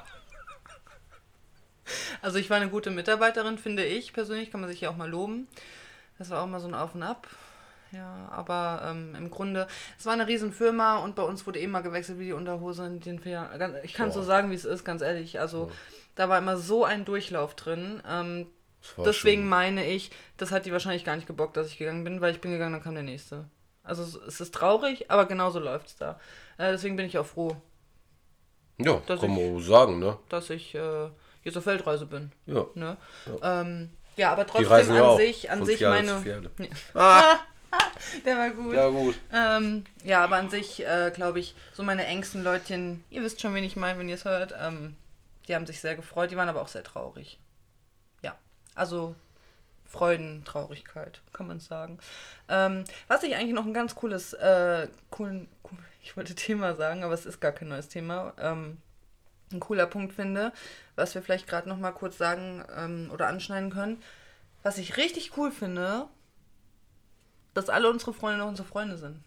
also 2.22 2.38
ich 2.40 2.50
war 2.50 2.58
eine 2.58 2.70
gute 2.70 2.92
Mitarbeiterin, 2.92 3.58
finde 3.58 3.86
ich 3.86 4.12
persönlich, 4.12 4.52
kann 4.52 4.60
man 4.60 4.70
sich 4.70 4.82
ja 4.82 4.90
auch 4.90 4.98
mal 4.98 5.10
loben. 5.10 5.48
Das 6.18 6.30
war 6.30 6.42
auch 6.44 6.48
mal 6.48 6.60
so 6.60 6.68
ein 6.68 6.76
Auf 6.76 6.94
und 6.94 7.04
Ab. 7.04 7.28
Ja, 7.94 8.28
aber 8.32 8.82
ähm, 8.86 9.14
im 9.16 9.30
Grunde, 9.30 9.68
es 10.00 10.06
war 10.06 10.14
eine 10.14 10.28
riesen 10.28 10.52
Firma 10.52 10.98
und 10.98 11.16
bei 11.16 11.24
uns 11.24 11.46
wurde 11.46 11.60
eh 11.60 11.68
mal 11.68 11.82
gewechselt 11.82 12.18
wie 12.20 12.26
die 12.26 12.34
Unterhose 12.34 12.86
in 12.86 13.00
den 13.00 13.20
vier 13.20 13.32
Jahren. 13.34 13.76
Ich 13.84 13.94
kann 13.94 14.12
so 14.12 14.20
Boah. 14.22 14.26
sagen, 14.26 14.50
wie 14.52 14.56
es 14.56 14.66
ist, 14.66 14.84
ganz 14.84 15.02
ehrlich. 15.02 15.40
Also 15.40 15.72
da 16.16 16.28
war 16.30 16.38
immer 16.40 16.58
so 16.58 16.86
ein 16.86 17.06
Durchlauf 17.06 17.56
drin. 17.56 18.02
Ähm, 18.10 18.48
Deswegen 18.98 19.44
schon- 19.44 19.50
meine 19.50 19.86
ich, 19.86 20.12
das 20.38 20.52
hat 20.52 20.66
die 20.66 20.72
wahrscheinlich 20.74 21.06
gar 21.06 21.16
nicht 21.16 21.28
gebockt, 21.28 21.56
dass 21.56 21.68
ich 21.68 21.78
gegangen 21.78 22.04
bin, 22.04 22.20
weil 22.20 22.34
ich 22.34 22.42
bin 22.42 22.52
gegangen, 22.52 22.74
dann 22.74 22.84
kam 22.84 22.96
der 22.96 23.04
nächste. 23.04 23.46
Also 23.84 24.02
es- 24.04 24.16
es 24.16 24.42
ist 24.42 24.54
traurig, 24.54 25.10
aber 25.12 25.26
genauso 25.26 25.60
läuft 25.60 25.88
es 25.88 25.96
da. 25.98 26.20
Äh, 26.58 26.72
deswegen 26.72 26.96
bin 26.96 27.06
ich 27.06 27.18
auch 27.18 27.26
froh, 27.26 27.56
Ja, 28.78 29.02
dass 29.08 29.22
kann 29.22 29.30
ich- 29.38 29.52
man 29.54 29.62
sagen, 29.62 30.00
ne? 30.00 30.18
dass 30.30 30.50
ich 30.50 30.74
äh, 30.76 31.10
jetzt 31.44 31.58
auf 31.58 31.66
Weltreise 31.66 32.06
bin. 32.08 32.32
Ja. 32.46 32.66
Ne? 32.74 32.98
Ja. 33.42 33.62
Ähm, 33.62 33.92
ja, 34.18 34.32
aber 34.32 34.46
trotzdem 34.48 34.70
ja 34.96 35.02
an 35.04 35.10
auch. 35.10 35.18
sich, 35.18 35.50
an 35.52 35.58
von 35.60 35.68
sich 35.68 35.78
Fiale 35.78 35.96
meine. 36.04 36.20
Fiale. 36.22 36.52
Ah, 36.94 37.38
der 38.26 38.38
war 38.38 38.50
gut. 38.52 38.76
Ja, 38.76 38.90
gut. 38.90 39.20
Ähm, 39.32 39.84
ja, 40.04 40.24
aber 40.24 40.38
an 40.38 40.50
sich, 40.50 40.86
äh, 40.86 41.12
glaube 41.14 41.40
ich, 41.40 41.56
so 41.74 41.84
meine 41.84 42.06
engsten 42.06 42.44
Leutchen, 42.44 43.04
ihr 43.10 43.24
wisst 43.24 43.42
schon, 43.42 43.54
wen 43.54 43.64
ich 43.64 43.76
meine, 43.76 44.00
wenn 44.00 44.10
ihr 44.10 44.16
es 44.16 44.26
hört, 44.26 44.54
ähm, 44.60 44.96
die 45.48 45.56
haben 45.56 45.66
sich 45.66 45.82
sehr 45.82 45.96
gefreut, 45.96 46.32
die 46.32 46.38
waren 46.38 46.50
aber 46.50 46.62
auch 46.62 46.68
sehr 46.68 46.84
traurig. 46.84 47.40
Ja, 48.22 48.36
also 48.76 49.16
Freuden, 49.86 50.44
Traurigkeit, 50.44 51.22
kann 51.34 51.48
man 51.48 51.60
sagen. 51.60 52.00
Ähm, 52.50 52.84
was 53.08 53.24
ich 53.24 53.36
eigentlich 53.36 53.54
noch 53.54 53.66
ein 53.66 53.74
ganz 53.74 53.94
cooles, 53.94 54.34
äh, 54.34 54.88
coolen, 55.12 55.48
cool, 55.66 55.78
ich 56.02 56.18
wollte 56.18 56.36
Thema 56.36 56.76
sagen, 56.76 57.04
aber 57.04 57.14
es 57.14 57.26
ist 57.26 57.40
gar 57.40 57.52
kein 57.52 57.68
neues 57.68 57.90
Thema, 57.90 58.34
ähm, 58.40 58.78
ein 59.52 59.60
cooler 59.60 59.86
Punkt 59.86 60.14
finde, 60.14 60.52
was 60.96 61.14
wir 61.14 61.22
vielleicht 61.22 61.48
gerade 61.48 61.70
noch 61.70 61.78
mal 61.78 61.92
kurz 61.92 62.18
sagen 62.18 62.66
ähm, 62.76 63.12
oder 63.14 63.28
anschneiden 63.28 63.70
können. 63.70 64.02
Was 64.64 64.78
ich 64.78 64.98
richtig 64.98 65.38
cool 65.38 65.52
finde, 65.52 66.08
dass 67.54 67.70
alle 67.70 67.90
unsere 67.90 68.14
Freunde 68.14 68.40
noch 68.40 68.48
unsere 68.48 68.68
Freunde 68.68 68.98
sind. 68.98 69.24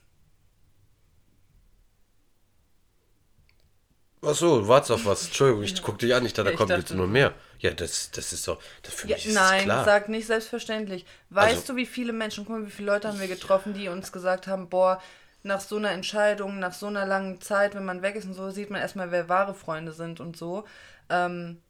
Ach 4.23 4.35
so, 4.35 4.67
wart's 4.67 4.91
auf 4.91 5.05
was. 5.05 5.27
Entschuldigung, 5.27 5.63
ich 5.63 5.81
guck 5.83 5.99
dich 5.99 6.13
an, 6.15 6.25
ich 6.27 6.33
dachte, 6.33 6.47
da 6.47 6.51
Ich 6.51 6.57
kommt 6.57 6.71
dachte- 6.71 6.81
jetzt 6.81 6.95
nur 6.95 7.07
mehr. 7.07 7.33
Ja, 7.61 7.71
das, 7.73 8.11
das 8.11 8.33
ist 8.33 8.49
doch, 8.49 8.61
das 8.83 8.95
für 8.95 9.07
Ja, 9.09 9.17
mich 9.17 9.27
ist 9.27 9.35
nein, 9.35 9.65
klar. 9.65 9.85
sag 9.85 10.09
nicht 10.09 10.27
selbstverständlich. 10.27 11.07
Weißt 11.31 11.57
Also- 11.61 11.73
du, 11.75 11.77
wie 11.77 11.87
viele 11.87 12.13
Menschen, 12.13 12.45
guck 12.45 12.57
mal, 12.59 12.67
wie 12.67 12.71
viele 12.71 12.91
Leute 12.93 13.09
haben 13.09 13.21
wir 13.21 13.29
getroffen, 13.29 13.73
die 13.75 13.89
uns 13.89 14.11
gesagt 14.13 14.47
haben, 14.47 14.69
boah, 14.69 15.01
nach 15.43 15.61
so 15.61 15.77
einer 15.77 15.93
Entscheidung, 15.93 16.59
nach 16.59 16.73
so 16.73 16.87
einer 16.87 17.07
langen 17.07 17.41
Zeit, 17.41 17.75
wenn 17.77 17.85
man 17.85 18.03
weg 18.03 18.17
ist 18.17 18.25
und 18.25 18.35
so, 18.35 18.51
sieht 18.51 18.71
man 18.71 18.81
erstmal, 18.81 19.13
wer 19.13 19.29
wahre 19.29 19.55
Freunde 19.55 19.93
sind 19.93 20.19
und 20.19 20.37
so. 20.37 20.65
Ähm, 21.09 21.61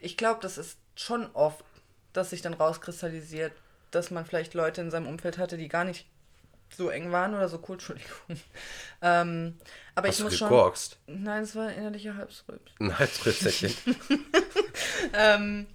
ich 0.00 0.16
glaube, 0.16 0.40
das 0.42 0.58
ist 0.58 0.78
schon 0.96 1.30
oft, 1.32 1.64
dass 2.12 2.30
sich 2.30 2.42
dann 2.42 2.54
rauskristallisiert, 2.54 3.52
dass 3.90 4.10
man 4.10 4.24
vielleicht 4.26 4.54
Leute 4.54 4.80
in 4.80 4.90
seinem 4.90 5.06
Umfeld 5.06 5.38
hatte, 5.38 5.56
die 5.56 5.68
gar 5.68 5.84
nicht 5.84 6.06
so 6.70 6.90
eng 6.90 7.12
waren 7.12 7.34
oder 7.34 7.48
so 7.48 7.62
cool, 7.68 7.74
Entschuldigung. 7.74 8.10
Ähm, 9.00 9.56
aber 9.94 10.08
Hast 10.08 10.14
ich 10.14 10.18
du 10.18 10.24
muss 10.24 10.36
schon. 10.36 10.48
gekorkst? 10.48 10.98
Nein, 11.06 11.44
es 11.44 11.54
war 11.54 11.68
ein 11.68 11.78
innerlicher 11.78 12.16
Halsrülps. 12.16 12.72
Ein 12.80 12.98
Halsrezettchen. 12.98 13.72
Ähm, 15.12 15.66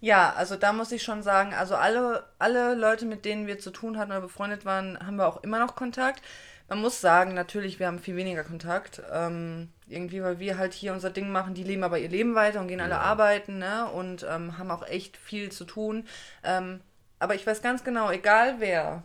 ja, 0.00 0.32
also 0.34 0.56
da 0.56 0.72
muss 0.72 0.92
ich 0.92 1.02
schon 1.02 1.22
sagen, 1.22 1.54
also 1.54 1.74
alle, 1.76 2.24
alle 2.38 2.74
Leute, 2.74 3.06
mit 3.06 3.24
denen 3.24 3.46
wir 3.46 3.58
zu 3.58 3.70
tun 3.70 3.98
hatten 3.98 4.10
oder 4.10 4.20
befreundet 4.20 4.64
waren, 4.64 4.98
haben 5.04 5.16
wir 5.16 5.26
auch 5.26 5.42
immer 5.42 5.58
noch 5.58 5.74
Kontakt. 5.76 6.22
Man 6.68 6.80
muss 6.80 7.00
sagen, 7.00 7.34
natürlich, 7.34 7.78
wir 7.78 7.86
haben 7.86 8.00
viel 8.00 8.16
weniger 8.16 8.42
Kontakt. 8.42 9.00
Ähm, 9.12 9.70
irgendwie, 9.88 10.22
weil 10.22 10.40
wir 10.40 10.58
halt 10.58 10.74
hier 10.74 10.92
unser 10.92 11.10
Ding 11.10 11.30
machen, 11.30 11.54
die 11.54 11.62
leben 11.62 11.84
aber 11.84 11.98
ihr 11.98 12.08
Leben 12.08 12.34
weiter 12.34 12.60
und 12.60 12.66
gehen 12.68 12.80
alle 12.80 12.98
arbeiten, 12.98 13.58
ne? 13.58 13.86
Und 13.86 14.26
ähm, 14.28 14.58
haben 14.58 14.70
auch 14.72 14.86
echt 14.86 15.16
viel 15.16 15.52
zu 15.52 15.64
tun. 15.64 16.06
Ähm, 16.42 16.80
aber 17.18 17.34
ich 17.34 17.46
weiß 17.46 17.62
ganz 17.62 17.84
genau, 17.84 18.10
egal 18.10 18.56
wer, 18.58 19.02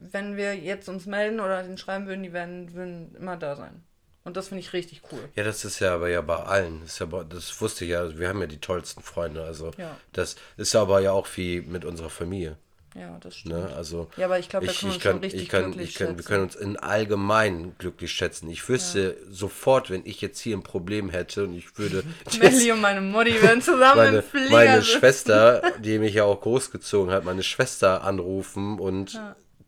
wenn 0.00 0.36
wir 0.36 0.56
jetzt 0.56 0.88
uns 0.88 1.06
melden 1.06 1.40
oder 1.40 1.62
den 1.62 1.78
schreiben 1.78 2.06
würden, 2.06 2.22
die 2.22 2.32
werden, 2.32 2.74
würden 2.74 3.14
immer 3.16 3.36
da 3.36 3.56
sein. 3.56 3.82
Und 4.24 4.36
das 4.36 4.48
finde 4.48 4.60
ich 4.60 4.72
richtig 4.72 5.02
cool. 5.12 5.28
Ja, 5.36 5.44
das 5.44 5.64
ist 5.64 5.78
ja 5.78 5.94
aber 5.94 6.08
ja 6.08 6.20
bei 6.20 6.34
allen. 6.36 6.80
Das, 6.80 6.92
ist 6.94 6.98
ja 6.98 7.06
bei, 7.06 7.22
das 7.22 7.60
wusste 7.60 7.84
ich 7.84 7.92
ja, 7.92 8.18
wir 8.18 8.28
haben 8.28 8.40
ja 8.40 8.48
die 8.48 8.58
tollsten 8.60 9.00
Freunde. 9.00 9.44
Also 9.44 9.70
Ja. 9.78 9.96
das 10.12 10.34
ist 10.56 10.74
aber 10.74 10.98
ja 11.00 11.12
auch 11.12 11.28
wie 11.36 11.60
mit 11.60 11.84
unserer 11.84 12.10
Familie. 12.10 12.56
Ja, 12.98 13.18
das 13.20 13.36
stimmt. 13.36 13.54
Ne? 13.54 13.68
Also 13.76 14.08
Ja, 14.16 14.24
aber 14.26 14.38
ich 14.38 14.48
glaube, 14.48 14.66
da 14.66 14.72
ich, 14.72 14.82
ich 14.82 15.00
kann, 15.00 15.18
richtig 15.18 15.42
ich 15.42 15.48
kann, 15.48 15.78
ich 15.78 15.94
kann, 15.96 16.16
wir 16.16 16.24
können 16.24 16.44
uns 16.44 16.54
in 16.54 16.76
allgemein 16.76 17.74
glücklich 17.78 18.10
schätzen. 18.12 18.48
Ich 18.48 18.66
wüsste 18.68 19.16
sofort, 19.28 19.90
wenn 19.90 20.02
ich 20.06 20.20
jetzt 20.20 20.38
hier 20.40 20.56
ein 20.56 20.62
Problem 20.62 21.10
hätte 21.10 21.44
und 21.44 21.54
ich 21.54 21.76
würde 21.78 22.04
Melli 22.40 22.72
und 22.72 22.80
meine 22.80 23.00
Mutti 23.02 23.40
werden 23.42 23.60
zusammen 23.60 23.96
meine, 23.96 24.16
im 24.18 24.22
Flieger 24.22 24.50
meine 24.50 24.82
sitzen. 24.82 24.98
Schwester, 24.98 25.62
die 25.84 25.98
mich 25.98 26.14
ja 26.14 26.24
auch 26.24 26.40
großgezogen 26.40 27.12
hat, 27.12 27.24
meine 27.24 27.42
Schwester 27.42 28.02
anrufen 28.02 28.78
und 28.78 29.20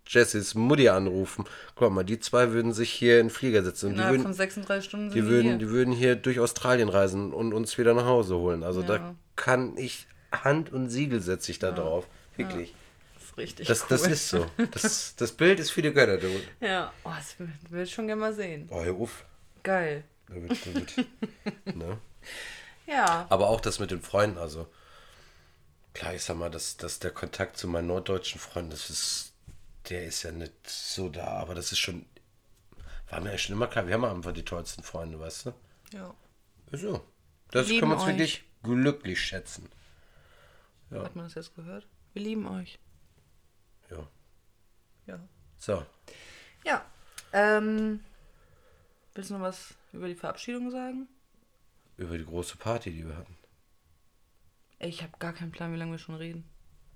Jessys 0.07 0.55
Mutti 0.55 0.89
anrufen. 0.89 1.45
Guck 1.75 1.93
mal, 1.93 2.03
die 2.05 2.19
zwei 2.19 2.53
würden 2.53 2.73
sich 2.73 2.91
hier 2.91 3.21
in 3.21 3.27
den 3.27 3.31
Flieger 3.31 3.63
setzen 3.63 3.87
und 3.89 3.93
die 3.93 3.97
Innerhalb 3.99 4.17
von 4.17 4.25
würden, 4.25 4.35
36 4.35 4.89
Stunden 4.89 5.11
sind 5.11 5.23
die 5.23 5.29
würden, 5.29 5.49
hier. 5.49 5.59
die 5.59 5.69
würden 5.69 5.93
hier 5.93 6.17
durch 6.17 6.41
Australien 6.41 6.89
reisen 6.89 7.35
und 7.35 7.53
uns 7.53 7.77
wieder 7.77 7.93
nach 7.93 8.07
Hause 8.07 8.37
holen. 8.37 8.63
Also 8.63 8.81
da 8.83 8.97
Ja. 8.97 9.15
kann 9.37 9.77
ich 9.77 10.07
Hand 10.33 10.73
und 10.73 10.89
Siegel 10.89 11.21
setze 11.21 11.51
ich 11.51 11.59
da 11.59 11.73
drauf. 11.73 12.07
Wirklich. 12.37 12.71
Ist 12.71 12.78
richtig 13.39 13.67
Das, 13.67 13.83
cool. 13.83 13.87
das 13.91 14.07
ist 14.07 14.29
so. 14.29 14.47
Das, 14.73 15.17
das 15.17 15.33
Bild 15.33 15.59
ist 15.61 15.71
für 15.71 15.83
die 15.83 15.93
Götter, 15.93 16.19
du. 16.19 16.29
Ja, 16.61 16.93
oh, 17.05 17.11
das 17.17 17.37
will 17.71 17.83
ich 17.83 17.93
schon 17.95 18.07
gerne 18.07 18.21
mal 18.21 18.35
sehen. 18.35 18.69
Oh, 18.71 19.03
auf. 19.03 19.25
Geil. 19.63 20.05
Da 20.29 20.35
wird, 20.35 20.67
da 20.67 20.75
wird, 20.75 20.97
ne? 21.77 21.99
Ja. 22.87 23.27
Aber 23.29 23.49
auch 23.49 23.61
das 23.61 23.79
mit 23.79 23.91
den 23.91 24.03
Freunden, 24.03 24.39
also 24.39 24.67
klar, 25.95 26.15
ich 26.15 26.23
sag 26.23 26.37
mal, 26.37 26.51
dass, 26.51 26.77
dass 26.77 26.99
der 26.99 27.11
Kontakt 27.11 27.57
zu 27.57 27.69
meinen 27.69 27.87
norddeutschen 27.89 28.41
Freunden, 28.41 28.71
das 28.71 28.89
ist, 28.91 29.33
der 29.89 30.05
ist 30.05 30.23
ja 30.23 30.33
nicht 30.33 30.53
so 30.69 31.09
da, 31.09 31.27
aber 31.27 31.55
das 31.55 31.73
ist 31.73 31.79
schon, 31.79 32.05
war 33.11 33.21
mir 33.21 33.33
ja 33.33 33.39
schon 33.39 33.55
immer 33.55 33.67
klar, 33.67 33.87
wir 33.87 33.95
haben 33.95 34.05
einfach 34.05 34.33
die 34.33 34.45
tollsten 34.45 34.83
Freunde, 34.83 35.19
weißt 35.19 35.47
du? 35.47 35.53
ja. 35.95 36.15
So. 36.73 37.03
Das 37.51 37.67
Lieben 37.69 37.81
können 37.81 37.93
wir 37.93 37.97
uns 37.97 38.03
euch. 38.05 38.09
wirklich 38.11 38.45
glücklich 38.63 39.21
schätzen. 39.23 39.71
Ja. 40.91 41.03
Hat 41.03 41.17
man 41.17 41.25
das 41.25 41.35
jetzt 41.35 41.55
gehört? 41.57 41.87
Wir 42.13 42.23
lieben 42.23 42.47
euch. 42.47 42.79
Ja. 43.91 44.09
Ja. 45.07 45.21
So. 45.59 45.85
Ja. 46.65 46.85
Ähm, 47.33 48.01
willst 49.15 49.31
du 49.31 49.35
noch 49.35 49.43
was 49.43 49.75
über 49.93 50.09
die 50.09 50.15
Verabschiedung 50.15 50.71
sagen? 50.71 51.09
Über 51.97 52.17
die 52.17 52.25
große 52.25 52.57
Party, 52.57 52.91
die 52.91 53.07
wir 53.07 53.17
hatten. 53.17 53.37
Ey, 54.79 54.89
ich 54.89 55.03
habe 55.03 55.13
gar 55.19 55.33
keinen 55.33 55.51
Plan, 55.51 55.73
wie 55.73 55.77
lange 55.77 55.93
wir 55.93 55.99
schon 55.99 56.15
reden. 56.15 56.49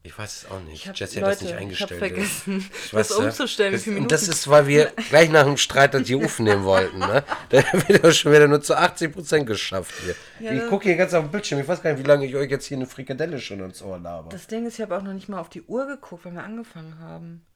Ich 0.04 0.18
weiß 0.18 0.36
es 0.44 0.50
auch 0.50 0.58
nicht. 0.60 0.74
Ich 0.74 0.88
hab, 0.88 0.96
Jessie 0.96 1.22
hat 1.22 1.28
Leute, 1.40 1.44
das 1.52 1.60
nicht 1.60 1.72
ich 1.72 1.80
habe 1.82 1.94
eingestellt. 1.94 1.98
vergessen, 2.00 2.58
Ich 2.84 2.90
das 2.90 3.10
weiß, 3.10 3.18
ne? 3.20 3.24
umzustellen, 3.26 3.72
wie 3.72 3.76
das, 3.76 3.86
Und 4.00 4.10
das 4.12 4.28
ist, 4.28 4.48
weil 4.48 4.66
wir 4.66 4.86
gleich 5.10 5.30
nach 5.30 5.44
dem 5.44 5.56
Streit 5.56 5.94
das 5.94 6.08
hier 6.08 6.16
aufnehmen 6.24 6.64
wollten. 6.64 6.98
Ne? 6.98 7.22
Da 7.50 7.62
wird 7.88 8.02
das 8.02 8.16
schon 8.16 8.32
wieder 8.32 8.48
nur 8.48 8.60
zu 8.62 8.76
80% 8.76 9.44
geschafft 9.44 9.94
hier. 10.04 10.14
Ja, 10.40 10.52
ich 10.54 10.60
das- 10.62 10.70
gucke 10.70 10.84
hier 10.88 10.96
ganz 10.96 11.14
auf 11.14 11.22
dem 11.24 11.30
Bildschirm. 11.30 11.60
Ich 11.60 11.68
weiß 11.68 11.82
gar 11.82 11.92
nicht, 11.92 12.02
wie 12.02 12.08
lange 12.08 12.26
ich 12.26 12.34
euch 12.34 12.50
jetzt 12.50 12.66
hier 12.66 12.78
eine 12.78 12.86
Frikadelle 12.86 13.38
schon 13.38 13.60
ins 13.60 13.80
Ohr 13.80 13.98
laber. 13.98 14.28
Das 14.30 14.48
Ding 14.48 14.66
ist, 14.66 14.74
ich 14.74 14.80
habe 14.80 14.96
auch 14.96 15.02
noch 15.02 15.12
nicht 15.12 15.28
mal 15.28 15.38
auf 15.38 15.48
die 15.50 15.62
Uhr 15.62 15.86
geguckt, 15.86 16.24
wenn 16.24 16.34
wir 16.34 16.42
angefangen 16.42 16.98
haben. 16.98 17.46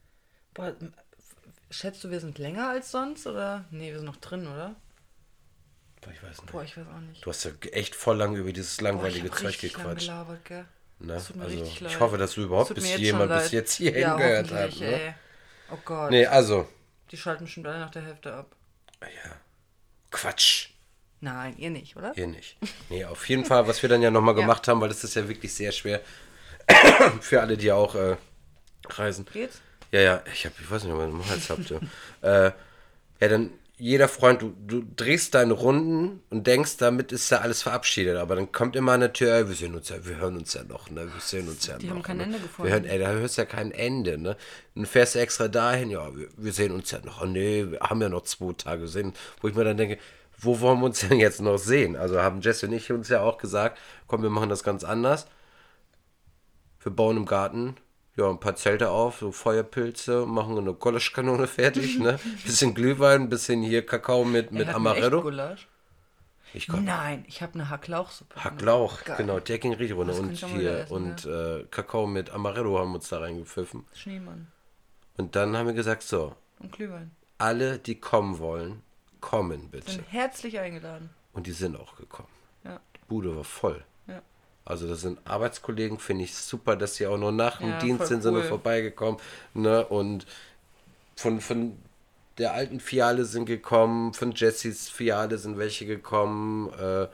Boah, 0.55 0.73
schätzt 1.71 2.05
du, 2.05 2.11
wir 2.11 2.21
sind 2.21 2.39
länger 2.39 2.69
als 2.69 2.93
sonst 2.93 3.27
oder? 3.27 3.65
Nee, 3.73 3.91
wir 3.91 3.99
sind 3.99 4.07
noch 4.07 4.17
drin, 4.17 4.47
oder? 4.47 4.77
Boah, 6.01 6.13
ich 6.13 6.23
weiß 6.23 6.43
nicht. 6.43 6.53
Boah, 6.53 6.63
ich 6.63 6.77
weiß 6.77 6.87
auch 6.97 7.01
nicht. 7.01 7.25
Du 7.27 7.31
hast 7.31 7.43
ja 7.45 7.51
echt 7.73 7.97
voll 7.97 8.17
lange 8.17 8.39
über 8.39 8.53
dieses 8.53 8.77
Boah, 8.77 8.85
langweilige 8.85 9.27
ich 9.27 9.33
hab 9.33 9.39
Zeug 9.41 9.49
richtig 9.49 9.73
lang 9.73 9.83
gequatscht. 9.83 10.07
gelabert, 10.07 10.45
gell? 10.45 10.65
Ne? 10.99 11.15
Das 11.15 11.27
tut 11.29 11.37
mir 11.37 11.45
Also, 11.45 11.57
richtig 11.59 11.81
leid. 11.81 11.93
ich 11.93 12.01
hoffe, 12.01 12.19
dass 12.19 12.35
du 12.35 12.43
überhaupt 12.43 12.75
bis 12.75 12.89
jetzt 12.89 12.99
jemand 13.01 13.31
schon 13.31 13.39
bis 13.41 13.53
jetzt 13.53 13.75
hierhin 13.75 14.01
ja, 14.03 14.17
gehört 14.17 14.51
hat. 14.51 14.71
hoffentlich, 14.71 14.81
Ne? 14.81 15.03
ey. 15.03 15.15
Oh 15.73 15.79
Gott. 15.85 16.11
Nee, 16.11 16.27
also. 16.27 16.69
Die 17.11 17.17
schalten 17.17 17.45
bestimmt 17.45 17.67
alle 17.67 17.79
nach 17.81 17.91
der 17.91 18.03
Hälfte 18.03 18.33
ab. 18.35 18.55
Ja. 19.03 19.33
Quatsch. 20.11 20.69
Nein, 21.21 21.55
ihr 21.59 21.71
nicht, 21.71 21.97
oder? 21.97 22.13
Hier 22.15 22.27
nicht. 22.27 22.57
Nee, 22.89 23.05
auf 23.05 23.29
jeden 23.29 23.45
Fall, 23.45 23.67
was 23.67 23.83
wir 23.83 23.89
dann 23.89 24.03
ja 24.03 24.11
nochmal 24.11 24.35
Ja. 24.35 24.41
gemacht 24.43 24.69
haben, 24.69 24.81
weil 24.81 24.89
das 24.89 25.03
ist 25.05 25.15
ja 25.15 25.29
wirklich 25.29 25.53
sehr 25.53 25.73
schwer 25.73 26.01
für 27.21 27.41
alle, 27.41 27.57
die 27.57 27.73
auch 27.73 27.95
äh, 27.95 28.17
reisen. 28.89 29.27
Geht's? 29.33 29.61
Ja, 29.93 30.01
ja, 30.01 30.23
ich 30.33 30.45
hab, 30.47 30.59
ich 30.61 30.71
weiß 30.71 30.85
nicht, 30.85 30.93
ob 30.93 30.99
ihr 31.01 31.05
einen 31.05 31.29
Hals 31.29 31.49
habt. 31.51 31.71
Äh, 32.23 32.51
ja, 33.21 33.29
dann 33.29 33.51
jeder 33.79 34.09
Freund, 34.09 34.41
du, 34.41 34.55
du 34.67 34.83
drehst 34.97 35.35
deine 35.35 35.53
Runden 35.53 36.23
und 36.31 36.47
denkst, 36.47 36.79
damit 36.79 37.13
ist 37.13 37.31
ja 37.31 37.39
alles 37.41 37.63
verabschiedet. 37.63 38.17
Aber 38.17 38.35
dann 38.35 38.51
kommt 38.51 38.75
immer 38.75 38.93
eine 38.93 39.13
Tür, 39.13 39.35
ey, 39.35 39.49
wir 39.49 39.55
sehen 39.55 39.75
uns 39.75 39.91
ja, 39.91 40.05
wir 40.07 40.17
hören 40.17 40.37
uns 40.37 40.55
ja 40.55 40.65
noch, 40.65 40.91
ne? 40.91 41.03
Wir 41.13 41.21
sehen 41.21 41.47
uns 41.47 41.67
ja 41.67 41.77
Die 41.77 41.87
noch. 41.87 41.97
haben 41.97 42.03
kein 42.03 42.17
ne? 42.17 42.23
Ende 42.25 42.39
gefunden. 42.39 42.71
Wir 42.71 42.73
hören, 42.75 42.85
ey, 42.87 42.99
da 42.99 43.11
hörst 43.11 43.37
du 43.37 43.43
ja 43.43 43.47
kein 43.47 43.73
Ende, 43.73 44.17
ne? 44.17 44.37
Dann 44.75 44.87
fährst 44.87 45.15
du 45.15 45.19
extra 45.19 45.49
dahin, 45.49 45.91
ja, 45.91 46.17
wir, 46.17 46.29
wir 46.39 46.53
sehen 46.53 46.73
uns 46.73 46.91
ja 46.91 47.01
noch. 47.05 47.23
Oh 47.23 47.27
nee, 47.27 47.67
wir 47.71 47.81
haben 47.81 48.01
ja 48.01 48.09
noch 48.09 48.23
zwei 48.23 48.55
Tage 48.55 48.83
gesehen. 48.83 49.13
Wo 49.43 49.49
ich 49.49 49.55
mir 49.55 49.65
dann 49.65 49.77
denke, 49.77 49.99
wo 50.39 50.61
wollen 50.61 50.81
wir 50.81 50.87
uns 50.87 51.01
denn 51.09 51.21
jetzt 51.21 51.43
noch 51.43 51.59
sehen? 51.59 51.97
Also 51.97 52.23
haben 52.23 52.41
Jesse 52.41 52.67
und 52.67 52.73
ich 52.73 52.91
uns 52.91 53.11
ja 53.11 53.21
auch 53.21 53.37
gesagt, 53.37 53.79
komm, 54.07 54.23
wir 54.23 54.31
machen 54.31 54.49
das 54.49 54.65
ganz 54.65 54.85
anders. 54.85 55.27
Wir 56.81 56.93
bauen 56.93 57.19
im 57.19 57.27
Garten 57.27 57.77
ja, 58.17 58.31
ein 58.31 58.41
paar 58.41 58.57
Zelte 58.57 58.91
auf, 58.91 59.19
so 59.19 59.31
Feuerpilze, 59.33 60.27
machen 60.27 60.57
eine 60.59 60.73
Gulaschkanone 60.75 61.47
fertig, 61.59 61.99
ne? 61.99 62.19
Bisschen 62.45 62.75
Glühwein, 62.75 63.29
bisschen 63.29 63.63
hier 63.63 63.85
Kakao 63.85 64.25
mit, 64.25 64.53
mit 64.53 64.69
Amaretto. 64.69 65.23
Gulasch? 65.23 65.69
Ich 66.55 66.69
komm, 66.69 66.85
Nein, 66.85 67.25
ich 67.29 67.43
habe 67.43 67.55
eine 67.55 67.69
Hacklauchsuppe. 67.69 68.43
Hacklauch, 68.43 69.05
Geil. 69.05 69.17
genau, 69.19 69.41
der 69.41 69.59
ging 69.59 69.75
richtig 69.75 69.97
runter. 69.97 70.15
Und 70.19 70.33
hier, 70.33 70.79
essen, 70.81 70.93
und 70.93 71.27
äh, 71.27 71.65
Kakao 71.71 72.07
mit 72.07 72.31
Amaretto 72.31 72.79
haben 72.79 72.95
uns 72.95 73.09
da 73.11 73.19
reingepfiffen. 73.19 73.85
Schneemann 73.93 74.47
Und 75.19 75.37
dann 75.37 75.55
haben 75.57 75.67
wir 75.67 75.75
gesagt, 75.75 76.03
so, 76.03 76.35
und 76.61 76.73
Glühwein. 76.73 77.11
alle, 77.37 77.79
die 77.79 78.01
kommen 78.01 78.39
wollen, 78.39 78.83
kommen 79.21 79.69
bitte. 79.71 79.91
Sind 79.91 80.05
herzlich 80.11 80.59
eingeladen. 80.59 81.11
Und 81.35 81.47
die 81.47 81.53
sind 81.53 81.77
auch 81.79 81.97
gekommen. 81.97 82.29
Ja, 82.65 82.81
Die 82.95 83.01
Bude 83.09 83.37
war 83.37 83.45
voll. 83.45 83.85
Also 84.67 84.89
das 84.89 85.01
sind 85.03 85.21
Arbeitskollegen, 85.25 85.99
finde 85.99 86.25
ich 86.25 86.35
super, 86.37 86.77
dass 86.77 86.97
sie 86.97 87.07
auch 87.07 87.17
noch 87.19 87.33
nach 87.33 87.59
dem 87.59 87.71
Ja, 87.71 87.79
Dienst 87.79 88.09
sind, 88.09 88.23
sind 88.23 88.35
cool. 88.35 88.41
noch 88.43 88.49
vorbeigekommen. 88.49 89.21
Ne? 89.55 89.87
Und 89.87 90.27
von, 91.17 91.41
von 91.41 91.79
der 92.39 92.53
alten 92.53 92.81
Fiale 92.81 93.25
sind 93.25 93.47
gekommen, 93.47 94.13
von 94.13 94.33
Jessys 94.33 94.91
Fiale 94.91 95.39
sind 95.39 95.57
welche 95.59 95.87
gekommen, 95.87 96.73
äh, 96.79 97.07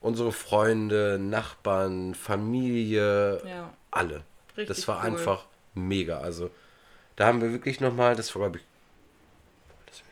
unsere 0.00 0.32
Freunde, 0.32 1.18
Nachbarn, 1.20 2.14
Familie, 2.14 3.42
Ja. 3.46 3.74
alle. 3.90 4.22
Richtig 4.56 4.68
das 4.78 4.88
war 4.88 5.00
cool. 5.00 5.06
einfach 5.10 5.46
mega. 5.74 6.20
Also 6.20 6.50
da 7.16 7.26
haben 7.26 7.40
wir 7.42 7.52
wirklich 7.52 7.80
nochmal, 7.80 8.16
das 8.16 8.34
war 8.34 8.42
glaube 8.42 8.58
ich, 8.58 8.64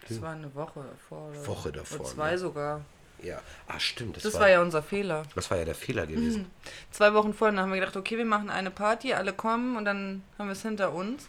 Das 0.09 0.21
war 0.23 0.33
eine 0.33 0.55
Woche 0.55 0.81
davor. 0.91 1.31
Oder 1.31 1.47
Woche 1.47 1.73
davor, 1.73 2.01
Oder 2.01 2.09
zwei 2.09 2.31
ne? 2.33 2.39
sogar. 2.39 2.81
Ja, 3.23 3.41
ah 3.67 3.79
stimmt, 3.81 4.17
das, 4.17 4.23
Das 4.25 4.35
war, 4.35 4.43
war 4.43 4.49
ja 4.51 4.63
unser 4.63 4.83
Fehler. 4.83 5.25
das 5.35 5.51
war 5.51 5.59
ja 5.59 5.65
der 5.65 5.75
Fehler 5.75 6.07
gewesen. 6.07 6.51
Zwei 6.91 7.15
Wochen 7.15 7.35
vorher 7.35 7.59
haben 7.61 7.71
wir 7.73 7.81
gedacht, 7.81 7.97
okay, 7.97 8.17
wir 8.19 8.25
machen 8.25 8.51
eine 8.51 8.71
Party, 8.71 9.15
alle 9.15 9.33
kommen 9.33 9.77
und 9.77 9.85
dann 9.85 10.23
haben 10.39 10.47
wir 10.49 10.53
es 10.53 10.63
hinter 10.63 10.93
uns. 10.93 11.29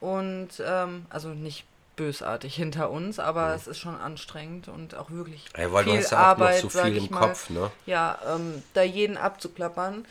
Und, 0.00 0.48
ähm, 0.64 1.06
also 1.10 1.28
nicht 1.28 1.64
bösartig 1.94 2.54
hinter 2.54 2.90
uns, 2.90 3.18
aber 3.18 3.54
es 3.54 3.66
ist 3.66 3.78
schon 3.78 3.94
anstrengend 3.94 4.66
und 4.68 4.94
auch 4.94 5.10
wirklich 5.10 5.44
Ey, 5.54 5.70
weil 5.72 5.84
viel 5.84 5.92
du 5.92 5.98
hast 5.98 6.10
ja 6.10 6.18
auch 6.18 6.26
Arbeit, 6.28 6.64
noch 6.64 6.70
so 6.70 6.78
sag 6.78 6.86
viel 6.86 6.96
im 6.96 7.10
mal. 7.10 7.20
Kopf, 7.20 7.50
ne? 7.50 7.70
Ja, 7.86 8.18
ähm, 8.34 8.62
da 8.74 8.82
jeden 8.82 9.16
abzuklappern. 9.16 10.06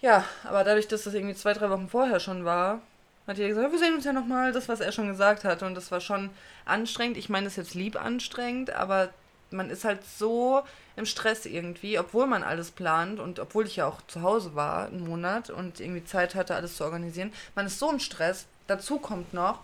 Ja, 0.00 0.24
aber 0.44 0.64
dadurch, 0.64 0.88
dass 0.88 1.04
das 1.04 1.14
irgendwie 1.14 1.34
zwei, 1.34 1.52
drei 1.54 1.70
Wochen 1.70 1.88
vorher 1.88 2.20
schon 2.20 2.44
war, 2.44 2.80
hat 3.26 3.38
jeder 3.38 3.48
gesagt, 3.48 3.72
wir 3.72 3.78
sehen 3.78 3.94
uns 3.94 4.04
ja 4.04 4.12
nochmal, 4.12 4.52
das, 4.52 4.68
was 4.68 4.80
er 4.80 4.92
schon 4.92 5.08
gesagt 5.08 5.44
hat. 5.44 5.62
Und 5.62 5.74
das 5.74 5.90
war 5.90 6.00
schon 6.00 6.30
anstrengend. 6.64 7.16
Ich 7.16 7.28
meine, 7.28 7.44
das 7.44 7.54
ist 7.54 7.64
jetzt 7.68 7.74
lieb 7.74 8.00
anstrengend, 8.00 8.70
aber 8.70 9.08
man 9.56 9.70
ist 9.70 9.84
halt 9.84 10.00
so 10.18 10.62
im 10.96 11.06
Stress 11.06 11.44
irgendwie, 11.46 11.98
obwohl 11.98 12.26
man 12.26 12.42
alles 12.42 12.70
plant 12.70 13.18
und 13.20 13.38
obwohl 13.40 13.66
ich 13.66 13.76
ja 13.76 13.86
auch 13.86 14.00
zu 14.06 14.22
Hause 14.22 14.54
war, 14.54 14.86
einen 14.86 15.06
Monat 15.06 15.50
und 15.50 15.80
irgendwie 15.80 16.04
Zeit 16.04 16.34
hatte, 16.34 16.54
alles 16.54 16.76
zu 16.76 16.84
organisieren. 16.84 17.32
Man 17.54 17.66
ist 17.66 17.78
so 17.78 17.90
im 17.90 17.98
Stress. 17.98 18.46
Dazu 18.66 18.98
kommt 18.98 19.34
noch, 19.34 19.60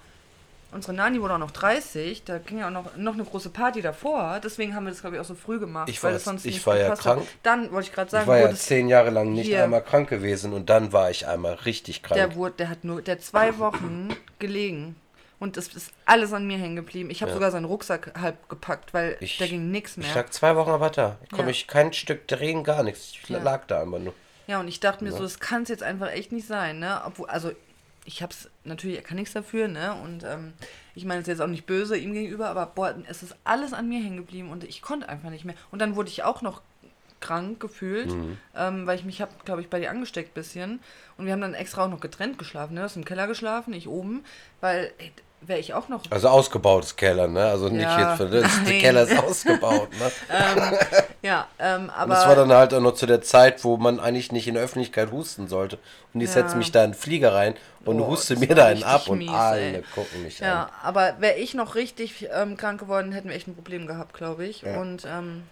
unsere 0.73 0.93
Nani 0.95 1.21
wurde 1.21 1.35
auch 1.35 1.39
noch 1.39 1.51
30, 1.51 2.25
da 2.25 2.39
ging 2.39 2.59
ja 2.59 2.69
auch 2.69 2.71
noch, 2.71 2.97
noch 2.97 3.15
eine 3.15 3.25
große 3.25 3.51
Party 3.51 3.83
davor. 3.83 4.41
Deswegen 4.43 4.75
haben 4.75 4.85
wir 4.85 4.91
das, 4.91 5.01
glaube 5.01 5.17
ich, 5.17 5.21
auch 5.21 5.27
so 5.27 5.35
früh 5.35 5.59
gemacht. 5.59 5.89
Ich 5.89 6.03
weil 6.03 6.13
war- 6.13 6.17
es 6.17 6.25
sonst 6.25 6.45
ich 6.47 6.55
nicht 6.57 6.67
war 6.67 6.77
ja 6.77 6.85
gepasst 6.85 7.05
hat. 7.07 7.17
krank. 7.17 7.29
Dann 7.43 7.73
wollte 7.73 7.89
ich 7.89 7.95
gerade 7.95 8.11
sagen, 8.11 8.23
Ich 8.25 8.29
war 8.29 8.39
ja 8.39 8.55
zehn 8.55 8.89
Jahre 8.89 9.11
lang 9.11 9.33
nicht 9.33 9.47
hier. 9.47 9.65
einmal 9.65 9.83
krank 9.83 10.09
gewesen 10.09 10.53
und 10.53 10.71
dann 10.71 10.93
war 10.93 11.11
ich 11.11 11.27
einmal 11.27 11.55
richtig 11.55 12.03
krank. 12.03 12.17
Der 12.17 12.35
wurde, 12.37 12.55
der 12.59 12.69
hat 12.69 12.85
nur, 12.85 13.03
der 13.03 13.17
hat 13.17 13.23
zwei 13.23 13.59
Wochen 13.59 14.11
gelegen. 14.39 14.97
Und 15.43 15.57
es 15.57 15.67
ist 15.75 15.91
alles 16.07 16.33
an 16.33 16.47
mir 16.47 16.57
hängen 16.57 16.77
geblieben. 16.77 17.11
Ich 17.11 17.21
habe 17.21 17.31
Ja. 17.31 17.35
sogar 17.35 17.51
seinen 17.51 17.65
Rucksack 17.65 18.13
halb 18.17 18.49
gepackt, 18.49 18.95
weil 18.95 19.17
Ich- 19.19 19.39
da 19.39 19.47
ging 19.49 19.73
nichts 19.73 19.97
ich 19.97 20.05
mehr. 20.07 20.15
lag 20.15 20.31
zwei 20.31 20.55
Wochen 20.55 20.71
aber 20.71 20.89
da. 20.89 21.17
Ich 21.25 21.31
konnte 21.31 21.43
Ja. 21.43 21.47
mich 21.49 21.67
kein 21.67 21.93
Stück 21.93 22.29
drehen, 22.29 22.63
gar 22.63 22.85
nichts. 22.85 23.11
Ich 23.21 23.29
lag 23.29 23.67
da 23.67 23.83
einfach 23.83 23.99
nur. 23.99 24.15
Ja, 24.47 24.61
und 24.61 24.69
ich 24.69 24.79
dachte 24.79 25.03
mir 25.03 25.11
so, 25.11 25.19
das 25.19 25.41
kann 25.41 25.65
es 25.65 25.69
jetzt 25.69 25.83
einfach 25.83 26.13
echt 26.13 26.31
nicht 26.31 26.47
sein, 26.47 26.79
ne? 26.79 27.01
Obwohl, 27.05 27.27
also 27.29 27.51
ich 28.05 28.23
hab's 28.23 28.49
natürlich, 28.63 28.97
er 28.99 29.03
kann 29.03 29.17
nichts 29.17 29.33
dafür, 29.35 29.67
ne? 29.67 29.95
Und 29.95 30.23
ähm, 30.23 30.53
ich 30.95 31.05
meine, 31.05 31.23
es 31.23 31.25
ist 31.27 31.33
jetzt 31.33 31.41
auch 31.43 31.49
nicht 31.49 31.67
böse 31.67 31.97
ihm 31.97 32.13
gegenüber, 32.13 32.49
aber 32.49 32.67
boah, 32.67 32.95
es 33.09 33.25
ist 33.25 33.35
alles 33.43 33.73
an 33.73 33.89
mir 33.89 33.99
hängen 34.01 34.19
geblieben 34.19 34.51
und 34.53 34.63
ich 34.63 34.81
konnte 34.81 35.09
einfach 35.09 35.31
nicht 35.31 35.45
mehr. 35.45 35.57
Und 35.73 35.81
dann 35.81 35.97
wurde 35.97 36.09
ich 36.09 36.23
auch 36.23 36.43
noch 36.43 36.63
krank 37.19 37.59
gefühlt, 37.61 38.13
Mhm. 38.13 38.39
ähm, 38.57 38.87
weil 38.87 38.97
ich 38.99 39.05
mich 39.05 39.21
habe, 39.21 39.33
glaube 39.45 39.61
ich, 39.61 39.69
bei 39.71 39.79
dir 39.81 39.91
angesteckt 39.91 40.35
bisschen. 40.35 40.81
Und 41.17 41.27
wir 41.27 41.33
haben 41.33 41.41
dann 41.41 41.55
extra 41.55 41.85
auch 41.85 41.89
noch 41.91 42.01
getrennt 42.01 42.37
geschlafen, 42.39 42.75
ne? 42.75 42.81
Du 42.81 42.85
hast 42.85 42.97
im 42.97 43.05
Keller 43.05 43.27
geschlafen, 43.29 43.73
ich 43.75 43.87
oben, 43.89 44.25
weil 44.61 44.93
wäre 45.47 45.59
ich 45.59 45.75
auch 45.75 45.89
noch 45.89 46.01
Also 46.11 46.29
ausgebautes 46.29 46.97
Keller, 46.97 47.27
ne? 47.29 47.45
Also 47.47 47.69
nicht 47.69 47.83
Ja, 47.83 48.09
jetzt 48.09 48.17
verletzt. 48.17 48.51
Der 48.65 48.73
nein. 48.73 48.81
Keller 48.81 49.03
ist 49.03 49.19
ausgebaut, 49.19 49.89
ne? 49.99 50.11
Ja, 51.23 51.47
ähm, 51.59 51.91
aber. 51.91 52.05
Und 52.05 52.11
das 52.11 52.27
war 52.27 52.35
dann 52.37 52.53
halt 52.53 52.75
auch 52.75 52.81
noch 52.81 52.95
zu 52.95 53.07
der 53.07 53.23
Zeit, 53.23 53.63
wo 53.65 53.77
man 53.77 54.01
eigentlich 54.01 54.33
nicht 54.33 54.49
in 54.49 54.55
der 54.55 54.63
Öffentlichkeit 54.63 55.11
husten 55.13 55.49
sollte. 55.49 55.79
Und 56.15 56.21
ich 56.21 56.29
Ja. 56.29 56.35
setze 56.35 56.57
mich 56.57 56.73
da 56.73 56.85
in 56.85 56.91
den 56.93 56.97
Flieger 56.99 57.35
rein 57.35 57.55
und 57.85 57.99
Boah, 57.99 58.09
huste 58.09 58.35
das 58.35 58.41
mir 58.47 58.55
da 58.55 58.67
einen 58.67 58.83
ab 58.83 59.09
und 59.09 59.19
mies, 59.19 59.31
alle 59.31 59.61
ey. 59.79 59.85
gucken 59.95 60.23
mich 60.23 60.39
ja, 60.41 60.65
an. 60.65 60.69
aber 60.83 61.15
wäre 61.21 61.35
ich 61.37 61.55
noch 61.55 61.75
richtig 61.75 62.29
ähm, 62.35 62.57
krank 62.57 62.81
geworden, 62.81 63.13
hätten 63.13 63.29
wir 63.29 63.37
echt 63.37 63.49
ein 63.49 63.55
Problem 63.55 63.87
gehabt, 63.87 64.15
glaube 64.15 64.45
ich. 64.47 64.63
Ja. 64.63 64.81
Und 64.81 65.05
ähm, 65.07 65.45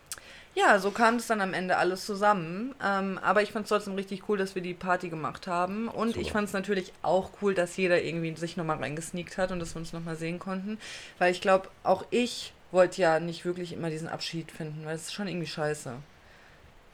ja, 0.55 0.79
so 0.79 0.91
kam 0.91 1.17
es 1.17 1.27
dann 1.27 1.41
am 1.41 1.55
Ende 1.55 1.77
alles 1.77 2.05
zusammen. 2.07 2.75
Ähm, 2.85 3.19
aber 3.23 3.43
ich 3.43 3.53
fand 3.53 3.65
es 3.65 3.69
trotzdem 3.69 3.95
richtig 3.95 4.29
cool, 4.29 4.37
dass 4.37 4.55
wir 4.55 4.63
die 4.63 4.75
Party 4.75 5.09
gemacht 5.09 5.47
haben. 5.47 5.89
Und 5.89 6.17
ich 6.17 6.29
Super. 6.29 6.33
fand 6.33 6.49
es 6.49 6.53
natürlich 6.53 6.93
auch 7.03 7.31
cool, 7.41 7.55
dass 7.55 7.77
jeder 7.77 8.03
irgendwie 8.03 8.35
sich 8.37 8.57
nochmal 8.57 8.79
reingesneakt 8.79 9.39
hat 9.39 9.53
und 9.53 9.61
dass 9.61 9.75
wir 9.75 9.81
uns 9.81 9.93
nochmal 9.93 10.17
sehen 10.17 10.39
konnten. 10.39 10.79
Weil 11.19 11.33
ich 11.33 11.41
glaube, 11.41 11.69
auch 11.85 12.05
ich 12.11 12.53
wollte 12.73 13.01
ja 13.03 13.21
nicht 13.21 13.45
wirklich 13.45 13.73
immer 13.73 13.91
diesen 13.91 14.09
Abschied 14.09 14.51
finden, 14.51 14.85
weil 14.85 14.97
es 14.97 15.03
ist 15.03 15.13
schon 15.13 15.29
irgendwie 15.29 15.47
scheiße. 15.47 15.93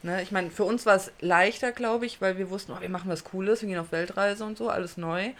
Ne? 0.02 0.22
Ich 0.22 0.32
meine, 0.32 0.50
für 0.50 0.64
uns 0.64 0.86
war 0.86 0.96
es 0.96 1.10
leichter, 1.20 1.72
glaube 1.72 2.06
ich, 2.06 2.20
weil 2.20 2.38
wir 2.38 2.50
wussten, 2.50 2.72
oh, 2.72 2.80
wir 2.80 2.88
machen 2.88 3.10
was 3.10 3.24
Cooles, 3.24 3.62
wir 3.62 3.68
gehen 3.68 3.78
auf 3.78 3.92
Weltreise 3.92 4.44
und 4.44 4.56
so, 4.56 4.68
alles 4.68 4.96
neu. 4.96 5.30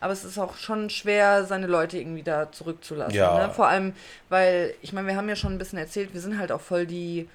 Aber 0.00 0.12
es 0.12 0.24
ist 0.24 0.38
auch 0.38 0.56
schon 0.56 0.90
schwer, 0.90 1.44
seine 1.44 1.68
Leute 1.68 1.98
irgendwie 1.98 2.22
da 2.22 2.50
zurückzulassen. 2.50 3.14
Ja. 3.14 3.46
Ne? 3.46 3.54
Vor 3.54 3.68
allem, 3.68 3.94
weil, 4.28 4.74
ich 4.82 4.92
meine, 4.92 5.06
wir 5.06 5.16
haben 5.16 5.28
ja 5.28 5.36
schon 5.36 5.52
ein 5.52 5.58
bisschen 5.58 5.78
erzählt, 5.78 6.12
wir 6.12 6.20
sind 6.20 6.38
halt 6.38 6.52
auch 6.52 6.60
voll 6.60 6.86
die. 6.86 7.28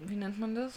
Wie 0.00 0.14
nennt 0.16 0.38
man 0.38 0.54
das? 0.54 0.72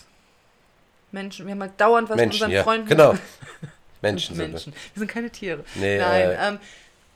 Menschen. 1.11 1.45
Wir 1.45 1.51
haben 1.53 1.61
halt 1.61 1.79
dauernd 1.79 2.09
was 2.09 2.15
Menschen, 2.17 2.47
mit 2.47 2.53
ja. 2.53 2.61
unseren 2.61 2.63
Freunden. 2.63 2.87
Genau. 2.89 3.15
Menschen 4.01 4.35
sind 4.35 4.51
Menschen. 4.51 4.73
Wir 4.93 4.99
sind 4.99 5.07
keine 5.11 5.29
Tiere. 5.29 5.63
Nee, 5.75 5.97
Nein, 5.99 6.21
äh, 6.29 6.47
ähm, 6.47 6.59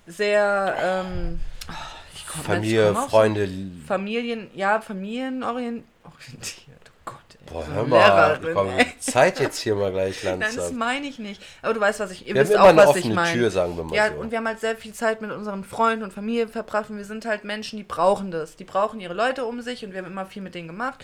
sehr. 0.08 0.76
Ähm, 1.08 1.40
oh, 1.70 1.74
ich. 2.14 2.22
Familie, 2.26 2.92
auf 2.92 3.04
so- 3.04 3.08
Freunde. 3.10 3.48
Familien, 3.88 4.50
ja, 4.54 4.82
familienorientiert. 4.82 5.86
Oh 6.88 7.00
Gott, 7.06 7.18
ey. 7.32 7.52
Boah, 7.54 7.68
hör 7.68 7.84
mal. 7.86 8.40
Komm. 8.54 8.70
Zeit 9.00 9.40
jetzt 9.40 9.60
hier 9.60 9.76
mal 9.76 9.92
gleich 9.92 10.24
Nein, 10.24 10.42
das 10.42 10.56
langsam. 10.56 10.78
meine 10.78 11.08
ich 11.08 11.18
nicht. 11.18 11.42
Aber 11.62 11.74
du 11.74 11.80
weißt, 11.80 12.00
was 12.02 12.12
ich. 12.12 12.28
Ihr 12.28 12.34
Wir 12.36 12.42
haben 12.42 12.48
wisst 12.50 12.56
immer 12.56 12.64
auch, 12.66 12.68
eine 12.70 12.78
was 12.82 12.96
ich 12.98 13.04
offene 13.04 13.16
meine. 13.16 13.34
Tür, 13.40 13.50
sagen 13.52 13.78
wir 13.78 13.84
mal 13.86 13.96
Ja, 13.96 14.10
so. 14.10 14.16
und 14.16 14.32
wir 14.32 14.38
haben 14.38 14.48
halt 14.48 14.60
sehr 14.60 14.76
viel 14.76 14.94
Zeit 14.94 15.22
mit 15.22 15.32
unseren 15.32 15.64
Freunden 15.64 16.04
und 16.04 16.12
Familie 16.14 16.48
verbracht 16.48 16.90
und 16.90 16.98
wir 16.98 17.06
sind 17.06 17.26
halt 17.26 17.46
Menschen, 17.46 17.78
die 17.78 17.84
brauchen 17.84 18.32
das. 18.32 18.58
Die 18.58 18.64
brauchen 18.66 19.00
ihre 19.00 19.14
Leute 19.14 19.46
um 19.46 19.62
sich 19.62 19.84
und 19.86 19.94
wir 19.94 20.00
haben 20.00 20.08
immer 20.12 20.26
viel 20.26 20.42
mit 20.42 20.54
denen 20.56 20.68
gemacht. 20.68 21.04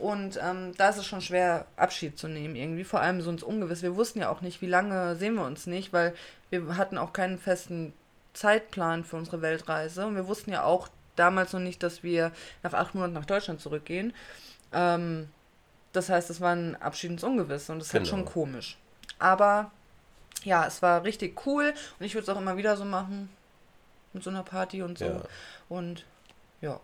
Und 0.00 0.38
ähm, 0.42 0.72
da 0.76 0.88
ist 0.88 0.96
es 0.96 1.06
schon 1.06 1.20
schwer, 1.20 1.66
Abschied 1.76 2.18
zu 2.18 2.26
nehmen 2.26 2.56
irgendwie, 2.56 2.84
vor 2.84 3.00
allem 3.00 3.20
so 3.20 3.30
ins 3.30 3.42
Ungewiss. 3.42 3.82
Wir 3.82 3.96
wussten 3.96 4.20
ja 4.20 4.30
auch 4.30 4.40
nicht, 4.40 4.62
wie 4.62 4.66
lange 4.66 5.14
sehen 5.16 5.34
wir 5.34 5.44
uns 5.44 5.66
nicht, 5.66 5.92
weil 5.92 6.14
wir 6.48 6.76
hatten 6.76 6.96
auch 6.98 7.12
keinen 7.12 7.38
festen 7.38 7.92
Zeitplan 8.32 9.04
für 9.04 9.16
unsere 9.16 9.42
Weltreise. 9.42 10.06
Und 10.06 10.16
wir 10.16 10.26
wussten 10.26 10.50
ja 10.52 10.64
auch 10.64 10.88
damals 11.16 11.52
noch 11.52 11.60
nicht, 11.60 11.82
dass 11.82 12.02
wir 12.02 12.32
nach 12.62 12.72
acht 12.72 12.94
Monaten 12.94 13.12
nach 13.12 13.26
Deutschland 13.26 13.60
zurückgehen. 13.60 14.14
Ähm, 14.72 15.28
das 15.92 16.08
heißt, 16.08 16.30
es 16.30 16.40
war 16.40 16.54
ein 16.54 16.76
Abschied 16.80 17.10
ins 17.10 17.24
Ungewisse 17.24 17.72
und 17.72 17.80
das 17.80 17.88
ist 17.88 17.94
halt 17.94 18.04
Genau. 18.04 18.16
schon 18.16 18.24
komisch. 18.24 18.78
Aber 19.18 19.70
ja, 20.44 20.66
es 20.66 20.80
war 20.80 21.04
richtig 21.04 21.46
cool 21.46 21.74
und 21.98 22.06
ich 22.06 22.14
würde 22.14 22.22
es 22.22 22.28
auch 22.28 22.40
immer 22.40 22.56
wieder 22.56 22.76
so 22.76 22.84
machen. 22.84 23.28
Mit 24.12 24.22
so 24.24 24.30
einer 24.30 24.42
Party 24.42 24.82
und 24.82 24.98
so. 24.98 25.04
Ja. 25.04 25.22
Und 25.68 26.04
ja. 26.60 26.80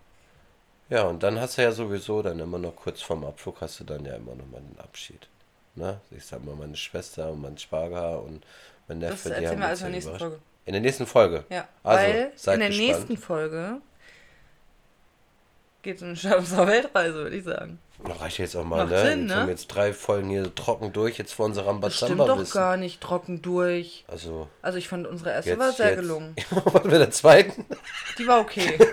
Ja, 0.88 1.02
und 1.02 1.22
dann 1.22 1.40
hast 1.40 1.58
du 1.58 1.62
ja 1.62 1.72
sowieso 1.72 2.22
dann 2.22 2.38
immer 2.38 2.58
noch 2.58 2.76
kurz 2.76 3.02
vorm 3.02 3.24
Abflug 3.24 3.60
hast 3.60 3.80
du 3.80 3.84
dann 3.84 4.04
ja 4.04 4.14
immer 4.14 4.34
noch 4.34 4.46
mal 4.46 4.60
den 4.60 4.78
Abschied. 4.78 5.26
Ne? 5.74 6.00
Ich 6.10 6.24
sag 6.24 6.44
mal, 6.44 6.54
meine 6.54 6.76
Schwester 6.76 7.30
und 7.32 7.42
mein 7.42 7.58
Schwager 7.58 8.22
und 8.22 8.44
mein 8.88 8.98
Neffe, 8.98 9.12
Das 9.14 9.22
die 9.24 9.28
erzählen 9.30 9.50
haben 9.50 9.58
wir 9.60 9.66
also 9.66 9.86
in 9.86 9.92
der 9.92 10.00
nächsten. 10.00 10.18
Folge. 10.18 10.38
In 10.64 10.72
der 10.72 10.82
nächsten 10.82 11.06
Folge. 11.06 11.44
Ja, 11.50 11.68
Also, 11.82 12.02
weil 12.04 12.32
seid 12.36 12.54
in 12.54 12.60
der 12.60 12.68
gespannt. 12.70 12.88
nächsten 12.88 13.16
Folge 13.16 13.80
geht 15.82 15.96
es 15.96 16.02
um 16.02 16.08
unserer 16.38 16.66
Weltreise, 16.66 17.14
würde 17.14 17.36
ich 17.36 17.44
sagen. 17.44 17.78
Das 18.04 18.20
reicht 18.20 18.38
jetzt 18.38 18.56
auch 18.56 18.64
mal, 18.64 18.78
Macht 18.84 18.90
ne? 18.90 19.00
Sinn, 19.02 19.20
jetzt 19.20 19.28
ne? 19.28 19.34
haben 19.36 19.46
wir 19.46 19.52
jetzt 19.52 19.66
drei 19.68 19.92
Folgen 19.92 20.28
hier 20.30 20.54
trocken 20.54 20.92
durch, 20.92 21.18
jetzt 21.18 21.32
vor 21.32 21.46
unserem 21.46 21.80
Das 21.80 21.94
stimmt 21.96 22.12
Rambazamba 22.12 22.34
doch 22.34 22.40
wissen. 22.42 22.52
gar 22.54 22.76
nicht 22.76 23.00
trocken 23.00 23.42
durch. 23.42 24.04
Also, 24.08 24.48
Also 24.62 24.78
ich 24.78 24.88
fand 24.88 25.06
unsere 25.06 25.30
erste 25.30 25.50
jetzt, 25.50 25.58
war 25.58 25.72
sehr 25.72 25.90
jetzt. 25.90 26.00
gelungen. 26.00 26.34
Was 26.50 26.84
mit 26.84 26.92
der 26.92 27.10
zweiten? 27.10 27.64
Die 28.18 28.26
war 28.26 28.40
okay. 28.40 28.78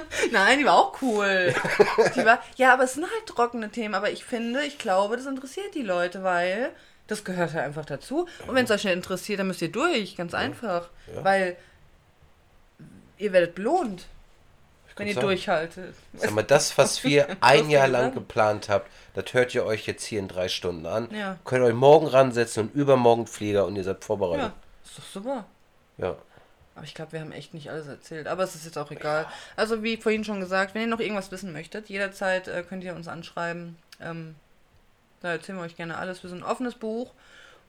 Nein, 0.32 0.58
die 0.58 0.64
war 0.64 0.78
auch 0.78 1.02
cool. 1.02 1.54
Die 2.16 2.24
war, 2.24 2.42
ja, 2.56 2.72
aber 2.72 2.84
es 2.84 2.94
sind 2.94 3.04
halt 3.04 3.26
trockene 3.26 3.70
Themen. 3.70 3.94
Aber 3.94 4.10
ich 4.10 4.24
finde, 4.24 4.62
ich 4.62 4.78
glaube, 4.78 5.16
das 5.16 5.26
interessiert 5.26 5.74
die 5.74 5.82
Leute, 5.82 6.22
weil 6.22 6.70
das 7.06 7.24
gehört 7.24 7.52
halt 7.52 7.64
einfach 7.64 7.84
dazu. 7.84 8.26
Und 8.46 8.54
wenn 8.54 8.64
es 8.64 8.70
euch 8.70 8.84
nicht 8.84 8.94
interessiert, 8.94 9.40
dann 9.40 9.48
müsst 9.48 9.62
ihr 9.62 9.72
durch. 9.72 10.16
Ganz 10.16 10.34
einfach. 10.34 10.88
Ja. 11.14 11.24
Weil 11.24 11.56
ihr 13.18 13.32
werdet 13.32 13.54
belohnt, 13.54 14.06
wenn 14.96 15.06
ihr 15.06 15.14
sagen. 15.14 15.26
durchhaltet. 15.26 15.94
Sag 16.14 16.30
mal, 16.32 16.42
das, 16.42 16.76
was 16.78 17.04
wir 17.04 17.36
ein 17.40 17.70
Jahr 17.70 17.88
lang 17.88 18.14
geplant 18.14 18.68
habt, 18.68 18.90
das 19.14 19.32
hört 19.32 19.54
ihr 19.54 19.64
euch 19.64 19.86
jetzt 19.86 20.04
hier 20.04 20.18
in 20.18 20.28
drei 20.28 20.48
Stunden 20.48 20.86
an. 20.86 21.08
Ja. 21.12 21.38
Könnt 21.44 21.64
euch 21.64 21.74
morgen 21.74 22.06
ransetzen 22.06 22.68
und 22.68 22.74
übermorgen 22.74 23.26
Flieger 23.26 23.66
und 23.66 23.76
ihr 23.76 23.84
seid 23.84 24.04
vorbereitet. 24.04 24.46
Ja, 24.46 24.54
ist 24.84 24.98
doch 24.98 25.04
super. 25.04 25.44
Ja. 25.98 26.16
Aber 26.74 26.84
ich 26.84 26.94
glaube, 26.94 27.12
wir 27.12 27.20
haben 27.20 27.32
echt 27.32 27.52
nicht 27.54 27.70
alles 27.70 27.86
erzählt. 27.86 28.26
Aber 28.26 28.42
es 28.44 28.54
ist 28.54 28.64
jetzt 28.64 28.78
auch 28.78 28.90
egal. 28.90 29.26
Also 29.56 29.82
wie 29.82 29.96
vorhin 29.98 30.24
schon 30.24 30.40
gesagt, 30.40 30.74
wenn 30.74 30.82
ihr 30.82 30.88
noch 30.88 31.00
irgendwas 31.00 31.30
wissen 31.30 31.52
möchtet, 31.52 31.88
jederzeit 31.90 32.48
äh, 32.48 32.62
könnt 32.66 32.82
ihr 32.84 32.94
uns 32.94 33.08
anschreiben. 33.08 33.76
Ähm, 34.00 34.34
da 35.20 35.32
erzählen 35.32 35.58
wir 35.58 35.64
euch 35.64 35.76
gerne 35.76 35.98
alles. 35.98 36.22
Wir 36.22 36.30
sind 36.30 36.38
ein 36.42 36.50
offenes 36.50 36.74
Buch. 36.74 37.12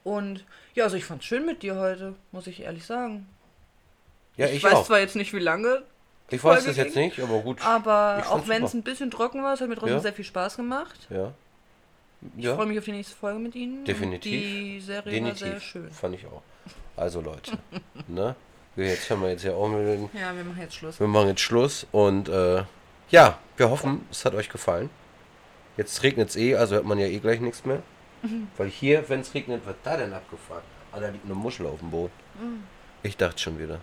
Und 0.04 0.44
ja, 0.74 0.84
also 0.84 0.96
ich 0.96 1.04
fand's 1.04 1.24
schön 1.26 1.44
mit 1.46 1.62
dir 1.62 1.76
heute, 1.76 2.14
muss 2.32 2.46
ich 2.46 2.60
ehrlich 2.62 2.84
sagen. 2.86 3.26
Ja, 4.36 4.46
ich 4.46 4.56
ich, 4.56 4.64
weiß 4.64 4.74
auch. 4.74 4.86
zwar 4.86 4.98
jetzt 5.00 5.16
nicht, 5.16 5.32
wie 5.32 5.38
lange, 5.38 5.82
Ich 6.30 6.42
weiß 6.42 6.64
das 6.64 6.76
jetzt 6.76 6.96
nicht, 6.96 7.20
aber 7.20 7.40
gut. 7.40 7.64
aber 7.64 8.24
auch 8.28 8.48
wenn 8.48 8.64
es 8.64 8.74
ein 8.74 8.82
bisschen 8.82 9.10
trocken 9.10 9.42
war, 9.42 9.54
es 9.54 9.60
hat 9.60 9.68
mir 9.68 9.76
trotzdem 9.76 9.96
Ja. 9.96 10.00
sehr 10.02 10.12
viel 10.12 10.24
Spaß 10.24 10.56
gemacht. 10.56 11.06
Ja. 11.10 11.32
Ich 12.36 12.44
Ja. 12.44 12.54
freue 12.56 12.66
mich 12.66 12.78
auf 12.78 12.84
die 12.84 12.92
nächste 12.92 13.14
Folge 13.14 13.38
mit 13.38 13.54
Ihnen. 13.54 13.84
Definitiv. 13.84 14.32
Die 14.32 14.80
Serie 14.80 15.22
war 15.24 15.34
sehr 15.34 15.48
Definitiv. 15.50 15.62
schön. 15.62 15.90
Fand 15.90 16.14
ich 16.16 16.26
auch. 16.26 16.42
Also 16.96 17.20
Leute, 17.20 17.52
ne? 18.08 18.34
Jetzt 18.76 19.08
haben 19.10 19.22
wir 19.22 19.30
jetzt 19.30 19.44
ja 19.44 19.52
auch 19.52 19.68
mit 19.68 19.86
den 19.86 20.10
Ja, 20.12 20.34
wir 20.34 20.44
machen 20.44 20.60
jetzt 20.60 20.74
Schluss. 20.74 20.98
Wir 20.98 21.06
machen 21.06 21.28
jetzt 21.28 21.40
Schluss 21.40 21.86
und 21.92 22.28
äh, 22.28 22.64
ja, 23.10 23.38
wir 23.56 23.70
hoffen, 23.70 24.04
es 24.10 24.24
hat 24.24 24.34
euch 24.34 24.48
gefallen. 24.48 24.90
Jetzt 25.76 26.02
regnet 26.02 26.30
es 26.30 26.36
eh, 26.36 26.56
also 26.56 26.76
hört 26.76 26.84
man 26.84 26.98
ja 26.98 27.06
eh 27.06 27.18
gleich 27.18 27.40
nichts 27.40 27.64
mehr. 27.64 27.82
Weil 28.56 28.68
hier, 28.68 29.08
wenn 29.08 29.20
es 29.20 29.34
regnet, 29.34 29.64
wird 29.66 29.76
da 29.84 29.96
denn 29.96 30.12
abgefahren? 30.12 30.62
Ah, 30.92 31.00
da 31.00 31.08
liegt 31.08 31.24
eine 31.24 31.34
Muschel 31.34 31.66
auf 31.66 31.78
dem 31.80 31.90
Boden. 31.90 32.12
Ich 33.02 33.16
dachte 33.16 33.38
schon 33.40 33.58
wieder. 33.58 33.80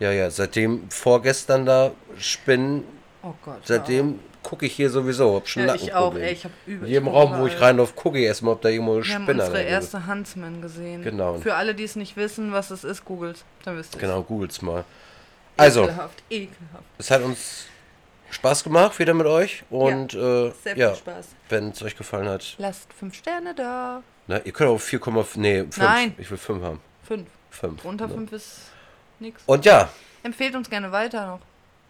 Ja, 0.00 0.10
ja, 0.12 0.28
seitdem 0.30 0.90
vorgestern 0.90 1.64
da 1.66 1.92
Spinnen, 2.18 2.84
Oh 3.22 3.32
Gott. 3.44 3.60
seitdem 3.64 4.18
gucke 4.44 4.66
ich 4.66 4.74
hier 4.74 4.88
sowieso. 4.90 5.34
Hab 5.34 5.48
schon 5.48 5.66
Ja, 5.66 5.74
ich 5.74 5.92
auch, 5.92 6.14
ey. 6.14 6.32
Ich 6.32 6.44
hab 6.44 6.52
übel. 6.66 6.86
In 6.86 6.92
jedem 6.92 7.08
ich 7.08 7.12
Raum, 7.12 7.38
wo 7.40 7.46
ich 7.46 7.54
überall. 7.54 7.70
reinlaufe, 7.70 7.94
gucke 7.94 8.18
ich 8.20 8.24
erstmal, 8.26 8.54
ob 8.54 8.62
da 8.62 8.68
irgendwo 8.68 8.94
eine 8.94 9.04
Wir 9.04 9.14
haben 9.14 9.22
Spinne 9.24 9.42
unsere 9.42 9.58
drin 9.58 9.66
ist. 9.66 9.72
erste 9.72 10.06
Huntsman 10.06 10.62
gesehen. 10.62 11.02
Genau. 11.02 11.38
Für 11.38 11.54
alle, 11.56 11.74
die 11.74 11.82
es 11.82 11.96
nicht 11.96 12.16
wissen, 12.16 12.52
was 12.52 12.70
es 12.70 12.84
ist, 12.84 13.04
googelt. 13.04 13.44
Dann 13.64 13.76
wisst 13.76 13.96
ihr 13.96 14.00
Genau, 14.00 14.22
googelt's 14.22 14.62
mal. 14.62 14.84
Also, 15.56 15.84
Ekelhaft, 15.84 16.22
ekelhaft. 16.30 16.84
es 16.98 17.10
hat 17.10 17.22
uns 17.22 17.66
Spaß 18.30 18.64
gemacht 18.64 18.98
wieder 18.98 19.14
mit 19.14 19.26
euch 19.26 19.64
und 19.70 20.14
äh, 20.14 20.16
Sehr 20.18 20.52
viel 20.62 20.78
ja, 20.78 20.94
Spaß. 20.94 21.28
wenn 21.48 21.70
es 21.70 21.82
euch 21.82 21.96
gefallen 21.96 22.28
hat, 22.28 22.54
Lasst 22.58 22.92
fünf 22.92 23.14
Sterne 23.14 23.54
da. 23.54 24.02
Na, 24.26 24.40
ihr 24.40 24.52
könnt 24.52 24.70
auch 24.70 24.80
4,5. 24.80 25.26
Nee, 25.36 25.58
5. 25.60 25.78
Nein. 25.78 26.14
Ich 26.18 26.30
will 26.30 26.38
5 26.38 26.62
haben. 26.62 26.80
Fünf. 27.02 27.28
5. 27.50 27.84
Unter 27.84 28.08
fünf 28.08 28.32
ist 28.32 28.58
nix. 29.20 29.42
Und 29.46 29.64
ja, 29.64 29.88
Empfehlt 30.24 30.56
uns 30.56 30.68
gerne 30.70 30.90
weiter 30.90 31.26
noch. 31.26 31.40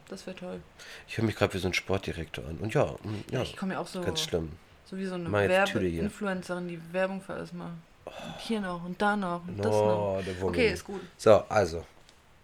Das 0.09 0.27
wäre 0.27 0.37
toll. 0.37 0.61
ich 1.09 1.17
höre 1.19 1.25
mich 1.25 1.35
gerade 1.37 1.55
wie 1.55 1.59
so 1.59 1.69
ein 1.69 1.75
Sportdirektor 1.75 2.45
an. 2.47 2.59
Und 2.59 2.75
ja, 2.75 2.85
mm, 2.85 3.25
ja 3.33 3.43
Ich 3.43 3.57
komme 3.57 3.75
ja 3.75 3.81
auch 3.81 3.87
so, 3.87 4.01
ganz 4.03 4.21
schlimm. 4.21 4.51
so 4.85 4.97
wie 4.97 5.07
so 5.07 5.15
eine. 5.15 5.31
Werbe-Influencerin, 5.33 6.69
die 6.69 6.81
Werbung 6.93 7.21
für 7.23 7.35
alles 7.35 7.53
macht. 7.53 7.73
Und 8.05 8.39
hier 8.39 8.61
noch 8.61 8.85
und 8.85 9.01
da 9.01 9.17
noch 9.17 9.47
und 9.49 9.59
das 9.59 9.73
Oh, 9.73 10.21
noch. 10.41 10.49
Okay, 10.49 10.73
ist 10.73 10.85
gut. 10.85 11.01
So, 11.17 11.43
also. 11.49 11.85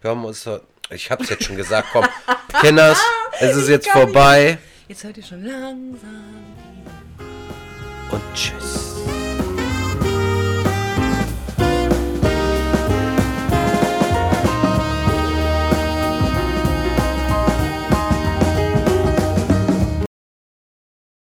Wir 0.01 0.09
haben 0.11 0.25
uns. 0.25 0.49
Ich 0.89 1.09
hab's 1.11 1.29
jetzt 1.29 1.43
schon 1.43 1.55
gesagt, 1.55 1.89
komm. 1.93 2.05
Kinders, 2.61 2.99
es 3.39 3.55
ist 3.55 3.69
jetzt 3.69 3.87
kann 3.87 4.01
nicht. 4.03 4.13
vorbei. 4.13 4.57
Jetzt 4.87 5.03
hört 5.03 5.17
ihr 5.17 5.23
schon 5.23 5.45
langsam. 5.45 6.25
Und 8.11 8.21
tschüss. 8.33 8.90